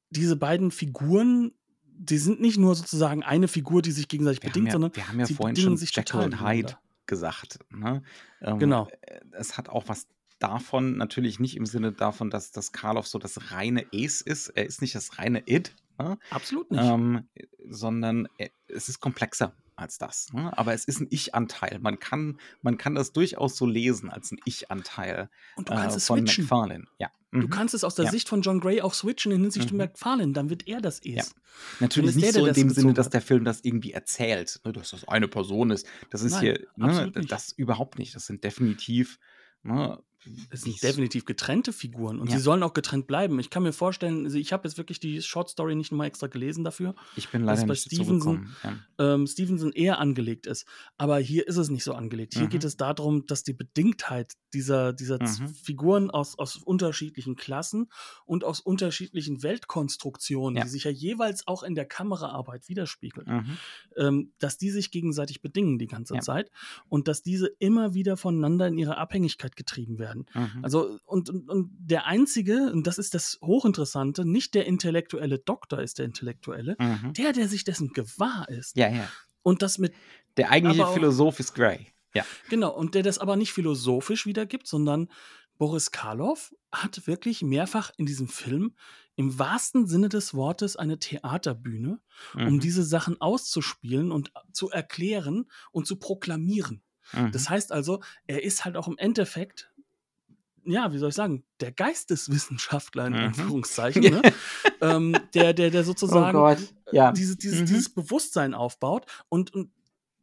diese 0.09 0.35
beiden 0.35 0.71
Figuren, 0.71 1.51
die 1.83 2.17
sind 2.17 2.39
nicht 2.39 2.57
nur 2.57 2.75
sozusagen 2.75 3.23
eine 3.23 3.47
Figur, 3.47 3.81
die 3.81 3.91
sich 3.91 4.07
gegenseitig 4.07 4.41
Wir 4.41 4.49
bedingt, 4.49 4.67
ja, 4.67 4.71
sondern 4.73 4.95
wir 4.95 5.07
haben 5.07 5.19
ja 5.19 5.25
sie 5.25 5.35
vorhin 5.35 5.55
schon 5.57 5.77
sich 5.77 5.95
Jekyll 5.95 6.21
und 6.21 6.41
Hyde 6.41 6.77
gesagt. 7.05 7.59
Ne? 7.71 8.01
Ähm, 8.41 8.57
Genau. 8.59 8.87
äh, 9.01 9.19
Es 9.31 9.57
hat 9.57 9.67
auch 9.69 9.87
was 9.87 10.07
davon, 10.39 10.95
natürlich 10.97 11.39
nicht 11.39 11.57
im 11.57 11.65
Sinne 11.65 11.91
davon, 11.91 12.29
dass, 12.29 12.51
dass 12.51 12.71
Karloff 12.71 13.07
so 13.07 13.19
das 13.19 13.51
reine 13.51 13.85
Ace 13.93 14.21
ist. 14.21 14.47
Er 14.49 14.65
ist 14.65 14.81
nicht 14.81 14.95
das 14.95 15.17
reine 15.19 15.43
Id, 15.47 15.75
ne? 15.99 16.17
Absolut 16.31 16.71
nicht. 16.71 16.81
ähm, 16.83 17.27
sondern 17.69 18.27
er- 18.37 18.49
es 18.67 18.89
ist 18.89 18.99
komplexer 18.99 19.53
als 19.75 19.97
das. 19.97 20.27
Ne? 20.33 20.55
Aber 20.57 20.73
es 20.73 20.85
ist 20.85 20.99
ein 20.99 21.07
Ich-Anteil. 21.09 21.79
Man 21.79 21.99
kann, 21.99 22.37
man 22.61 22.77
kann 22.77 22.95
das 22.95 23.13
durchaus 23.13 23.55
so 23.55 23.65
lesen 23.65 24.09
als 24.09 24.31
ein 24.31 24.39
Ich-Anteil 24.45 25.29
Und 25.55 25.69
du 25.69 25.73
kannst 25.73 25.95
äh, 25.95 25.97
es 25.99 26.07
von 26.07 26.19
switchen. 26.19 26.43
McFarlane. 26.45 26.85
Ja. 26.99 27.09
Du 27.31 27.37
Mhm. 27.41 27.49
kannst 27.51 27.73
es 27.75 27.83
aus 27.83 27.93
der 27.95 28.05
Ja. 28.05 28.11
Sicht 28.11 28.27
von 28.27 28.41
John 28.41 28.59
Gray 28.59 28.81
auch 28.81 28.93
switchen 28.93 29.31
in 29.31 29.41
Hinsicht 29.41 29.65
Mhm. 29.67 29.69
zu 29.69 29.75
McFarlane. 29.75 30.33
Dann 30.33 30.49
wird 30.49 30.67
er 30.67 30.81
das 30.81 30.99
Ja. 31.03 31.21
Ace. 31.21 31.33
Natürlich 31.79 32.15
nicht 32.15 32.33
so 32.33 32.45
in 32.45 32.53
dem 32.55 32.69
Sinne, 32.71 32.93
dass 32.93 33.09
der 33.09 33.21
Film 33.21 33.45
das 33.45 33.61
irgendwie 33.63 33.93
erzählt, 33.93 34.59
ne, 34.65 34.73
dass 34.73 34.89
das 34.91 35.07
eine 35.07 35.27
Person 35.27 35.69
ist. 35.71 35.87
Das 36.09 36.23
ist 36.23 36.33
Nein, 36.33 36.41
hier, 36.41 36.67
ne, 36.75 37.11
das 37.11 37.51
überhaupt 37.53 37.99
nicht. 37.99 38.15
Das 38.15 38.25
sind 38.25 38.43
definitiv, 38.43 39.19
ne, 39.63 40.01
Es 40.49 40.61
sind 40.63 40.81
definitiv 40.83 41.25
getrennte 41.25 41.71
Figuren 41.71 42.19
und 42.19 42.29
Ja. 42.29 42.37
sie 42.37 42.43
sollen 42.43 42.61
auch 42.63 42.73
getrennt 42.73 43.07
bleiben. 43.07 43.39
Ich 43.39 43.49
kann 43.49 43.63
mir 43.63 43.71
vorstellen, 43.73 44.25
also 44.25 44.37
ich 44.37 44.51
habe 44.51 44.67
jetzt 44.67 44.77
wirklich 44.77 44.99
die 44.99 45.21
Short 45.21 45.49
Story 45.49 45.75
nicht 45.75 45.91
nochmal 45.91 46.07
extra 46.07 46.27
gelesen 46.27 46.63
dafür, 46.65 46.93
Ich 47.15 47.29
bin 47.29 47.45
dass 47.45 47.59
leider 47.59 47.67
bei 47.67 47.73
nicht 47.73 47.83
Stevenson. 47.85 48.49
Ja. 48.63 49.13
ähm, 49.13 49.27
Stevenson 49.27 49.71
eher 49.71 49.99
angelegt 49.99 50.45
ist. 50.45 50.65
Aber 50.97 51.19
hier 51.19 51.47
ist 51.47 51.55
es 51.57 51.69
nicht 51.69 51.83
so 51.85 51.93
angelegt. 51.93 52.33
Hier 52.33 52.43
Mhm. 52.45 52.49
geht 52.49 52.63
es 52.65 52.75
darum, 52.75 53.25
dass 53.27 53.43
die 53.43 53.53
Bedingtheit 53.53 54.33
dieser, 54.53 54.91
dieser 54.93 55.19
Mhm. 55.21 55.47
Figuren 55.53 56.09
aus, 56.11 56.37
aus 56.37 56.57
unterschiedlichen 56.57 57.35
Klassen 57.35 57.89
und 58.25 58.43
aus 58.43 58.59
unterschiedlichen 58.59 59.41
Weltkonstruktionen, 59.43 60.57
Ja. 60.57 60.63
die 60.63 60.69
sich 60.69 60.83
ja 60.83 60.91
jeweils 60.91 61.47
auch 61.47 61.63
in 61.63 61.75
der 61.75 61.85
Kameraarbeit 61.85 62.67
widerspiegeln, 62.67 63.27
Mhm. 63.27 63.57
ähm, 63.95 64.33
dass 64.39 64.57
die 64.57 64.69
sich 64.71 64.91
gegenseitig 64.91 65.41
bedingen 65.41 65.77
die 65.79 65.87
ganze. 65.87 66.09
Zeit 66.19 66.49
und 66.89 67.07
dass 67.07 67.21
diese 67.21 67.45
immer 67.59 67.93
wieder 67.93 68.17
voneinander 68.17 68.67
in 68.67 68.79
ihre 68.79 68.97
Abhängigkeit 68.97 69.55
getrieben 69.55 69.99
werden. 69.99 70.08
Mhm. 70.33 70.59
Also, 70.63 70.99
und, 71.05 71.29
und, 71.29 71.49
und 71.49 71.69
der 71.79 72.05
einzige, 72.05 72.71
und 72.71 72.85
das 72.87 72.97
ist 72.97 73.13
das 73.13 73.39
Hochinteressante, 73.41 74.25
nicht 74.25 74.53
der 74.53 74.65
intellektuelle 74.65 75.39
Doktor 75.39 75.81
ist 75.81 75.97
der 75.99 76.05
Intellektuelle, 76.05 76.75
Mhm. 76.79 77.13
der, 77.13 77.33
der 77.33 77.47
sich 77.47 77.63
dessen 77.63 77.93
gewahr 77.93 78.47
ist. 78.49 78.75
Ja, 78.77 78.89
ja. 78.89 79.07
Und 79.43 79.61
das 79.61 79.77
mit, 79.77 79.93
Der 80.37 80.51
eigentliche 80.51 80.85
auch- 80.87 80.93
Philosoph 80.93 81.39
ist 81.39 81.53
Gray. 81.55 81.87
Ja. 82.15 82.25
genau, 82.49 82.75
und 82.75 82.95
der 82.95 83.03
das 83.03 83.19
aber 83.19 83.35
nicht 83.35 83.53
philosophisch 83.53 84.25
wiedergibt, 84.25 84.65
sondern 84.67 85.09
Boris 85.59 85.91
Karloff 85.91 86.53
hat 86.71 87.05
wirklich 87.05 87.41
mehrfach 87.43 87.91
in 87.97 88.05
diesem 88.05 88.27
Film 88.27 88.73
im 89.15 89.37
wahrsten 89.37 89.85
Sinne 89.85 90.07
des 90.09 90.33
Wortes 90.33 90.75
eine 90.77 90.97
Theaterbühne, 90.97 91.99
um 92.35 92.53
Mhm. 92.55 92.59
diese 92.61 92.83
Sachen 92.83 93.19
auszuspielen 93.21 94.11
und 94.11 94.31
zu 94.53 94.69
erklären 94.69 95.45
und 95.71 95.85
zu 95.85 95.97
proklamieren. 95.97 96.81
Mhm. 97.13 97.31
Das 97.31 97.49
heißt 97.49 97.71
also, 97.71 98.01
er 98.27 98.43
ist 98.43 98.63
halt 98.65 98.77
auch 98.77 98.87
im 98.87 98.97
Endeffekt, 98.97 99.69
ja, 100.69 100.93
wie 100.93 100.97
soll 100.97 101.09
ich 101.09 101.15
sagen, 101.15 101.43
der 101.59 101.71
Geisteswissenschaftler 101.71 103.07
in 103.07 103.13
Mhm. 103.13 103.19
Anführungszeichen, 103.19 104.01
ne? 104.21 104.21
ähm, 104.81 105.17
der, 105.33 105.53
der, 105.53 105.69
der 105.71 105.83
sozusagen 105.83 106.37
Oh 106.37 106.55
ja. 106.91 107.11
diese, 107.11 107.35
dieses, 107.37 107.61
Mhm. 107.61 107.65
dieses 107.65 107.89
Bewusstsein 107.89 108.53
aufbaut 108.53 109.05
und, 109.29 109.53
und 109.53 109.71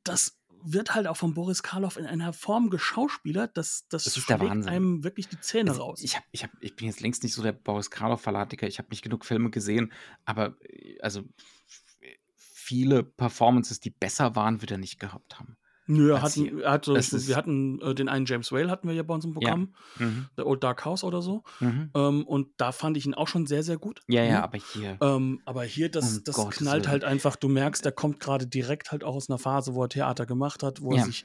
das 0.05 0.39
wird 0.69 0.95
halt 0.97 1.07
auch 1.07 1.17
von 1.17 1.33
Boris 1.35 1.63
Karloff 1.63 1.97
in 1.97 2.07
einer 2.07 2.33
Form 2.33 2.71
geschauspielert, 2.71 3.57
dass 3.57 3.87
das, 3.89 4.05
Das 4.05 4.17
ist 4.17 4.29
der 4.29 4.41
Wahnsinn. 4.41 4.73
einem 4.73 5.05
wirklich 5.05 5.29
die 5.29 5.39
Zähne 5.41 5.71
Also, 5.71 5.83
raus. 5.85 6.01
ich, 6.03 6.17
hab, 6.17 6.25
ich, 6.33 6.43
hab, 6.43 6.51
ich 6.61 6.75
bin 6.75 6.87
jetzt 6.89 7.01
längst 7.01 7.23
nicht 7.23 7.35
so 7.35 7.43
der 7.43 7.53
Boris 7.53 7.91
Karloff-Fanatiker. 7.91 8.67
Ich 8.67 8.79
habe 8.79 8.89
nicht 8.91 9.03
genug 9.03 9.25
Filme 9.25 9.51
gesehen, 9.51 9.93
aber 10.25 10.57
äh, 10.63 10.99
also 11.01 11.23
viele 12.35 13.05
Performances, 13.05 13.79
die 13.81 13.91
besser 13.91 14.35
waren, 14.35 14.61
wird 14.61 14.73
er 14.73 14.79
nicht 14.79 14.99
gehabt 14.99 15.39
haben. 15.39 15.57
Nö, 15.87 16.13
er 16.13 16.29
hier. 16.29 16.63
er 16.65 16.73
hat, 16.73 16.89
ist- 16.89 17.29
wir 17.29 17.37
hatten 17.37 17.81
äh, 17.81 17.95
den 17.95 18.09
einen 18.09 18.27
James 18.27 18.51
Whale 18.53 18.71
hatten 18.71 18.89
wir 18.89 18.95
ja 18.95 19.03
bei 19.03 19.15
uns 19.15 19.25
im 19.25 19.33
Programm, 19.33 19.75
Mhm. 19.99 20.27
The 20.37 20.43
Old 20.43 20.63
Dark 20.65 20.85
House 20.85 21.05
oder 21.05 21.23
so. 21.23 21.45
Mhm. 21.61 21.91
Ähm, 21.95 22.27
und 22.27 22.49
da 22.57 22.73
fand 22.73 22.97
ich 22.97 23.07
ihn 23.07 23.15
auch 23.15 23.29
schon 23.29 23.47
sehr, 23.47 23.63
sehr 23.63 23.79
gut. 23.79 24.01
Ja, 24.09 24.23
ja, 24.25 24.33
Ne? 24.33 24.43
aber 24.43 24.59
hier. 24.59 24.99
Ähm, 25.01 25.41
aber 25.45 25.65
hier, 25.65 25.89
das, 25.91 26.19
Um 26.19 26.25
das 26.25 26.35
Gottes 26.37 26.59
knallt 26.59 26.83
Willen. 26.85 26.91
halt 26.93 27.05
einfach. 27.05 27.37
Du 27.37 27.49
merkst, 27.49 27.85
der 27.85 27.93
kommt 27.93 28.19
gerade 28.21 28.47
direkt 28.47 28.91
halt 28.93 29.05
auch 29.05 29.15
aus 29.15 29.31
einer 29.31 29.39
Phase, 29.39 29.75
wo 29.75 29.83
er 29.85 29.89
Theater 29.89 30.27
gemacht 30.27 30.63
hat, 30.63 30.81
wo 30.83 30.91
er 30.93 30.99
Ja. 30.99 31.05
sich 31.05 31.25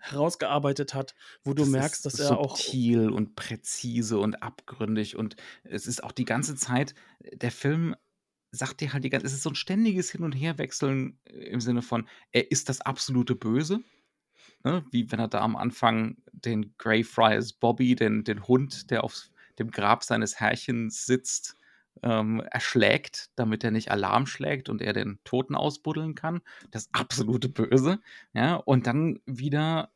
herausgearbeitet 0.00 0.94
hat, 0.94 1.14
wo 1.44 1.54
du 1.54 1.62
das 1.62 1.70
merkst, 1.70 2.06
dass 2.06 2.18
er 2.20 2.38
auch. 2.38 2.56
subtil 2.56 3.10
und 3.10 3.34
präzise 3.36 4.18
und 4.18 4.42
abgründig 4.42 5.16
und 5.16 5.36
es 5.64 5.86
ist 5.86 6.04
auch 6.04 6.12
die 6.12 6.24
ganze 6.24 6.54
Zeit, 6.54 6.94
der 7.34 7.50
Film 7.50 7.96
sagt 8.50 8.80
dir 8.80 8.92
halt 8.92 9.04
die 9.04 9.10
ganze, 9.10 9.26
es 9.26 9.34
ist 9.34 9.42
so 9.42 9.50
ein 9.50 9.54
ständiges 9.54 10.10
Hin- 10.10 10.24
und 10.24 10.32
Herwechseln 10.32 11.18
äh, 11.24 11.32
im 11.48 11.60
Sinne 11.60 11.82
von, 11.82 12.08
er 12.32 12.50
ist 12.50 12.68
das 12.68 12.80
absolute 12.80 13.34
Böse, 13.34 13.80
ne? 14.64 14.84
wie 14.90 15.10
wenn 15.10 15.20
er 15.20 15.28
da 15.28 15.40
am 15.40 15.56
Anfang 15.56 16.16
den 16.32 16.74
Greyfriars 16.78 17.52
Bobby, 17.52 17.94
den, 17.94 18.24
den 18.24 18.46
Hund, 18.46 18.90
der 18.90 19.04
auf 19.04 19.30
dem 19.58 19.70
Grab 19.70 20.04
seines 20.04 20.40
Herrchens 20.40 21.06
sitzt, 21.06 21.56
ähm, 22.02 22.40
erschlägt, 22.50 23.30
damit 23.36 23.64
er 23.64 23.70
nicht 23.70 23.90
Alarm 23.90 24.26
schlägt 24.26 24.68
und 24.68 24.80
er 24.80 24.92
den 24.92 25.18
Toten 25.24 25.54
ausbuddeln 25.54 26.14
kann. 26.14 26.40
Das 26.70 26.88
absolute 26.92 27.48
Böse. 27.48 28.00
Ja, 28.32 28.54
und 28.54 28.86
dann 28.86 29.20
wieder 29.26 29.90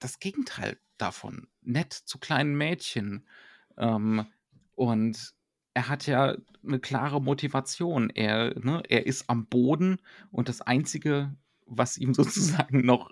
das 0.00 0.18
Gegenteil 0.18 0.78
davon. 0.96 1.48
Nett 1.62 1.92
zu 1.92 2.18
kleinen 2.18 2.56
Mädchen. 2.56 3.28
Ähm, 3.76 4.26
und 4.74 5.34
er 5.78 5.88
hat 5.88 6.08
ja 6.08 6.36
eine 6.66 6.80
klare 6.80 7.22
Motivation. 7.22 8.10
Er, 8.10 8.58
ne, 8.58 8.82
er 8.88 9.06
ist 9.06 9.30
am 9.30 9.46
Boden 9.46 9.98
und 10.32 10.48
das 10.48 10.60
Einzige, 10.60 11.36
was 11.66 11.96
ihm 11.96 12.14
sozusagen 12.66 12.84
noch 12.84 13.10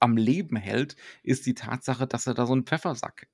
am 0.00 0.16
Leben 0.16 0.56
hält, 0.56 0.96
ist 1.22 1.44
die 1.44 1.54
Tatsache, 1.54 2.06
dass 2.06 2.26
er 2.26 2.32
da 2.32 2.46
so 2.46 2.54
einen 2.54 2.64
Pfeffersack 2.64 3.28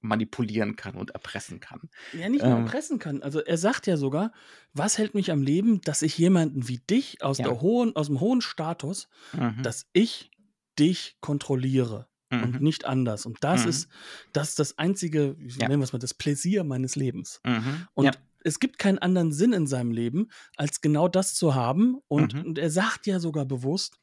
manipulieren 0.00 0.76
kann 0.76 0.94
und 0.94 1.10
erpressen 1.12 1.58
kann. 1.60 1.88
Ja, 2.12 2.28
nicht 2.28 2.44
nur 2.44 2.56
Ähm. 2.58 2.64
erpressen 2.66 2.98
kann. 2.98 3.22
Also 3.22 3.40
er 3.40 3.56
sagt 3.56 3.86
ja 3.86 3.96
sogar, 3.96 4.32
was 4.74 4.98
hält 4.98 5.14
mich 5.14 5.32
am 5.32 5.40
Leben, 5.42 5.80
dass 5.80 6.02
ich 6.02 6.18
jemanden 6.18 6.68
wie 6.68 6.78
dich 6.78 7.22
aus, 7.24 7.38
Ja. 7.38 7.44
der 7.44 7.60
hohen, 7.62 7.96
aus 7.96 8.08
dem 8.08 8.20
hohen 8.20 8.42
Status, 8.42 9.08
Mhm. 9.32 9.62
dass 9.62 9.86
ich 9.94 10.30
dich 10.78 11.16
kontrolliere 11.20 12.08
und 12.30 12.54
Mhm. 12.54 12.62
nicht 12.62 12.84
anders. 12.84 13.26
Und 13.26 13.38
das 13.42 13.64
Mhm. 13.64 13.70
ist 13.70 13.88
das, 14.32 14.50
ist 14.50 14.58
das 14.58 14.78
einzige, 14.78 15.36
Ja. 15.38 15.68
nennen 15.68 15.80
wir 15.80 15.84
es 15.84 15.92
mal, 15.92 15.98
das 15.98 16.14
Pläsier 16.14 16.64
meines 16.64 16.94
Lebens. 16.96 17.40
Mhm. 17.44 17.86
Und 17.94 18.04
ja. 18.06 18.10
es 18.44 18.60
gibt 18.60 18.78
keinen 18.78 18.98
anderen 18.98 19.32
Sinn 19.32 19.52
in 19.52 19.66
seinem 19.66 19.90
Leben, 19.92 20.28
als 20.56 20.80
genau 20.80 21.08
das 21.08 21.34
zu 21.34 21.54
haben. 21.54 21.98
Und, 22.08 22.34
Mhm. 22.34 22.40
und 22.44 22.58
er 22.58 22.70
sagt 22.70 23.06
ja 23.06 23.18
sogar 23.20 23.44
bewusst, 23.46 23.98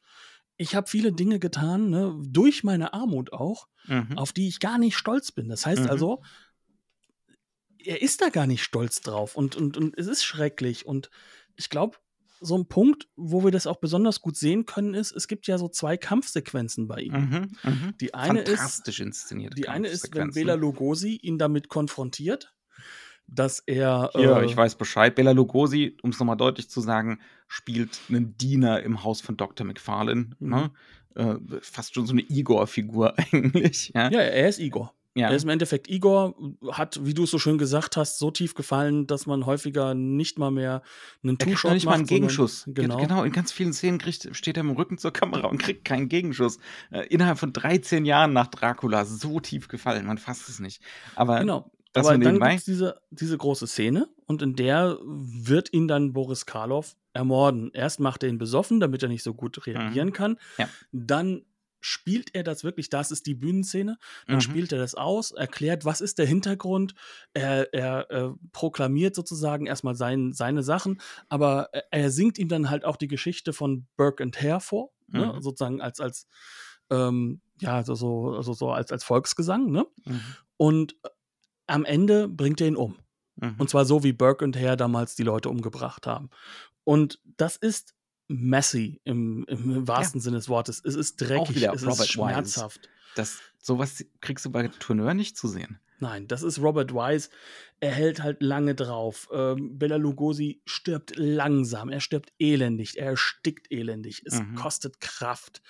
ich 0.56 0.74
habe 0.74 0.88
viele 0.88 1.12
Dinge 1.12 1.38
getan, 1.38 1.90
ne, 1.90 2.16
durch 2.26 2.64
meine 2.64 2.94
Armut 2.94 3.32
auch, 3.32 3.68
Mhm. 3.86 4.16
auf 4.16 4.32
die 4.32 4.48
ich 4.48 4.58
gar 4.58 4.78
nicht 4.78 4.96
stolz 4.96 5.30
bin. 5.30 5.48
Das 5.48 5.66
heißt 5.66 5.88
also, 5.88 6.22
er 7.78 8.02
ist 8.02 8.20
da 8.20 8.30
gar 8.30 8.46
nicht 8.46 8.64
stolz 8.64 9.00
drauf 9.00 9.36
und, 9.36 9.54
und, 9.54 9.76
und 9.76 9.96
es 9.96 10.06
ist 10.06 10.24
schrecklich. 10.24 10.86
Und 10.86 11.10
ich 11.56 11.70
glaube, 11.70 11.98
so 12.40 12.56
ein 12.56 12.66
Punkt, 12.66 13.08
wo 13.16 13.44
wir 13.44 13.50
das 13.50 13.66
auch 13.66 13.76
besonders 13.76 14.20
gut 14.20 14.36
sehen 14.36 14.66
können, 14.66 14.94
ist, 14.94 15.12
es 15.12 15.28
gibt 15.28 15.46
ja 15.46 15.58
so 15.58 15.68
zwei 15.68 15.96
Kampfsequenzen 15.96 16.88
bei 16.88 17.00
ihm. 17.00 17.12
Mhm. 17.12 17.50
Mhm. 17.62 17.94
Die 18.00 18.14
eine 18.14 18.40
ist, 18.40 18.56
Fantastisch 18.56 19.00
inszenierte 19.00 19.56
die 19.56 19.68
eine 19.68 19.88
ist, 19.88 20.14
wenn. 20.14 20.30
Bela 20.30 20.54
Lugosi 20.54 21.16
ihn 21.16 21.38
damit 21.38 21.68
konfrontiert, 21.68 22.54
dass 23.26 23.60
er. 23.60 24.10
Ja, 24.14 24.40
äh, 24.40 24.44
ich 24.44 24.56
weiß 24.56 24.76
Bescheid. 24.76 25.14
Bela 25.14 25.32
Lugosi, 25.32 25.96
um 26.02 26.10
es 26.10 26.18
nochmal 26.18 26.36
deutlich 26.36 26.68
zu 26.70 26.80
sagen, 26.80 27.20
spielt 27.48 27.98
einen 28.08 28.36
Diener 28.36 28.82
im 28.82 29.02
Haus 29.02 29.20
von 29.20 29.36
Dr. 29.36 29.66
McFarlane. 29.66 30.30
Mhm. 30.38 30.48
Ne? 30.48 30.70
Äh, 31.14 31.36
fast 31.62 31.94
schon 31.94 32.06
so 32.06 32.12
eine 32.12 32.22
Igor-Figur 32.22 33.18
eigentlich. 33.32 33.92
Ja, 33.94 34.10
Ja, 34.10 34.20
er 34.20 34.48
ist 34.48 34.58
Igor. 34.58 34.94
Ja. 35.16 35.28
Er 35.30 35.34
ist 35.36 35.44
im 35.44 35.48
Endeffekt 35.48 35.88
Igor, 35.88 36.34
hat, 36.70 37.00
wie 37.04 37.14
du 37.14 37.24
es 37.24 37.30
so 37.30 37.38
schön 37.38 37.58
gesagt 37.58 37.96
hast, 37.96 38.18
so 38.18 38.30
tief 38.30 38.54
gefallen, 38.54 39.06
dass 39.06 39.26
man 39.26 39.46
häufiger 39.46 39.94
nicht 39.94 40.38
mal 40.38 40.50
mehr 40.50 40.82
einen 41.22 41.34
Er 41.34 41.36
kriegt 41.38 41.52
Two-Shot 41.56 41.70
noch 41.70 41.74
nicht 41.74 41.86
mal 41.86 41.92
einen 41.94 42.02
macht, 42.02 42.08
Gegenschuss. 42.10 42.64
Ge- 42.66 42.84
Genau. 42.84 42.98
genau, 42.98 43.24
in 43.24 43.32
ganz 43.32 43.50
vielen 43.50 43.72
Szenen 43.72 43.98
kriegt, 43.98 44.28
steht 44.36 44.56
er 44.56 44.60
im 44.62 44.70
Rücken 44.70 44.98
zur 44.98 45.12
Kamera 45.12 45.48
und 45.48 45.58
kriegt 45.58 45.84
keinen 45.84 46.08
Gegenschuss. 46.08 46.58
Äh, 46.90 47.06
innerhalb 47.08 47.38
von 47.38 47.52
13 47.52 48.04
Jahren 48.04 48.32
nach 48.32 48.46
Dracula 48.48 49.04
so 49.04 49.40
tief 49.40 49.68
gefallen, 49.68 50.06
man 50.06 50.18
fasst 50.18 50.48
es 50.48 50.60
nicht. 50.60 50.82
Aber 51.14 51.40
Genau. 51.40 51.70
das 51.92 52.06
Aber 52.06 52.18
dann 52.18 52.38
gibt 52.38 52.52
es 52.54 52.64
diese, 52.64 53.00
diese 53.10 53.38
große 53.38 53.66
Szene 53.66 54.08
und 54.26 54.42
in 54.42 54.54
der 54.54 54.98
wird 55.02 55.72
ihn 55.72 55.88
dann 55.88 56.12
Boris 56.12 56.44
Karloff 56.46 56.94
ermorden. 57.14 57.70
Erst 57.72 58.00
macht 58.00 58.22
er 58.22 58.28
ihn 58.28 58.36
besoffen, 58.36 58.78
damit 58.80 59.02
er 59.02 59.08
nicht 59.08 59.22
so 59.22 59.32
gut 59.32 59.66
reagieren 59.66 60.08
Mhm. 60.08 60.12
kann. 60.12 60.38
Ja. 60.58 60.68
Dann 60.92 61.42
spielt 61.86 62.34
er 62.34 62.42
das 62.42 62.64
wirklich, 62.64 62.90
das 62.90 63.10
ist 63.10 63.26
die 63.26 63.34
Bühnenszene, 63.34 63.96
dann 64.26 64.36
Mhm. 64.36 64.40
spielt 64.40 64.72
er 64.72 64.78
das 64.78 64.94
aus, 64.94 65.30
erklärt, 65.30 65.84
was 65.84 66.00
ist 66.00 66.18
der 66.18 66.26
Hintergrund, 66.26 66.94
er, 67.32 67.72
er 67.72 68.10
äh, 68.10 68.30
proklamiert 68.52 69.14
sozusagen 69.14 69.66
erstmal 69.66 69.94
sein, 69.94 70.32
seine 70.32 70.62
Sachen, 70.62 71.00
aber 71.28 71.68
er, 71.72 71.84
er 71.92 72.10
singt 72.10 72.38
ihm 72.38 72.48
dann 72.48 72.70
halt 72.70 72.84
auch 72.84 72.96
die 72.96 73.08
Geschichte 73.08 73.52
von 73.52 73.86
Burke 73.96 74.22
and 74.22 74.40
Hare 74.40 74.60
vor, 74.60 74.90
ne? 75.08 75.32
Mhm. 75.34 75.40
sozusagen 75.42 75.80
als, 75.80 76.00
als 76.00 76.26
ähm, 76.90 77.40
ja, 77.60 77.82
so, 77.84 77.94
so, 77.94 78.34
also 78.34 78.52
so 78.52 78.70
als, 78.70 78.92
als 78.92 79.04
Volksgesang, 79.04 79.70
ne? 79.70 79.86
Mhm. 80.04 80.20
Und 80.56 80.92
äh, 81.04 81.08
am 81.66 81.84
Ende 81.84 82.28
bringt 82.28 82.60
er 82.60 82.68
ihn 82.68 82.76
um. 82.76 82.96
Mhm. 83.36 83.56
Und 83.58 83.70
zwar 83.70 83.84
so, 83.84 84.02
wie 84.04 84.12
Burke 84.12 84.44
und 84.44 84.56
Hare 84.56 84.76
damals 84.76 85.14
die 85.16 85.24
Leute 85.24 85.48
umgebracht 85.50 86.06
haben. 86.06 86.30
Und 86.84 87.20
das 87.24 87.56
ist 87.56 87.95
messy 88.28 89.00
im, 89.04 89.44
im 89.48 89.86
wahrsten 89.88 90.20
Sinne 90.20 90.36
des 90.36 90.48
Wortes. 90.48 90.82
Es 90.84 90.94
ist 90.94 91.16
dreckig, 91.20 91.62
es 91.62 91.82
Robert 91.82 91.82
ist 91.84 91.98
Wise. 92.00 92.08
schmerzhaft. 92.08 92.88
das, 93.14 93.38
sowas 93.58 94.04
kriegst 94.20 94.44
du 94.44 94.50
bei 94.50 94.68
Tourneur 94.68 95.14
nicht 95.14 95.36
zu 95.36 95.48
sehen. 95.48 95.78
Nein, 95.98 96.28
das 96.28 96.42
ist 96.42 96.58
Robert 96.60 96.92
Wise. 96.92 97.30
Er 97.80 97.90
hält 97.90 98.22
halt 98.22 98.42
lange 98.42 98.74
drauf. 98.74 99.28
Ähm, 99.32 99.78
Bella 99.78 99.96
Lugosi 99.96 100.60
stirbt 100.66 101.16
langsam. 101.16 101.88
Er 101.88 102.00
stirbt 102.00 102.32
elendig. 102.38 102.98
Er 102.98 103.06
erstickt 103.12 103.72
elendig. 103.72 104.22
Es 104.26 104.38
Mhm. 104.38 104.56
kostet 104.56 105.00
Kraft. 105.00 105.62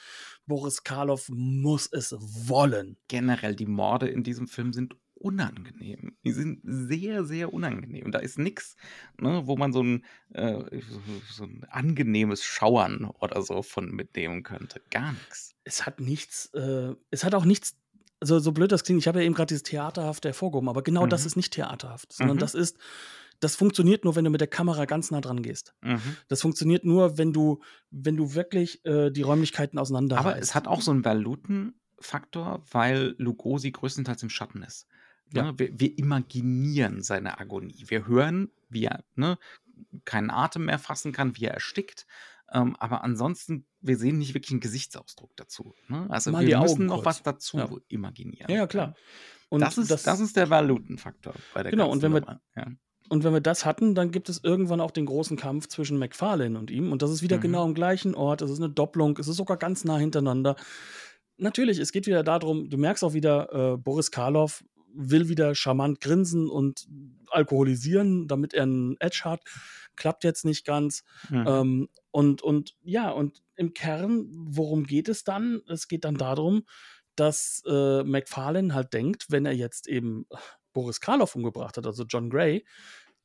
Boris 0.45 0.83
Karloff 0.83 1.29
muss 1.29 1.87
es 1.93 2.13
wollen. 2.19 2.97
Generell, 3.07 3.55
die 3.55 3.67
Morde 3.67 4.09
in 4.09 4.25
diesem 4.25 4.49
Film 4.49 4.73
sind 4.73 4.97
unangenehm. 5.17 6.17
Die 6.25 6.33
sind 6.33 6.61
sehr, 6.65 7.25
sehr 7.25 7.53
unangenehm. 7.53 8.11
Da 8.13 8.19
ist 8.19 8.39
nichts, 8.39 8.77
ne, 9.21 9.43
wo 9.47 9.57
man 9.57 9.73
so 9.73 9.83
ein, 9.83 10.05
äh, 10.31 10.81
so, 10.83 11.01
so 11.29 11.45
ein 11.45 11.65
angenehmes 11.71 12.45
Schauern 12.45 13.07
oder 13.21 13.43
so 13.43 13.63
von 13.63 13.91
mitnehmen 13.91 14.43
könnte. 14.43 14.83
Gar 14.91 15.13
nichts. 15.13 15.55
es 15.65 15.85
hat 15.87 16.01
nichts, 16.01 16.47
äh, 16.55 16.95
es 17.11 17.25
hat 17.25 17.35
auch 17.35 17.45
nichts, 17.45 17.77
also 18.21 18.39
so 18.39 18.53
blöd 18.53 18.73
das 18.73 18.85
klingt, 18.85 19.01
ich 19.01 19.09
habe 19.09 19.21
ja 19.21 19.27
eben 19.27 19.35
gerade 19.35 19.49
dieses 19.49 19.63
Theaterhafte 19.65 20.29
hervorgehoben, 20.29 20.69
aber 20.69 20.83
genau 20.83 21.07
das 21.07 21.23
Mhm. 21.23 21.27
ist 21.27 21.37
nicht 21.37 21.53
theaterhaft, 21.53 22.13
sondern 22.13 22.37
Mhm. 22.37 22.41
das 22.41 22.55
ist, 22.55 22.79
das 23.41 23.57
funktioniert 23.57 24.05
nur, 24.05 24.17
wenn 24.17 24.25
du 24.25 24.31
mit 24.31 24.41
der 24.41 24.49
Kamera 24.49 24.87
ganz 24.87 25.11
nah 25.11 25.21
dran 25.21 25.43
gehst. 25.43 25.75
Mhm. 25.83 26.17
Das 26.29 26.41
funktioniert 26.41 26.85
nur, 26.85 27.19
wenn 27.19 27.33
du, 27.35 27.63
wenn 27.91 28.17
du 28.17 28.35
wirklich 28.35 28.85
äh, 28.87 29.11
die 29.11 29.23
Räumlichkeiten 29.23 29.79
auseinander 29.79 30.17
Aber 30.19 30.39
es 30.39 30.55
hat 30.55 30.67
auch 30.69 30.81
so 30.81 30.91
einen 30.93 31.03
Verluten-Faktor, 31.03 32.63
weil 32.71 33.15
Lugosi 33.19 33.71
größtenteils 33.73 34.23
im 34.23 34.31
Schatten 34.31 34.63
ist. 34.63 34.87
Ja. 35.33 35.45
Ne? 35.53 35.59
Wir, 35.59 35.79
wir 35.79 35.99
imaginieren 35.99 37.03
seine 37.03 37.39
Agonie. 37.41 37.85
Wir 37.89 38.07
hören, 38.07 38.51
wie 38.69 38.85
er 38.85 39.05
ne, 39.15 39.39
keinen 40.05 40.31
Atem 40.31 40.67
mehr 40.67 40.79
fassen 40.79 41.13
kann, 41.13 41.37
wie 41.37 41.45
er 41.47 41.55
erstickt. 41.55 42.07
Ähm, 42.53 42.77
aber 42.77 43.03
ansonsten, 43.03 43.67
wir 43.81 43.97
sehen 43.97 44.19
nicht 44.19 44.35
wirklich 44.35 44.53
einen 44.53 44.61
Gesichtsausdruck 44.61 45.33
dazu. 45.37 45.75
Ne? 45.89 46.07
Also 46.11 46.31
Mal 46.31 46.47
wir 46.47 46.59
müssen 46.61 46.73
Augen 46.75 46.87
noch 46.87 46.95
kurz. 47.03 47.07
was 47.07 47.23
dazu 47.25 47.59
Ja. 47.59 47.69
imaginieren. 47.89 48.51
Ja, 48.51 48.67
klar. 48.69 48.95
Und 49.49 49.61
das, 49.61 49.79
ist, 49.79 49.91
das, 50.07 50.21
ist 50.21 50.37
der 50.37 50.49
Valutenfaktor 50.51 51.35
bei 51.55 51.63
der 51.65 51.71
Genau, 51.73 51.91
und 51.91 52.03
wenn 52.03 52.13
wir-. 52.13 52.41
Ja. 52.57 52.67
Und 53.09 53.23
wenn 53.23 53.33
wir 53.33 53.41
das 53.41 53.65
hatten, 53.65 53.95
dann 53.95 54.11
gibt 54.11 54.29
es 54.29 54.43
irgendwann 54.43 54.81
auch 54.81 54.91
den 54.91 55.07
großen 55.07 55.37
Kampf 55.37 55.69
zwischen 55.69 55.97
McFarlane 55.99 56.59
und 56.59 56.71
ihm. 56.73 56.91
Und 56.91 57.03
das 57.03 57.11
ist 57.13 57.23
wieder 57.23 57.37
Mhm. 57.37 57.43
genau 57.43 57.65
am 57.65 57.75
gleichen 57.75 58.15
Ort. 58.17 58.43
Es 58.43 58.51
ist 58.51 58.59
eine 58.59 58.71
Doppelung. 58.71 59.17
Es 59.19 59.29
ist 59.29 59.37
sogar 59.37 59.57
ganz 59.57 59.85
nah 59.85 59.97
hintereinander. 59.99 60.57
Natürlich, 61.39 61.79
es 61.79 61.93
geht 61.93 62.07
wieder 62.07 62.23
darum, 62.23 62.69
du 62.71 62.79
merkst 62.79 63.05
auch 63.05 63.13
wieder, 63.13 63.75
äh, 63.75 63.77
Boris 63.77 64.11
Karloff 64.11 64.65
will 64.97 65.29
wieder 65.29 65.55
charmant 65.55 66.01
grinsen 66.01 66.49
und 66.49 66.89
alkoholisieren, 67.31 68.29
damit 68.29 68.55
er 68.55 68.65
einen 68.65 68.97
Edge 68.99 69.23
hat. 69.25 69.43
Klappt 69.95 70.25
jetzt 70.25 70.45
nicht 70.45 70.65
ganz. 70.65 71.05
Mhm. 71.31 71.45
Ähm, 71.47 71.89
und, 72.11 72.43
und 72.43 72.75
ja, 72.83 73.11
und 73.11 73.43
im 73.57 73.75
Kern, 73.75 74.27
worum 74.31 74.85
geht 74.85 75.09
es 75.09 75.25
dann? 75.25 75.63
Es 75.69 75.89
geht 75.89 76.05
dann 76.05 76.17
darum, 76.17 76.65
dass 77.15 77.63
äh, 77.67 78.03
McFarlane 78.05 78.75
halt 78.75 78.93
denkt, 78.93 79.27
wenn 79.31 79.47
er 79.47 79.55
jetzt 79.55 79.89
eben 79.89 80.27
Boris 80.73 81.01
Karloff 81.01 81.35
umgebracht 81.35 81.79
hat, 81.79 81.87
also 81.87 82.05
John 82.05 82.29
Gray, 82.29 82.65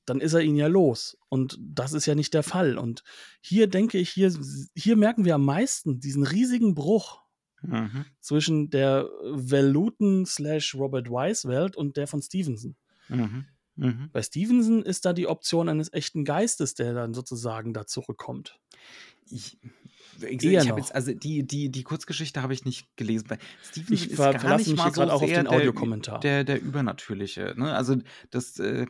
dann 0.06 0.22
ist 0.22 0.34
er 0.34 0.42
ihn 0.42 0.56
ja 0.56 0.68
los. 0.68 1.18
Und 1.30 1.58
das 1.62 1.94
ist 1.94 2.06
ja 2.06 2.16
nicht 2.16 2.34
der 2.34 2.44
Fall. 2.44 2.78
Und 2.78 3.04
hier 3.42 3.68
denke 3.68 3.98
ich, 3.98 4.10
hier, 4.10 4.34
hier 4.76 4.96
merken 4.96 5.26
wir 5.26 5.36
am 5.36 5.46
meisten 5.46 6.00
diesen 6.00 6.24
riesigen 6.24 6.74
Bruch 6.74 7.21
Mhm. 7.62 8.06
zwischen 8.20 8.70
der 8.70 9.08
Veluten 9.24 10.26
slash 10.26 10.76
Robert 10.76 11.10
Wise 11.10 11.48
Welt 11.48 11.76
und 11.76 11.98
der 11.98 12.08
von 12.08 12.22
Stevenson. 12.22 12.76
Mhm. 13.10 13.46
Mhm. 13.76 14.10
Bei 14.12 14.22
Stevenson 14.22 14.84
ist 14.84 15.06
da 15.06 15.14
die 15.14 15.28
Option 15.28 15.70
eines 15.70 15.92
echten 15.94 16.26
Geistes, 16.26 16.76
der 16.76 16.94
dann 16.94 17.14
sozusagen 17.14 17.74
da 17.74 17.86
zurückkommt. 17.86 18.60
Ich, 19.30 19.58
ich, 20.22 20.44
ich 20.44 20.70
habe 20.70 20.80
jetzt, 20.80 20.94
also 20.94 21.14
die, 21.14 21.44
die, 21.44 21.70
die 21.70 21.84
Kurzgeschichte 21.84 22.42
habe 22.42 22.54
ich 22.54 22.66
nicht 22.66 22.86
gelesen. 22.98 23.28
Bei 23.28 23.38
Stevenson 23.64 23.96
Ich 23.96 24.12
ist 24.12 24.18
gar 24.18 24.38
verlasse 24.38 24.64
nicht 24.64 24.72
mich 24.72 24.78
mal 24.78 24.94
so 24.94 25.02
gerade 25.02 25.14
auch 25.14 25.22
auf 25.22 25.28
sehr 25.28 25.44
den 25.44 25.50
der, 25.50 25.54
Audiokommentar. 25.54 26.20
Der, 26.20 26.44
der 26.44 26.62
Übernatürliche. 26.62 27.54
Ne? 27.58 27.74
Also 27.74 27.98
das, 28.30 28.60
äh, 28.60 28.86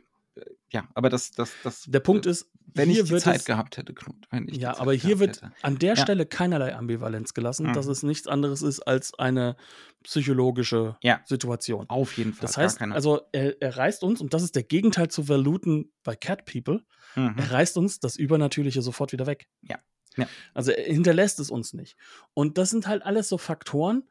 ja, 0.72 0.88
aber 0.94 1.10
das, 1.10 1.32
das, 1.32 1.52
das. 1.64 1.84
Der 1.84 2.00
Punkt 2.00 2.26
ist, 2.26 2.50
wenn 2.74 2.90
hier 2.90 3.04
ich 3.04 3.10
die 3.10 3.18
Zeit 3.18 3.38
es, 3.38 3.46
gehabt 3.46 3.78
hätte, 3.78 3.94
Knut. 3.94 4.28
Wenn 4.30 4.48
ich 4.48 4.58
ja, 4.58 4.78
aber 4.80 4.94
hier 4.94 5.20
wird 5.20 5.38
hätte. 5.42 5.52
an 5.62 5.78
der 5.80 5.96
Ja. 5.96 6.02
Stelle 6.02 6.26
keinerlei 6.26 6.76
Ambivalenz 6.76 7.34
gelassen, 7.34 7.74
dass 7.74 7.86
Mhm. 7.88 7.92
es 7.92 8.04
nichts 8.04 8.28
anderes 8.28 8.62
ist 8.62 8.80
als 8.82 9.14
eine 9.20 9.56
psychologische 10.04 10.98
Ja. 11.02 11.22
Situation. 11.26 11.86
Auf 11.90 12.18
jeden 12.18 12.34
Fall. 12.34 12.42
Das 12.42 12.58
heißt, 12.58 12.82
also 12.82 13.22
er, 13.32 13.62
er 13.62 13.78
reißt 13.78 14.04
uns, 14.04 14.20
und 14.22 14.34
das 14.34 14.44
ist 14.44 14.56
der 14.56 14.64
Gegenteil 14.64 15.08
zu 15.10 15.24
Verluten 15.24 15.92
bei 16.04 16.16
Cat 16.16 16.46
People, 16.46 16.84
Mhm. 17.16 17.36
er 17.38 17.52
reißt 17.52 17.78
uns 17.78 18.00
das 18.00 18.16
Übernatürliche 18.18 18.82
sofort 18.82 19.12
wieder 19.12 19.26
weg. 19.28 19.48
Ja. 19.62 19.80
Ja. 20.18 20.28
Also 20.54 20.72
er 20.72 20.84
hinterlässt 20.94 21.40
es 21.40 21.50
uns 21.50 21.74
nicht. 21.74 21.96
Und 22.34 22.58
das 22.58 22.70
sind 22.70 22.88
halt 22.88 23.04
alles 23.04 23.30
so 23.30 23.38
Faktoren, 23.38 24.04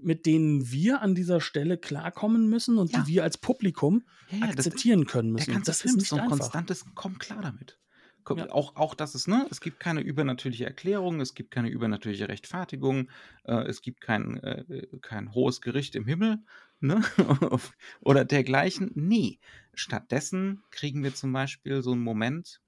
mit 0.00 0.26
denen 0.26 0.70
wir 0.70 1.02
an 1.02 1.14
dieser 1.14 1.40
Stelle 1.40 1.76
klarkommen 1.78 2.48
müssen 2.48 2.78
und 2.78 2.92
Ja. 2.92 3.00
die 3.02 3.12
wir 3.14 3.22
als 3.24 3.38
Publikum 3.38 4.04
Ja, 4.30 4.38
ja, 4.38 4.46
das- 4.46 4.56
akzeptieren 4.56 5.06
können 5.06 5.28
Der 5.34 5.40
müssen. 5.46 5.52
ganze 5.54 5.70
das 5.70 5.82
Film 5.82 5.96
ist 5.98 6.08
so 6.08 6.16
ein 6.16 6.22
einfach. 6.22 6.38
konstantes, 6.38 6.84
komm 6.94 7.18
klar 7.18 7.42
damit. 7.42 7.78
Komm. 8.24 8.40
Auch, 8.50 8.76
auch 8.76 8.94
das 8.94 9.14
ist, 9.14 9.26
ne, 9.26 9.46
es 9.50 9.60
gibt 9.62 9.80
keine 9.80 10.02
übernatürliche 10.02 10.66
Erklärung, 10.66 11.20
es 11.22 11.32
gibt 11.34 11.50
keine 11.50 11.70
übernatürliche 11.70 12.28
Rechtfertigung, 12.28 13.08
äh, 13.44 13.62
es 13.66 13.80
gibt 13.80 14.02
kein, 14.02 14.36
äh, 14.42 14.86
kein 15.00 15.32
hohes 15.32 15.62
Gericht 15.62 15.96
im 15.96 16.04
Himmel, 16.06 16.38
ne, 16.80 17.00
oder 18.00 18.26
dergleichen. 18.26 18.90
Nee. 18.94 19.38
Stattdessen 19.72 20.62
kriegen 20.70 21.02
wir 21.02 21.14
zum 21.14 21.32
Beispiel 21.32 21.80
so 21.82 21.92
einen 21.92 22.02
Moment, 22.02 22.60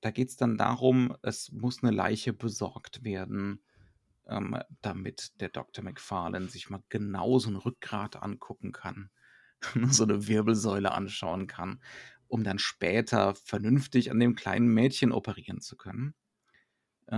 da 0.00 0.10
geht 0.10 0.30
es 0.30 0.36
dann 0.36 0.56
darum, 0.58 1.16
es 1.22 1.52
muss 1.52 1.82
eine 1.84 1.92
Leiche 1.92 2.32
besorgt 2.32 3.04
werden, 3.04 3.60
ähm, 4.28 4.58
damit 4.82 5.40
der 5.40 5.48
Dr. 5.50 5.84
McFarlane 5.84 6.48
sich 6.48 6.70
mal 6.70 6.82
genau 6.88 7.38
so 7.38 7.50
ein 7.50 7.56
Rückgrat 7.56 8.16
angucken 8.22 8.72
kann, 8.72 9.10
so 9.90 10.04
eine 10.04 10.26
Wirbelsäule 10.28 10.92
anschauen 10.92 11.46
kann, 11.46 11.82
um 12.28 12.44
dann 12.44 12.58
später 12.58 13.34
vernünftig 13.34 14.10
an 14.10 14.20
dem 14.20 14.34
kleinen 14.36 14.68
Mädchen 14.68 15.12
operieren 15.12 15.60
zu 15.60 15.76
können. 15.76 16.14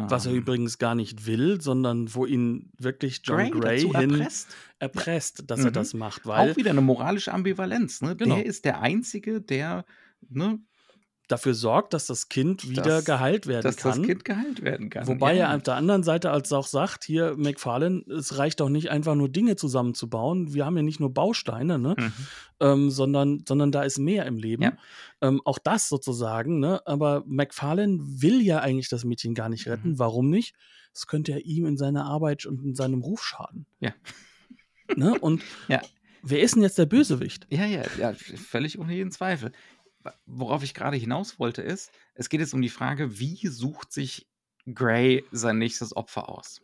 Was 0.06 0.26
er 0.26 0.32
Ähm, 0.32 0.38
übrigens 0.38 0.78
gar 0.78 0.94
nicht 0.94 1.26
will, 1.26 1.60
sondern 1.60 2.14
wo 2.14 2.26
ihn 2.26 2.70
wirklich 2.78 3.20
John 3.24 3.50
Gray, 3.50 3.86
dazu 3.86 3.94
hin 3.94 4.10
erpresst. 4.10 4.56
erpresst, 4.78 5.50
dass 5.50 5.64
er 5.64 5.70
Mhm. 5.70 5.74
das 5.74 5.94
macht, 5.94 6.26
weil 6.26 6.52
Auch 6.52 6.56
wieder 6.56 6.70
eine 6.70 6.80
moralische 6.82 7.32
Ambivalenz. 7.32 8.00
Ne? 8.02 8.16
Genau. 8.16 8.36
Der 8.36 8.46
ist 8.46 8.64
der 8.64 8.80
Einzige, 8.80 9.40
der 9.40 9.84
ne, 10.20 10.60
dafür 11.28 11.54
sorgt, 11.54 11.92
dass 11.94 12.06
das 12.06 12.28
Kind 12.28 12.68
wieder 12.68 12.82
Dass- 12.82 13.04
geheilt 13.04 13.46
werden 13.46 13.62
Dass 13.62 13.76
kann. 13.76 13.98
das 14.00 14.06
Kind 14.06 14.24
geheilt 14.24 14.62
werden 14.62 14.90
kann. 14.90 15.06
Wobei 15.06 15.34
ja. 15.36 15.50
er 15.50 15.56
auf 15.56 15.62
der 15.62 15.76
anderen 15.76 16.02
Seite 16.02 16.30
als 16.30 16.52
auch 16.52 16.66
sagt, 16.66 17.04
hier 17.04 17.34
McFarlane, 17.36 18.02
es 18.08 18.38
reicht 18.38 18.60
doch 18.60 18.68
nicht 18.68 18.90
einfach 18.90 19.14
nur 19.14 19.28
Dinge 19.28 19.56
zusammenzubauen. 19.56 20.54
Wir 20.54 20.64
haben 20.64 20.76
ja 20.76 20.82
nicht 20.82 21.00
nur 21.00 21.12
Bausteine, 21.12 21.78
ne? 21.78 21.94
Mhm. 21.98 22.12
ähm, 22.60 22.90
sondern, 22.90 23.44
sondern 23.46 23.70
da 23.70 23.82
ist 23.82 23.98
mehr 23.98 24.26
im 24.26 24.36
Leben. 24.38 24.62
Ja. 24.62 24.72
Ähm, 25.20 25.40
auch 25.44 25.58
das 25.58 25.88
sozusagen, 25.88 26.58
ne? 26.60 26.80
Aber 26.86 27.22
McFarlane 27.26 27.98
will 28.00 28.40
ja 28.42 28.60
eigentlich 28.60 28.88
das 28.88 29.04
Mädchen 29.04 29.34
gar 29.34 29.48
nicht 29.48 29.66
retten. 29.68 29.90
Mhm. 29.90 29.98
Warum 29.98 30.30
nicht? 30.30 30.54
Es 30.94 31.06
könnte 31.06 31.32
ja 31.32 31.38
ihm 31.38 31.66
in 31.66 31.76
seiner 31.76 32.06
Arbeit 32.06 32.46
und 32.46 32.64
in 32.64 32.74
seinem 32.74 33.02
Ruf 33.02 33.22
schaden. 33.22 33.66
Ja. 33.78 33.92
Ne? 34.96 35.16
Und 35.20 35.42
Ja. 35.68 35.80
wer 36.22 36.40
ist 36.40 36.54
denn 36.54 36.62
jetzt 36.62 36.78
der 36.78 36.86
Bösewicht? 36.86 37.46
Ja, 37.50 37.66
ja, 37.66 37.82
ja, 37.98 38.14
völlig 38.14 38.78
ohne 38.78 38.94
jeden 38.94 39.10
Zweifel. 39.10 39.52
Worauf 40.26 40.62
ich 40.62 40.74
gerade 40.74 40.96
hinaus 40.96 41.38
wollte, 41.38 41.62
ist, 41.62 41.90
es 42.14 42.28
geht 42.28 42.40
jetzt 42.40 42.54
um 42.54 42.62
die 42.62 42.68
Frage, 42.68 43.18
wie 43.18 43.46
sucht 43.46 43.92
sich 43.92 44.28
Gray 44.72 45.24
sein 45.32 45.58
nächstes 45.58 45.96
Opfer 45.96 46.28
aus? 46.28 46.62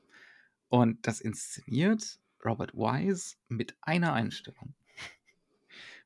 Und 0.69 1.07
das 1.07 1.21
inszeniert 1.21 2.19
Robert 2.45 2.75
Wise 2.75 3.37
mit 3.49 3.77
einer 3.81 4.13
Einstellung. 4.13 4.75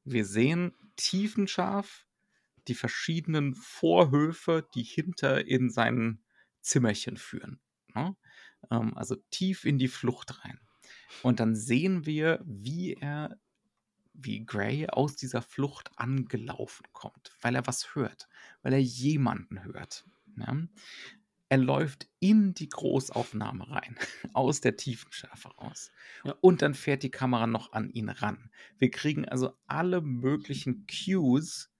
Wir 0.04 0.24
sehen 0.24 0.74
tiefenscharf 0.96 2.06
die 2.68 2.74
verschiedenen 2.74 3.54
Vorhöfe, 3.54 4.66
die 4.74 4.82
hinter 4.82 5.46
in 5.46 5.70
sein 5.70 6.22
Zimmerchen 6.60 7.16
führen. 7.16 7.60
Ne? 7.94 8.16
Ähm, 8.70 8.96
also 8.96 9.16
tief 9.30 9.64
in 9.64 9.78
die 9.78 9.88
Flucht 9.88 10.44
rein. 10.44 10.60
Und 11.22 11.40
dann 11.40 11.56
sehen 11.56 12.06
wir, 12.06 12.42
wie 12.44 12.94
er 12.94 13.38
wie 14.20 14.44
Gray 14.44 14.88
aus 14.88 15.16
dieser 15.16 15.42
Flucht 15.42 15.90
angelaufen 15.96 16.86
kommt, 16.92 17.32
weil 17.40 17.54
er 17.54 17.66
was 17.66 17.94
hört, 17.94 18.28
weil 18.62 18.72
er 18.72 18.80
jemanden 18.80 19.64
hört. 19.64 20.04
Ja? 20.36 20.56
Er 21.50 21.58
läuft 21.58 22.08
in 22.20 22.52
die 22.52 22.68
Großaufnahme 22.68 23.70
rein, 23.70 23.96
aus 24.34 24.60
der 24.60 24.76
Tiefenschärfe 24.76 25.48
raus. 25.48 25.90
Ja. 26.24 26.34
Und 26.40 26.60
dann 26.60 26.74
fährt 26.74 27.02
die 27.02 27.10
Kamera 27.10 27.46
noch 27.46 27.72
an 27.72 27.88
ihn 27.90 28.10
ran. 28.10 28.50
Wir 28.78 28.90
kriegen 28.90 29.26
also 29.26 29.56
alle 29.66 30.02
möglichen 30.02 30.86
Cues, 30.86 31.70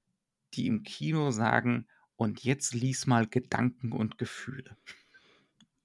die 0.55 0.67
im 0.67 0.85
Kino 0.85 1.31
sagen, 1.33 1.87
und 2.17 2.43
jetzt 2.43 2.75
lies 2.75 3.07
mal 3.07 3.27
Gedanken 3.27 3.93
und 3.93 4.19
Gefühle. 4.19 4.77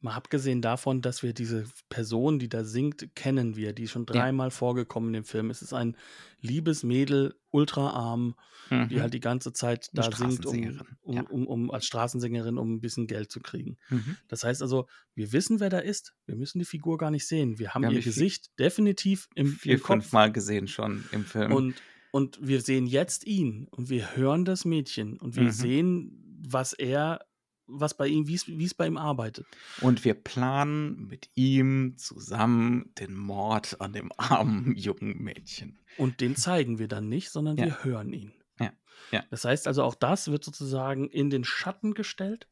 Mal 0.04 0.14
abgesehen 0.16 0.62
davon, 0.62 1.02
dass 1.02 1.24
wir 1.24 1.34
diese 1.34 1.66
Person, 1.90 2.38
die 2.38 2.50
da 2.50 2.64
singt, 2.66 3.16
kennen 3.16 3.56
wir, 3.56 3.72
die 3.74 3.84
ist 3.84 3.92
schon 3.92 4.06
dreimal 4.06 4.52
vorgekommen 4.52 5.10
in 5.10 5.14
dem 5.14 5.24
Film. 5.24 5.50
Es 5.50 5.62
ist 5.62 5.74
ein 5.74 5.96
liebes 6.42 6.84
Mädel, 6.84 7.36
ultraarm, 7.52 8.36
die 8.70 8.76
Mhm. 8.96 9.00
halt 9.02 9.14
die 9.14 9.20
ganze 9.22 9.54
Zeit 9.54 9.90
da 9.94 10.12
singt, 10.12 10.46
um, 10.46 10.82
um, 11.04 11.16
ja. 11.16 11.22
um, 11.30 11.48
um 11.48 11.72
als 11.72 11.86
Straßensängerin, 11.86 12.58
um 12.58 12.74
ein 12.76 12.82
bisschen 12.82 13.08
Geld 13.08 13.32
zu 13.32 13.40
kriegen. 13.40 13.78
Mhm. 13.90 14.18
Das 14.28 14.44
heißt 14.44 14.62
also, 14.62 14.88
wir 15.16 15.32
wissen, 15.32 15.60
wer 15.62 15.70
da 15.70 15.80
ist. 15.80 16.14
Wir 16.26 16.36
müssen 16.36 16.60
die 16.60 16.66
Figur 16.66 16.98
gar 16.98 17.10
nicht 17.12 17.28
sehen. 17.28 17.58
Wir 17.58 17.74
haben 17.74 17.84
Wir 17.84 17.88
haben 17.88 17.94
ihr 17.96 18.00
die 18.00 18.04
Fi- 18.04 18.10
Gesicht 18.10 18.52
definitiv 18.60 19.30
im, 19.36 19.48
Vier, 19.48 19.76
im 19.76 19.80
Kopf. 19.80 19.88
fünf 19.88 20.12
Mal 20.12 20.32
gesehen 20.34 20.68
schon 20.68 21.06
im 21.14 21.24
Film. 21.24 21.54
Und, 21.54 21.76
und 22.12 22.40
wir 22.42 22.60
sehen 22.62 22.88
jetzt 22.88 23.26
ihn 23.26 23.68
und 23.72 23.90
wir 23.90 24.16
hören 24.18 24.44
das 24.44 24.66
Mädchen 24.66 25.18
und 25.18 25.36
wir 25.38 25.44
Mhm. 25.44 25.52
sehen, 25.52 26.40
was 26.46 26.74
er, 26.74 27.20
was 27.68 27.96
bei 27.96 28.08
ihm, 28.08 28.28
wie 28.28 28.36
es- 28.36 28.74
bei 28.74 28.88
ihm 28.88 28.98
arbeitet. 28.98 29.46
Und 29.82 30.04
wir 30.06 30.14
planen 30.16 31.08
mit 31.08 31.30
ihm 31.36 31.96
zusammen 31.98 32.92
den 33.00 33.16
Mord 33.16 33.80
an 33.82 33.94
dem 33.94 34.12
armen 34.18 34.76
jungen 34.76 35.22
Mädchen. 35.24 35.80
Und 35.98 36.22
den 36.22 36.36
zeigen 36.36 36.80
wir 36.80 36.88
dann 36.88 37.08
nicht, 37.10 37.30
sondern 37.30 37.58
Ja. 37.58 37.66
wir 37.66 37.84
hören 37.84 38.12
ihn. 38.14 38.34
Ja, 38.60 38.72
ja. 39.12 39.24
Das 39.30 39.46
heißt 39.46 39.68
also, 39.68 39.84
auch 39.84 39.96
das 39.96 40.30
wird 40.32 40.44
sozusagen 40.44 41.08
in 41.10 41.30
den 41.30 41.44
Schatten 41.44 41.94
gestellt 41.94 42.48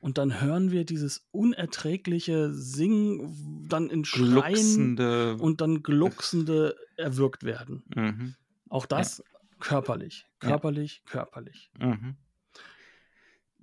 und 0.00 0.18
dann 0.18 0.40
hören 0.40 0.70
wir 0.70 0.84
dieses 0.84 1.26
unerträgliche 1.32 2.52
Singen, 2.52 3.66
dann 3.68 3.90
in 3.90 4.04
Schreien 4.04 4.30
Glucksende. 4.32 5.36
und 5.36 5.60
dann 5.60 5.82
glucksende 5.82 6.76
erwürgt 6.96 7.44
werden. 7.44 7.82
Mhm, 7.94 8.34
Auch 8.68 8.86
das 8.86 9.22
körperlich, 9.58 10.26
Ja. 10.42 10.48
körperlich, 10.50 11.02
körperlich. 11.06 11.70
mhm. 11.78 12.16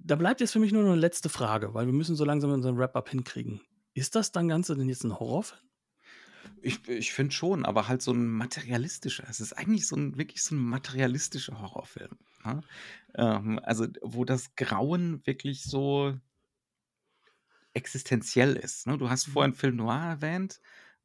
Da 0.03 0.15
bleibt 0.15 0.41
jetzt 0.41 0.51
für 0.51 0.59
mich 0.59 0.71
nur 0.71 0.83
noch 0.83 0.91
eine 0.91 0.99
letzte 0.99 1.29
Frage, 1.29 1.73
weil 1.73 1.85
wir 1.85 1.93
müssen 1.93 2.15
so 2.15 2.25
langsam 2.25 2.51
unseren 2.51 2.77
Wrap-up 2.77 3.09
hinkriegen. 3.09 3.61
Ist 3.93 4.15
das 4.15 4.31
dann 4.31 4.47
Ganze 4.47 4.75
denn 4.75 4.89
jetzt 4.89 5.03
ein 5.03 5.17
Horrorfilm? 5.17 5.61
Ich, 6.61 6.87
ich 6.89 7.13
finde 7.13 7.33
schon, 7.33 7.65
aber 7.65 7.87
halt 7.87 8.01
so 8.01 8.11
ein 8.11 8.25
materialistischer. 8.27 9.25
Es 9.29 9.39
ist 9.39 9.53
eigentlich 9.53 9.87
so 9.87 9.95
ein 9.95 10.17
wirklich 10.17 10.43
so 10.43 10.55
ein 10.55 10.59
materialistischer 10.59 11.59
Horrorfilm. 11.61 12.17
Ne? 12.43 12.61
Ähm, 13.15 13.59
also, 13.63 13.87
wo 14.01 14.25
das 14.25 14.55
Grauen 14.55 15.25
wirklich 15.25 15.63
so 15.63 16.17
existenziell 17.73 18.55
ist. 18.55 18.87
Ne? 18.87 18.97
Du 18.97 19.09
hast 19.09 19.25
vorhin 19.25 19.53
Film 19.53 19.77
Noir 19.77 20.03
erwähnt. 20.03 20.59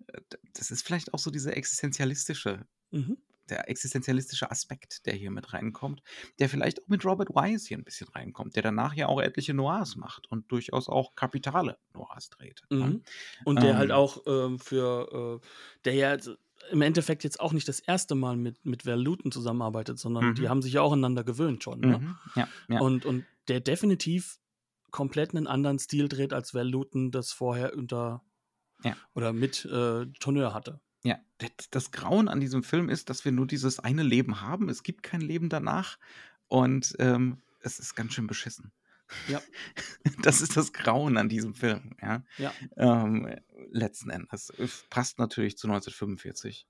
Äh, 0.08 0.20
Das 0.54 0.70
ist 0.70 0.84
vielleicht 0.84 1.14
auch 1.14 1.18
so 1.18 1.30
dieser 1.30 1.56
existenzialistische 1.56 2.66
Mhm. 2.90 3.18
Der 3.50 3.68
existenzialistische 3.68 4.50
Aspekt, 4.50 5.06
der 5.06 5.14
hier 5.14 5.30
mit 5.30 5.52
reinkommt, 5.52 6.02
der 6.38 6.48
vielleicht 6.48 6.82
auch 6.82 6.88
mit 6.88 7.04
Robert 7.04 7.30
Wise 7.30 7.66
hier 7.68 7.78
ein 7.78 7.84
bisschen 7.84 8.08
reinkommt, 8.08 8.56
der 8.56 8.62
danach 8.62 8.94
ja 8.94 9.06
auch 9.08 9.20
etliche 9.20 9.54
Noirs 9.54 9.96
macht 9.96 10.26
und 10.30 10.50
durchaus 10.52 10.88
auch 10.88 11.14
kapitale 11.14 11.78
Noirs 11.94 12.30
dreht. 12.30 12.62
ne? 12.78 12.96
Mhm. 12.96 13.02
Und 13.44 13.62
der 13.62 13.76
halt 13.76 13.90
Ähm. 13.90 13.96
auch 13.96 14.22
ähm, 14.26 14.58
für, 14.58 15.40
äh, 15.42 15.46
der 15.84 15.94
ja 15.94 16.16
im 16.70 16.82
Endeffekt 16.82 17.24
jetzt 17.24 17.40
auch 17.40 17.52
nicht 17.52 17.68
das 17.68 17.80
erste 17.80 18.14
Mal 18.14 18.36
mit, 18.36 18.64
mit 18.66 18.84
Val 18.84 19.00
Luton 19.00 19.32
zusammenarbeitet, 19.32 19.98
sondern 19.98 20.34
die 20.34 20.42
Mhm. 20.42 20.48
haben 20.48 20.62
sich 20.62 20.74
ja 20.74 20.82
auch 20.82 20.92
aneinander 20.92 21.24
gewöhnt 21.24 21.62
schon. 21.64 21.82
Ne? 21.82 22.02
Mhm. 22.02 22.18
Ja, 22.34 22.48
ja. 22.68 22.80
Und, 22.80 23.04
und 23.06 23.26
der 23.48 23.60
definitiv 23.60 24.40
komplett 24.90 25.34
einen 25.34 25.46
anderen 25.46 25.78
Stil 25.78 26.08
dreht, 26.08 26.32
als 26.32 26.54
Val 26.54 26.68
Luton 26.68 27.10
das 27.10 27.32
vorher 27.32 27.74
unter 27.76 28.24
Ja. 28.84 28.98
oder 29.14 29.32
mit 29.32 29.64
äh, 29.66 30.06
Tourneur 30.20 30.54
hatte. 30.54 30.80
Ja, 31.08 31.18
das, 31.70 31.90
Grauen 31.92 32.28
an 32.28 32.40
diesem 32.40 32.62
Film 32.62 32.88
ist, 32.88 33.08
dass 33.10 33.24
wir 33.24 33.32
nur 33.32 33.46
dieses 33.46 33.78
eine 33.80 34.02
Leben 34.02 34.40
haben. 34.40 34.68
Es 34.68 34.82
gibt 34.82 35.02
kein 35.02 35.20
Leben 35.20 35.48
danach 35.48 35.98
und 36.48 36.94
ähm, 36.98 37.38
es 37.60 37.78
ist 37.78 37.94
ganz 37.94 38.12
schön 38.14 38.26
beschissen. 38.26 38.72
Ja. 39.28 39.40
Das 40.22 40.40
ist 40.40 40.56
das 40.56 40.72
Grauen 40.72 41.16
an 41.16 41.28
diesem 41.28 41.54
Film, 41.54 41.94
ja. 42.02 42.22
Ja. 42.38 42.52
Ähm, 42.76 43.28
letzten 43.70 44.10
Endes. 44.10 44.50
Es 44.58 44.84
Passt 44.90 45.18
natürlich 45.18 45.56
zu 45.56 45.66
1945. 45.68 46.66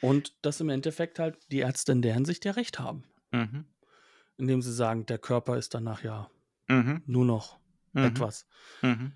Und 0.00 0.34
dass 0.42 0.60
im 0.60 0.68
Endeffekt 0.68 1.18
halt 1.18 1.38
die 1.50 1.58
Ärzte 1.60 1.92
in 1.92 2.02
der 2.02 2.14
Hinsicht 2.14 2.44
ja 2.44 2.52
recht 2.52 2.78
haben. 2.78 3.04
Mhm. 3.32 3.64
Indem 4.36 4.60
sie 4.62 4.72
sagen, 4.72 5.06
der 5.06 5.18
Körper 5.18 5.56
ist 5.56 5.74
danach 5.74 6.02
ja 6.02 6.28
Mhm. 6.68 7.02
nur 7.06 7.24
noch 7.24 7.58
Mhm. 7.92 8.04
etwas. 8.04 8.46
Mhm. 8.82 9.12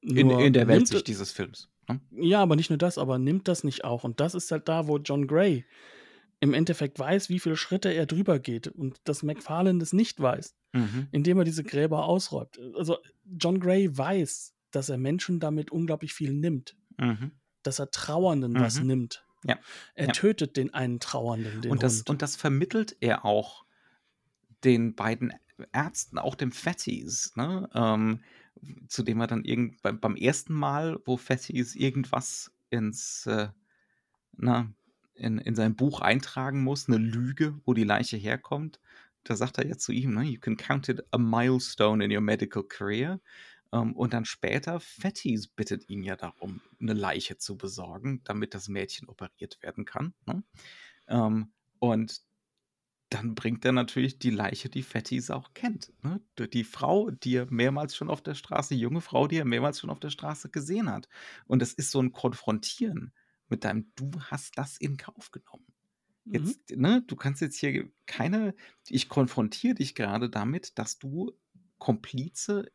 In, 0.00 0.26
Nur 0.28 0.40
in 0.44 0.52
der 0.52 0.64
nimmt- 0.66 0.78
Weltsicht 0.80 1.06
dieses 1.06 1.32
Films. 1.32 1.68
Ne? 1.88 2.00
Ja, 2.12 2.40
aber 2.42 2.56
nicht 2.56 2.70
nur 2.70 2.78
das, 2.78 2.98
aber 2.98 3.18
nimmt 3.18 3.48
das 3.48 3.64
nicht 3.64 3.84
auch. 3.84 4.04
Und 4.04 4.20
das 4.20 4.34
ist 4.34 4.50
halt 4.50 4.68
da, 4.68 4.86
wo 4.86 4.98
John 4.98 5.26
Gray 5.26 5.64
im 6.40 6.54
Endeffekt 6.54 6.98
weiß, 6.98 7.28
wie 7.30 7.40
viele 7.40 7.56
Schritte 7.56 7.92
er 7.92 8.06
drüber 8.06 8.38
geht 8.38 8.68
und 8.68 9.00
dass 9.04 9.22
McFarlane 9.22 9.78
das 9.80 9.92
nicht 9.92 10.20
weiß, 10.20 10.54
Mhm. 10.72 11.08
indem 11.10 11.38
er 11.38 11.44
diese 11.44 11.64
Gräber 11.64 12.04
ausräumt. 12.04 12.58
Also 12.76 12.98
John 13.24 13.58
Gray 13.58 13.96
weiß, 13.96 14.54
dass 14.70 14.88
er 14.88 14.98
Menschen 14.98 15.40
damit 15.40 15.70
unglaublich 15.72 16.12
viel 16.14 16.32
nimmt, 16.34 16.76
Mhm. 16.98 17.32
dass 17.62 17.78
er 17.80 17.90
Trauernden 17.90 18.54
was 18.60 18.80
Mhm. 18.80 18.86
nimmt. 18.86 19.24
Ja, 19.44 19.58
Er 19.94 20.06
ja. 20.06 20.12
tötet 20.12 20.56
den 20.56 20.74
einen 20.74 21.00
Trauernden, 21.00 21.60
den 21.62 21.70
Und 21.70 21.82
das, 21.82 21.98
Hund. 22.00 22.10
und 22.10 22.22
das 22.22 22.36
vermittelt 22.36 22.96
er 23.00 23.24
auch 23.24 23.64
den 24.64 24.94
beiden 24.94 25.32
Ärzten, 25.72 26.18
auch 26.18 26.34
dem 26.34 26.52
Fatties, 26.52 27.32
ne? 27.36 27.68
ähm, 27.74 28.20
zu 28.88 29.02
dem 29.02 29.20
er 29.20 29.26
dann 29.26 29.44
irgend, 29.44 29.82
beim, 29.82 30.00
beim 30.00 30.16
ersten 30.16 30.54
Mal, 30.54 30.98
wo 31.04 31.16
Fatties 31.16 31.74
irgendwas 31.74 32.52
ins, 32.70 33.26
äh, 33.26 33.48
na, 34.36 34.72
in, 35.14 35.38
in 35.38 35.54
sein 35.54 35.76
Buch 35.76 36.00
eintragen 36.00 36.62
muss, 36.62 36.88
eine 36.88 36.98
Lüge, 36.98 37.58
wo 37.64 37.74
die 37.74 37.84
Leiche 37.84 38.16
herkommt, 38.16 38.80
da 39.24 39.36
sagt 39.36 39.58
er 39.58 39.66
ja 39.66 39.76
zu 39.76 39.92
ihm, 39.92 40.14
ne, 40.14 40.22
you 40.22 40.40
can 40.40 40.56
count 40.56 40.88
it 40.88 41.02
a 41.10 41.18
milestone 41.18 42.04
in 42.04 42.12
your 42.12 42.20
medical 42.20 42.62
career. 42.62 43.20
Ähm, 43.72 43.94
und 43.94 44.12
dann 44.14 44.24
später, 44.24 44.80
Fatties 44.80 45.48
bittet 45.48 45.88
ihn 45.90 46.02
ja 46.02 46.16
darum, 46.16 46.60
eine 46.80 46.94
Leiche 46.94 47.36
zu 47.36 47.56
besorgen, 47.58 48.22
damit 48.24 48.54
das 48.54 48.68
Mädchen 48.68 49.08
operiert 49.08 49.58
werden 49.62 49.84
kann. 49.84 50.14
Ne? 50.26 50.42
Ähm, 51.08 51.52
und 51.78 52.22
dann 53.10 53.34
bringt 53.34 53.64
er 53.64 53.72
natürlich 53.72 54.18
die 54.18 54.30
Leiche, 54.30 54.68
die 54.68 54.82
Fatties 54.82 55.30
auch 55.30 55.54
kennt. 55.54 55.92
Ne? 56.02 56.20
Die- 56.38 56.64
Frau, 56.64 57.10
die 57.10 57.36
er 57.36 57.46
mehrmals 57.50 57.96
schon 57.96 58.10
auf 58.10 58.22
der 58.22 58.34
Straße, 58.34 58.74
die 58.74 58.80
junge 58.80 59.00
Frau, 59.00 59.26
die 59.26 59.36
er 59.36 59.44
mehrmals 59.44 59.80
schon 59.80 59.90
auf 59.90 60.00
der 60.00 60.10
Straße 60.10 60.50
gesehen 60.50 60.90
hat. 60.90 61.08
Und 61.46 61.62
es 61.62 61.72
ist 61.72 61.90
so 61.90 62.00
ein 62.00 62.12
Konfrontieren 62.12 63.12
mit 63.48 63.64
deinem, 63.64 63.92
du 63.96 64.10
hast 64.20 64.58
das 64.58 64.76
in 64.76 64.96
Kauf 64.98 65.30
genommen. 65.30 65.66
Mhm. 66.24 66.34
Jetzt, 66.34 66.70
ne, 66.70 67.02
du 67.06 67.16
kannst 67.16 67.40
jetzt 67.40 67.56
hier 67.58 67.90
keine, 68.06 68.54
ich 68.88 69.08
konfrontiere 69.08 69.74
dich 69.74 69.94
gerade 69.94 70.28
damit, 70.30 70.78
dass 70.78 70.98
du 70.98 71.32
Komplize 71.78 72.70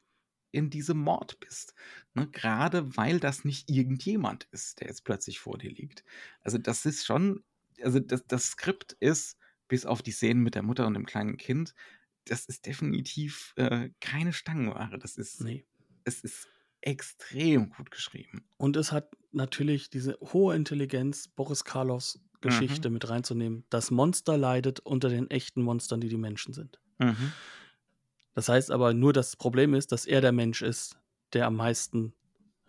in 0.51 0.69
diesem 0.69 0.99
Mord 0.99 1.39
bist. 1.39 1.75
Ne, 2.13 2.27
gerade 2.29 2.95
weil 2.97 3.19
das 3.19 3.45
nicht 3.45 3.69
irgendjemand 3.69 4.45
ist, 4.51 4.81
der 4.81 4.87
jetzt 4.87 5.03
plötzlich 5.03 5.39
vor 5.39 5.57
dir 5.57 5.71
liegt. 5.71 6.03
Also 6.41 6.57
das 6.57 6.85
ist 6.85 7.05
schon, 7.05 7.43
also 7.81 7.99
das, 7.99 8.25
das 8.27 8.47
Skript 8.51 8.93
ist, 8.99 9.37
bis 9.73 9.87
auf 9.87 10.03
die 10.03 10.11
Szenen 10.11 10.43
mit 10.43 10.53
der 10.53 10.61
Mutter 10.61 10.85
und 10.85 10.93
dem 10.93 11.07
kleinen 11.07 11.35
Kind, 11.35 11.73
das 12.25 12.45
ist 12.45 12.67
definitiv 12.67 13.53
äh, 13.55 13.89
keine 14.01 14.31
Stangenware. 14.31 14.99
Das 14.99 15.17
ist, 15.17 15.41
Nee. 15.41 15.65
es 16.03 16.21
ist 16.23 16.47
extrem 16.81 17.71
gut 17.71 17.89
geschrieben. 17.89 18.45
Und 18.57 18.77
es 18.77 18.91
hat 18.91 19.09
natürlich 19.31 19.89
diese 19.89 20.15
hohe 20.21 20.55
Intelligenz, 20.55 21.27
Boris 21.27 21.63
Karloffs 21.63 22.19
Geschichte 22.39 22.91
mit 22.91 23.09
reinzunehmen. 23.09 23.65
Das 23.71 23.89
Monster 23.89 24.37
leidet 24.37 24.79
unter 24.81 25.09
den 25.09 25.31
echten 25.31 25.63
Monstern, 25.63 26.01
die 26.01 26.09
die 26.09 26.17
Menschen 26.17 26.53
sind. 26.53 26.79
Mhm. 26.99 27.31
Das 28.35 28.49
heißt 28.49 28.69
aber 28.69 28.93
nur, 28.93 29.11
das 29.11 29.35
Problem 29.35 29.73
ist, 29.73 29.91
dass 29.91 30.05
er 30.05 30.21
der 30.21 30.33
Mensch 30.33 30.61
ist, 30.61 30.99
der 31.33 31.47
am 31.47 31.55
meisten 31.55 32.13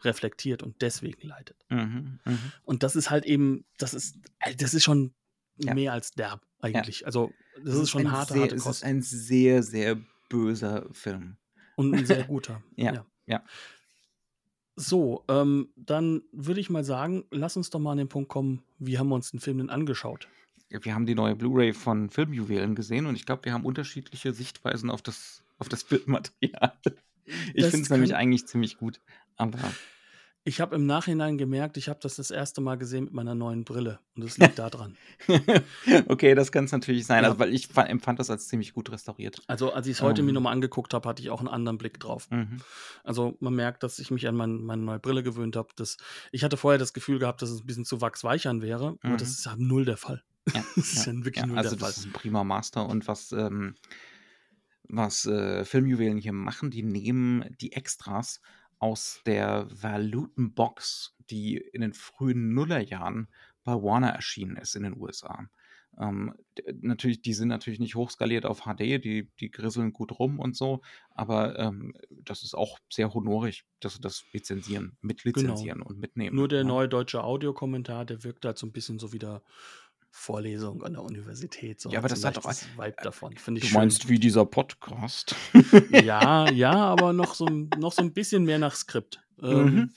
reflektiert 0.01 0.63
und 0.63 0.81
deswegen 0.81 1.29
leidet. 1.29 1.67
Mhm. 1.69 2.19
Mhm. 2.25 2.53
Und 2.63 2.83
das 2.83 2.97
ist 2.97 3.11
halt 3.11 3.27
eben, 3.27 3.67
das 3.77 3.93
ist, 3.93 4.17
das 4.57 4.73
ist 4.73 4.85
schon 4.85 5.13
Ja. 5.59 5.75
mehr 5.75 5.93
als 5.93 6.11
derb 6.13 6.41
eigentlich. 6.61 7.07
Also 7.07 7.33
das 7.63 7.75
Es 7.75 7.81
ist 7.83 7.91
schon 7.91 8.03
ein 8.07 8.13
harte, 8.13 8.33
sehr, 8.35 8.43
harte 8.43 8.55
Es 8.57 8.61
ist 8.63 8.67
Kost 8.67 8.85
ein 8.85 9.03
sehr, 9.03 9.63
sehr 9.63 9.99
böser 10.29 10.87
Film. 10.93 11.37
und 11.77 11.95
ein 11.95 12.07
sehr 12.07 12.25
guter. 12.27 12.63
Ja, 12.77 13.07
ja. 13.27 13.43
So, 14.77 15.25
ähm, 15.29 15.69
dann 15.77 16.23
würde 16.33 16.61
ich 16.61 16.69
mal 16.69 16.83
sagen, 16.85 17.25
lass 17.31 17.57
uns 17.57 17.71
doch 17.71 17.79
mal 17.79 17.93
an 17.93 17.99
den 17.99 18.09
Punkt 18.09 18.29
kommen, 18.29 18.63
wie 18.79 18.99
haben 18.99 19.09
wir 19.09 19.15
uns 19.15 19.31
den 19.31 19.39
Film 19.39 19.59
denn 19.59 19.71
angeschaut? 19.71 20.29
Wir 20.69 20.95
haben 20.95 21.07
die 21.07 21.15
neue 21.15 21.37
Blu-ray 21.37 21.73
von 21.73 22.11
Filmjuwelen 22.11 22.75
gesehen 22.75 23.07
und 23.07 23.15
ich 23.15 23.25
glaube, 23.27 23.45
wir 23.45 23.53
haben 23.53 23.65
unterschiedliche 23.65 24.33
Sichtweisen 24.33 24.91
auf 24.91 25.03
das, 25.03 25.45
auf 25.59 25.69
das 25.69 25.85
Bildmaterial. 25.89 26.73
Ich 27.55 27.63
Das 27.63 27.71
finde 27.71 27.85
es 27.85 27.91
nämlich 27.91 28.15
eigentlich 28.17 28.47
ziemlich 28.47 28.77
gut. 28.79 29.01
Aber 29.37 29.59
Ich 30.47 30.61
habe 30.61 30.77
im 30.77 30.85
Nachhinein 30.85 31.39
gemerkt, 31.39 31.79
ich 31.79 31.89
habe 31.89 32.01
das 32.03 32.17
das 32.17 32.31
erste 32.31 32.61
Mal 32.61 32.77
gesehen 32.77 33.05
mit 33.05 33.15
meiner 33.15 33.35
neuen 33.35 33.65
Brille 33.65 33.99
und 34.15 34.25
es 34.25 34.37
liegt 34.37 34.59
daran. 34.59 34.97
okay, 36.09 36.35
das 36.35 36.53
kann 36.53 36.65
es 36.67 36.73
natürlich 36.73 37.07
sein, 37.07 37.23
Ja. 37.23 37.29
also, 37.31 37.39
weil 37.39 37.55
ich 37.55 37.69
fa- 37.69 37.85
empfand 37.85 38.19
das 38.19 38.29
als 38.29 38.49
ziemlich 38.49 38.75
gut 38.75 38.91
restauriert. 38.93 39.41
Also 39.47 39.73
als 39.73 39.87
ich 39.87 39.95
es 39.95 40.03
heute 40.03 40.23
mir 40.23 40.29
Ähm. 40.29 40.35
nochmal 40.35 40.53
angeguckt 40.53 40.93
habe, 40.93 41.09
hatte 41.09 41.23
ich 41.23 41.31
auch 41.31 41.39
einen 41.41 41.49
anderen 41.49 41.79
Blick 41.79 41.99
drauf. 41.99 42.31
Mhm. 42.31 42.59
Also 43.05 43.37
man 43.41 43.55
merkt, 43.55 43.83
dass 43.83 43.99
ich 43.99 44.11
mich 44.11 44.29
an 44.29 44.37
mein, 44.37 44.63
meine 44.65 44.83
neue 44.83 44.99
Brille 44.99 45.23
gewöhnt 45.23 45.57
habe. 45.57 45.69
Ich 46.31 46.45
hatte 46.45 46.57
vorher 46.59 46.79
das 46.79 46.93
Gefühl 46.93 47.19
gehabt, 47.19 47.41
dass 47.41 47.49
es 47.51 47.61
ein 47.63 47.67
bisschen 47.67 47.87
zu 47.87 48.01
wachsweichern 48.03 48.61
wäre, 48.61 48.99
aber 49.03 49.15
Mhm. 49.15 49.19
das 49.19 49.31
ist 49.31 49.47
ja 49.47 49.55
null 49.57 49.85
der 49.87 49.97
Fall. 49.97 50.23
Ja, 50.53 50.63
Das 50.77 50.93
ist 50.93 51.07
ja 51.07 51.13
wirklich 51.15 51.37
ja, 51.37 51.47
null 51.47 51.57
also 51.57 51.71
der 51.71 51.79
Fall. 51.79 51.89
das 51.89 51.99
ist 51.99 52.05
ein 52.07 52.13
prima 52.13 52.45
Master 52.45 52.87
und 52.87 53.09
was, 53.09 53.33
ähm, 53.33 53.77
was 54.89 55.25
äh, 55.25 55.65
Filmjuwelen 55.65 56.19
hier 56.19 56.35
machen, 56.35 56.71
die 56.71 56.83
nehmen 56.83 57.45
die 57.63 57.73
Extras 57.73 58.43
aus 58.85 59.23
der 59.25 59.67
Valutenbox, 59.71 61.17
die 61.31 61.57
in 61.57 61.81
den 61.81 61.95
frühen 61.95 62.53
Nullerjahren 62.53 63.29
bei 63.65 63.73
Warner 63.73 64.11
erschienen 64.11 64.59
ist 64.59 64.77
in 64.77 64.83
den 64.83 65.01
USA. 65.01 65.49
Ähm, 65.99 66.35
natürlich, 66.83 67.23
die 67.23 67.33
sind 67.33 67.49
natürlich 67.49 67.81
nicht 67.81 67.95
hochskaliert 67.95 68.45
auf 68.45 68.65
HD, 68.67 69.03
die, 69.03 69.31
die 69.41 69.51
grisseln 69.51 69.95
gut 69.95 70.19
rum 70.19 70.39
und 70.39 70.55
so, 70.55 70.83
aber 71.13 71.59
ähm, 71.59 71.95
das 72.11 72.43
ist 72.43 72.55
auch 72.55 72.79
sehr 72.93 73.15
honorig, 73.15 73.65
dass 73.81 73.95
sie 73.95 74.01
das 74.03 74.25
lizenzieren, 74.33 74.99
mitlizenzieren 75.01 75.81
und 75.81 75.99
mitnehmen. 75.99 76.33
Genau. 76.33 76.41
Nur 76.43 76.49
der 76.49 76.59
ja. 76.59 76.65
neue 76.65 76.89
deutsche 76.89 77.25
Audiokommentar, 77.25 78.05
der 78.05 78.23
wirkt 78.23 78.45
halt 78.45 78.59
so 78.59 78.67
ein 78.67 78.73
bisschen 78.73 78.99
so 78.99 79.15
wie 79.15 79.19
der 79.19 79.43
Vorlesung 80.17 80.83
an 80.85 80.93
der 80.95 81.03
Universität. 81.03 81.81
So 81.81 81.91
Ja, 81.91 81.99
aber 81.99 82.09
das 82.09 82.25
ein 82.25 82.29
hat 82.29 82.37
doch- 82.37 82.45
leichtes 82.45 82.69
Vibe 82.79 82.97
davon. 83.03 83.37
Finde 83.37 83.59
ich 83.59 83.65
Du 83.65 83.71
schön. 83.73 83.79
meinst 83.81 84.09
wie 84.09 84.19
dieser 84.21 84.47
Podcast? 84.47 85.35
Ja, 85.91 86.49
ja, 86.51 86.73
aber 86.73 87.13
noch 87.13 87.35
so, 87.35 87.47
ein- 87.47 87.69
noch 87.79 87.93
so 87.93 88.01
ein 88.03 88.13
bisschen 88.13 88.45
mehr 88.45 88.59
nach 88.59 88.75
Skript. 88.77 89.23
Ähm, 89.43 89.65
Mhm. 89.65 89.91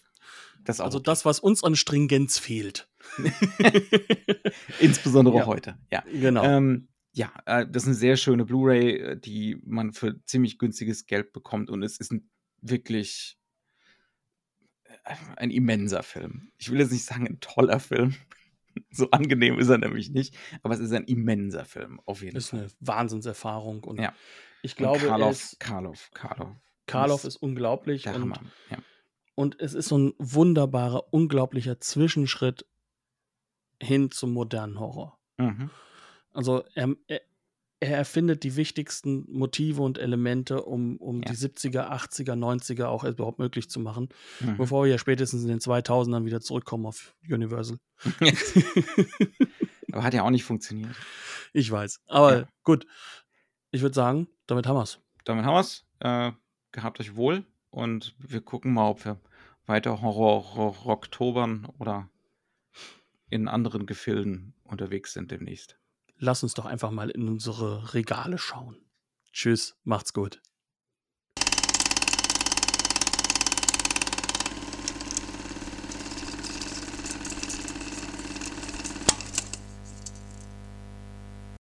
Das. 0.64 0.82
Also 0.82 1.00
das, 1.00 1.24
was 1.24 1.40
uns 1.40 1.64
an 1.64 1.76
Stringenz 1.78 2.40
fehlt. 2.40 2.90
Insbesondere 4.80 5.38
Ja. 5.38 5.46
heute, 5.46 5.78
ja. 5.92 6.04
Genau. 6.12 6.44
Ähm, 6.44 6.88
ja, 7.14 7.32
äh, 7.46 7.66
das 7.70 7.84
ist 7.84 7.88
eine 7.88 7.96
sehr 7.96 8.18
schöne 8.18 8.44
Blu-ray, 8.46 8.98
äh, 8.98 9.18
die 9.20 9.62
man 9.64 9.94
für 9.94 10.22
ziemlich 10.26 10.58
günstiges 10.58 11.06
Geld 11.06 11.32
bekommt 11.32 11.70
und 11.70 11.84
es 11.84 11.98
ist 12.00 12.12
ein 12.12 12.30
wirklich 12.62 13.38
äh, 15.06 15.16
ein 15.38 15.52
immenser 15.52 16.04
Film. 16.04 16.52
Ich 16.58 16.70
will 16.72 16.80
jetzt 16.80 16.92
nicht 16.92 17.06
sagen 17.06 17.28
ein 17.28 17.40
toller 17.40 17.80
Film. 17.80 18.16
So 18.92 19.10
angenehm 19.12 19.60
ist 19.60 19.70
er 19.70 19.78
nämlich 19.78 20.10
nicht, 20.12 20.36
aber 20.64 20.74
es 20.74 20.80
ist 20.80 20.92
ein 20.94 21.04
immenser 21.06 21.66
Film, 21.66 22.00
auf 22.06 22.22
jeden 22.22 22.38
ist 22.38 22.50
Fall. 22.50 22.62
eine 22.62 22.70
Wahnsinnserfahrung. 22.80 23.84
Und 23.84 24.00
Ja. 24.00 24.14
ich 24.62 24.74
Und 24.74 24.78
glaube, 24.78 25.00
er 25.02 25.08
Karloff, 25.10 25.32
ist, 25.32 25.60
Karloff, 25.60 26.12
Karloff. 26.14 26.56
Karloff 26.86 27.24
ist 27.24 27.36
ist 27.36 27.42
unglaublich. 27.42 28.04
Der 28.04 28.16
Und, 28.16 28.22
Hammer. 28.22 28.42
Ja. 28.70 28.78
und 29.36 29.60
es 29.60 29.74
ist 29.74 29.88
so 29.90 29.98
ein 29.98 30.14
wunderbarer, 30.20 31.14
unglaublicher 31.14 31.80
Zwischenschritt 31.80 32.66
hin 33.82 34.10
zum 34.12 34.32
modernen 34.34 34.80
Horror. 34.80 35.20
Mhm. 35.38 35.70
Also 36.34 36.64
er, 36.76 36.96
er, 37.08 37.22
er 37.80 37.96
erfindet 37.98 38.44
die 38.44 38.56
wichtigsten 38.56 39.26
Motive 39.32 39.82
und 39.84 39.98
Elemente, 40.00 40.64
um, 40.64 40.98
um 40.98 41.22
Ja. 41.22 41.30
die 41.30 41.36
70er, 41.36 41.92
80er, 41.92 42.36
90er 42.36 42.86
auch 42.88 43.04
überhaupt 43.04 43.38
möglich 43.40 43.70
zu 43.70 43.80
machen, 43.80 44.10
Mhm. 44.40 44.58
bevor 44.58 44.84
wir 44.86 44.92
ja 44.92 44.98
spätestens 44.98 45.44
in 45.44 45.50
den 45.50 45.60
2000ern 45.60 46.26
wieder 46.26 46.42
zurückkommen 46.42 46.86
auf 46.88 47.16
Universal. 47.30 47.78
aber 49.92 50.04
hat 50.04 50.14
ja 50.14 50.24
auch 50.24 50.30
nicht 50.30 50.44
funktioniert. 50.44 50.96
ich 51.54 51.70
weiß. 51.72 52.02
Aber 52.08 52.38
Ja. 52.40 52.48
gut. 52.64 52.86
Ich 53.72 53.82
würde 53.82 53.96
sagen, 53.96 54.28
damit 54.48 54.66
haben 54.66 54.78
wir 54.78 54.84
es. 54.84 55.00
damit 55.26 55.46
haben 55.46 55.54
wir 55.56 55.60
es. 55.60 55.86
Äh, 56.00 56.32
gehabt 56.72 57.00
euch 57.00 57.16
wohl 57.16 57.44
und 57.70 58.16
wir 58.20 58.42
gucken 58.42 58.74
mal, 58.74 58.90
ob 58.90 59.04
wir 59.06 59.20
weiter 59.66 60.02
Horror-Oktobern 60.02 61.68
oder 61.80 62.10
in 63.30 63.48
anderen 63.50 63.86
Gefilden 63.86 64.54
unterwegs 64.64 65.12
sind 65.14 65.32
demnächst. 65.32 65.78
Lass 66.20 66.44
uns 66.44 66.54
doch 66.54 66.66
einfach 66.66 66.92
mal 66.92 67.10
in 67.10 67.28
unsere 67.28 67.94
Regale 67.94 68.38
schauen. 68.38 68.78
Tschüss, 69.32 69.78
macht's 69.84 70.14
gut. 70.14 70.42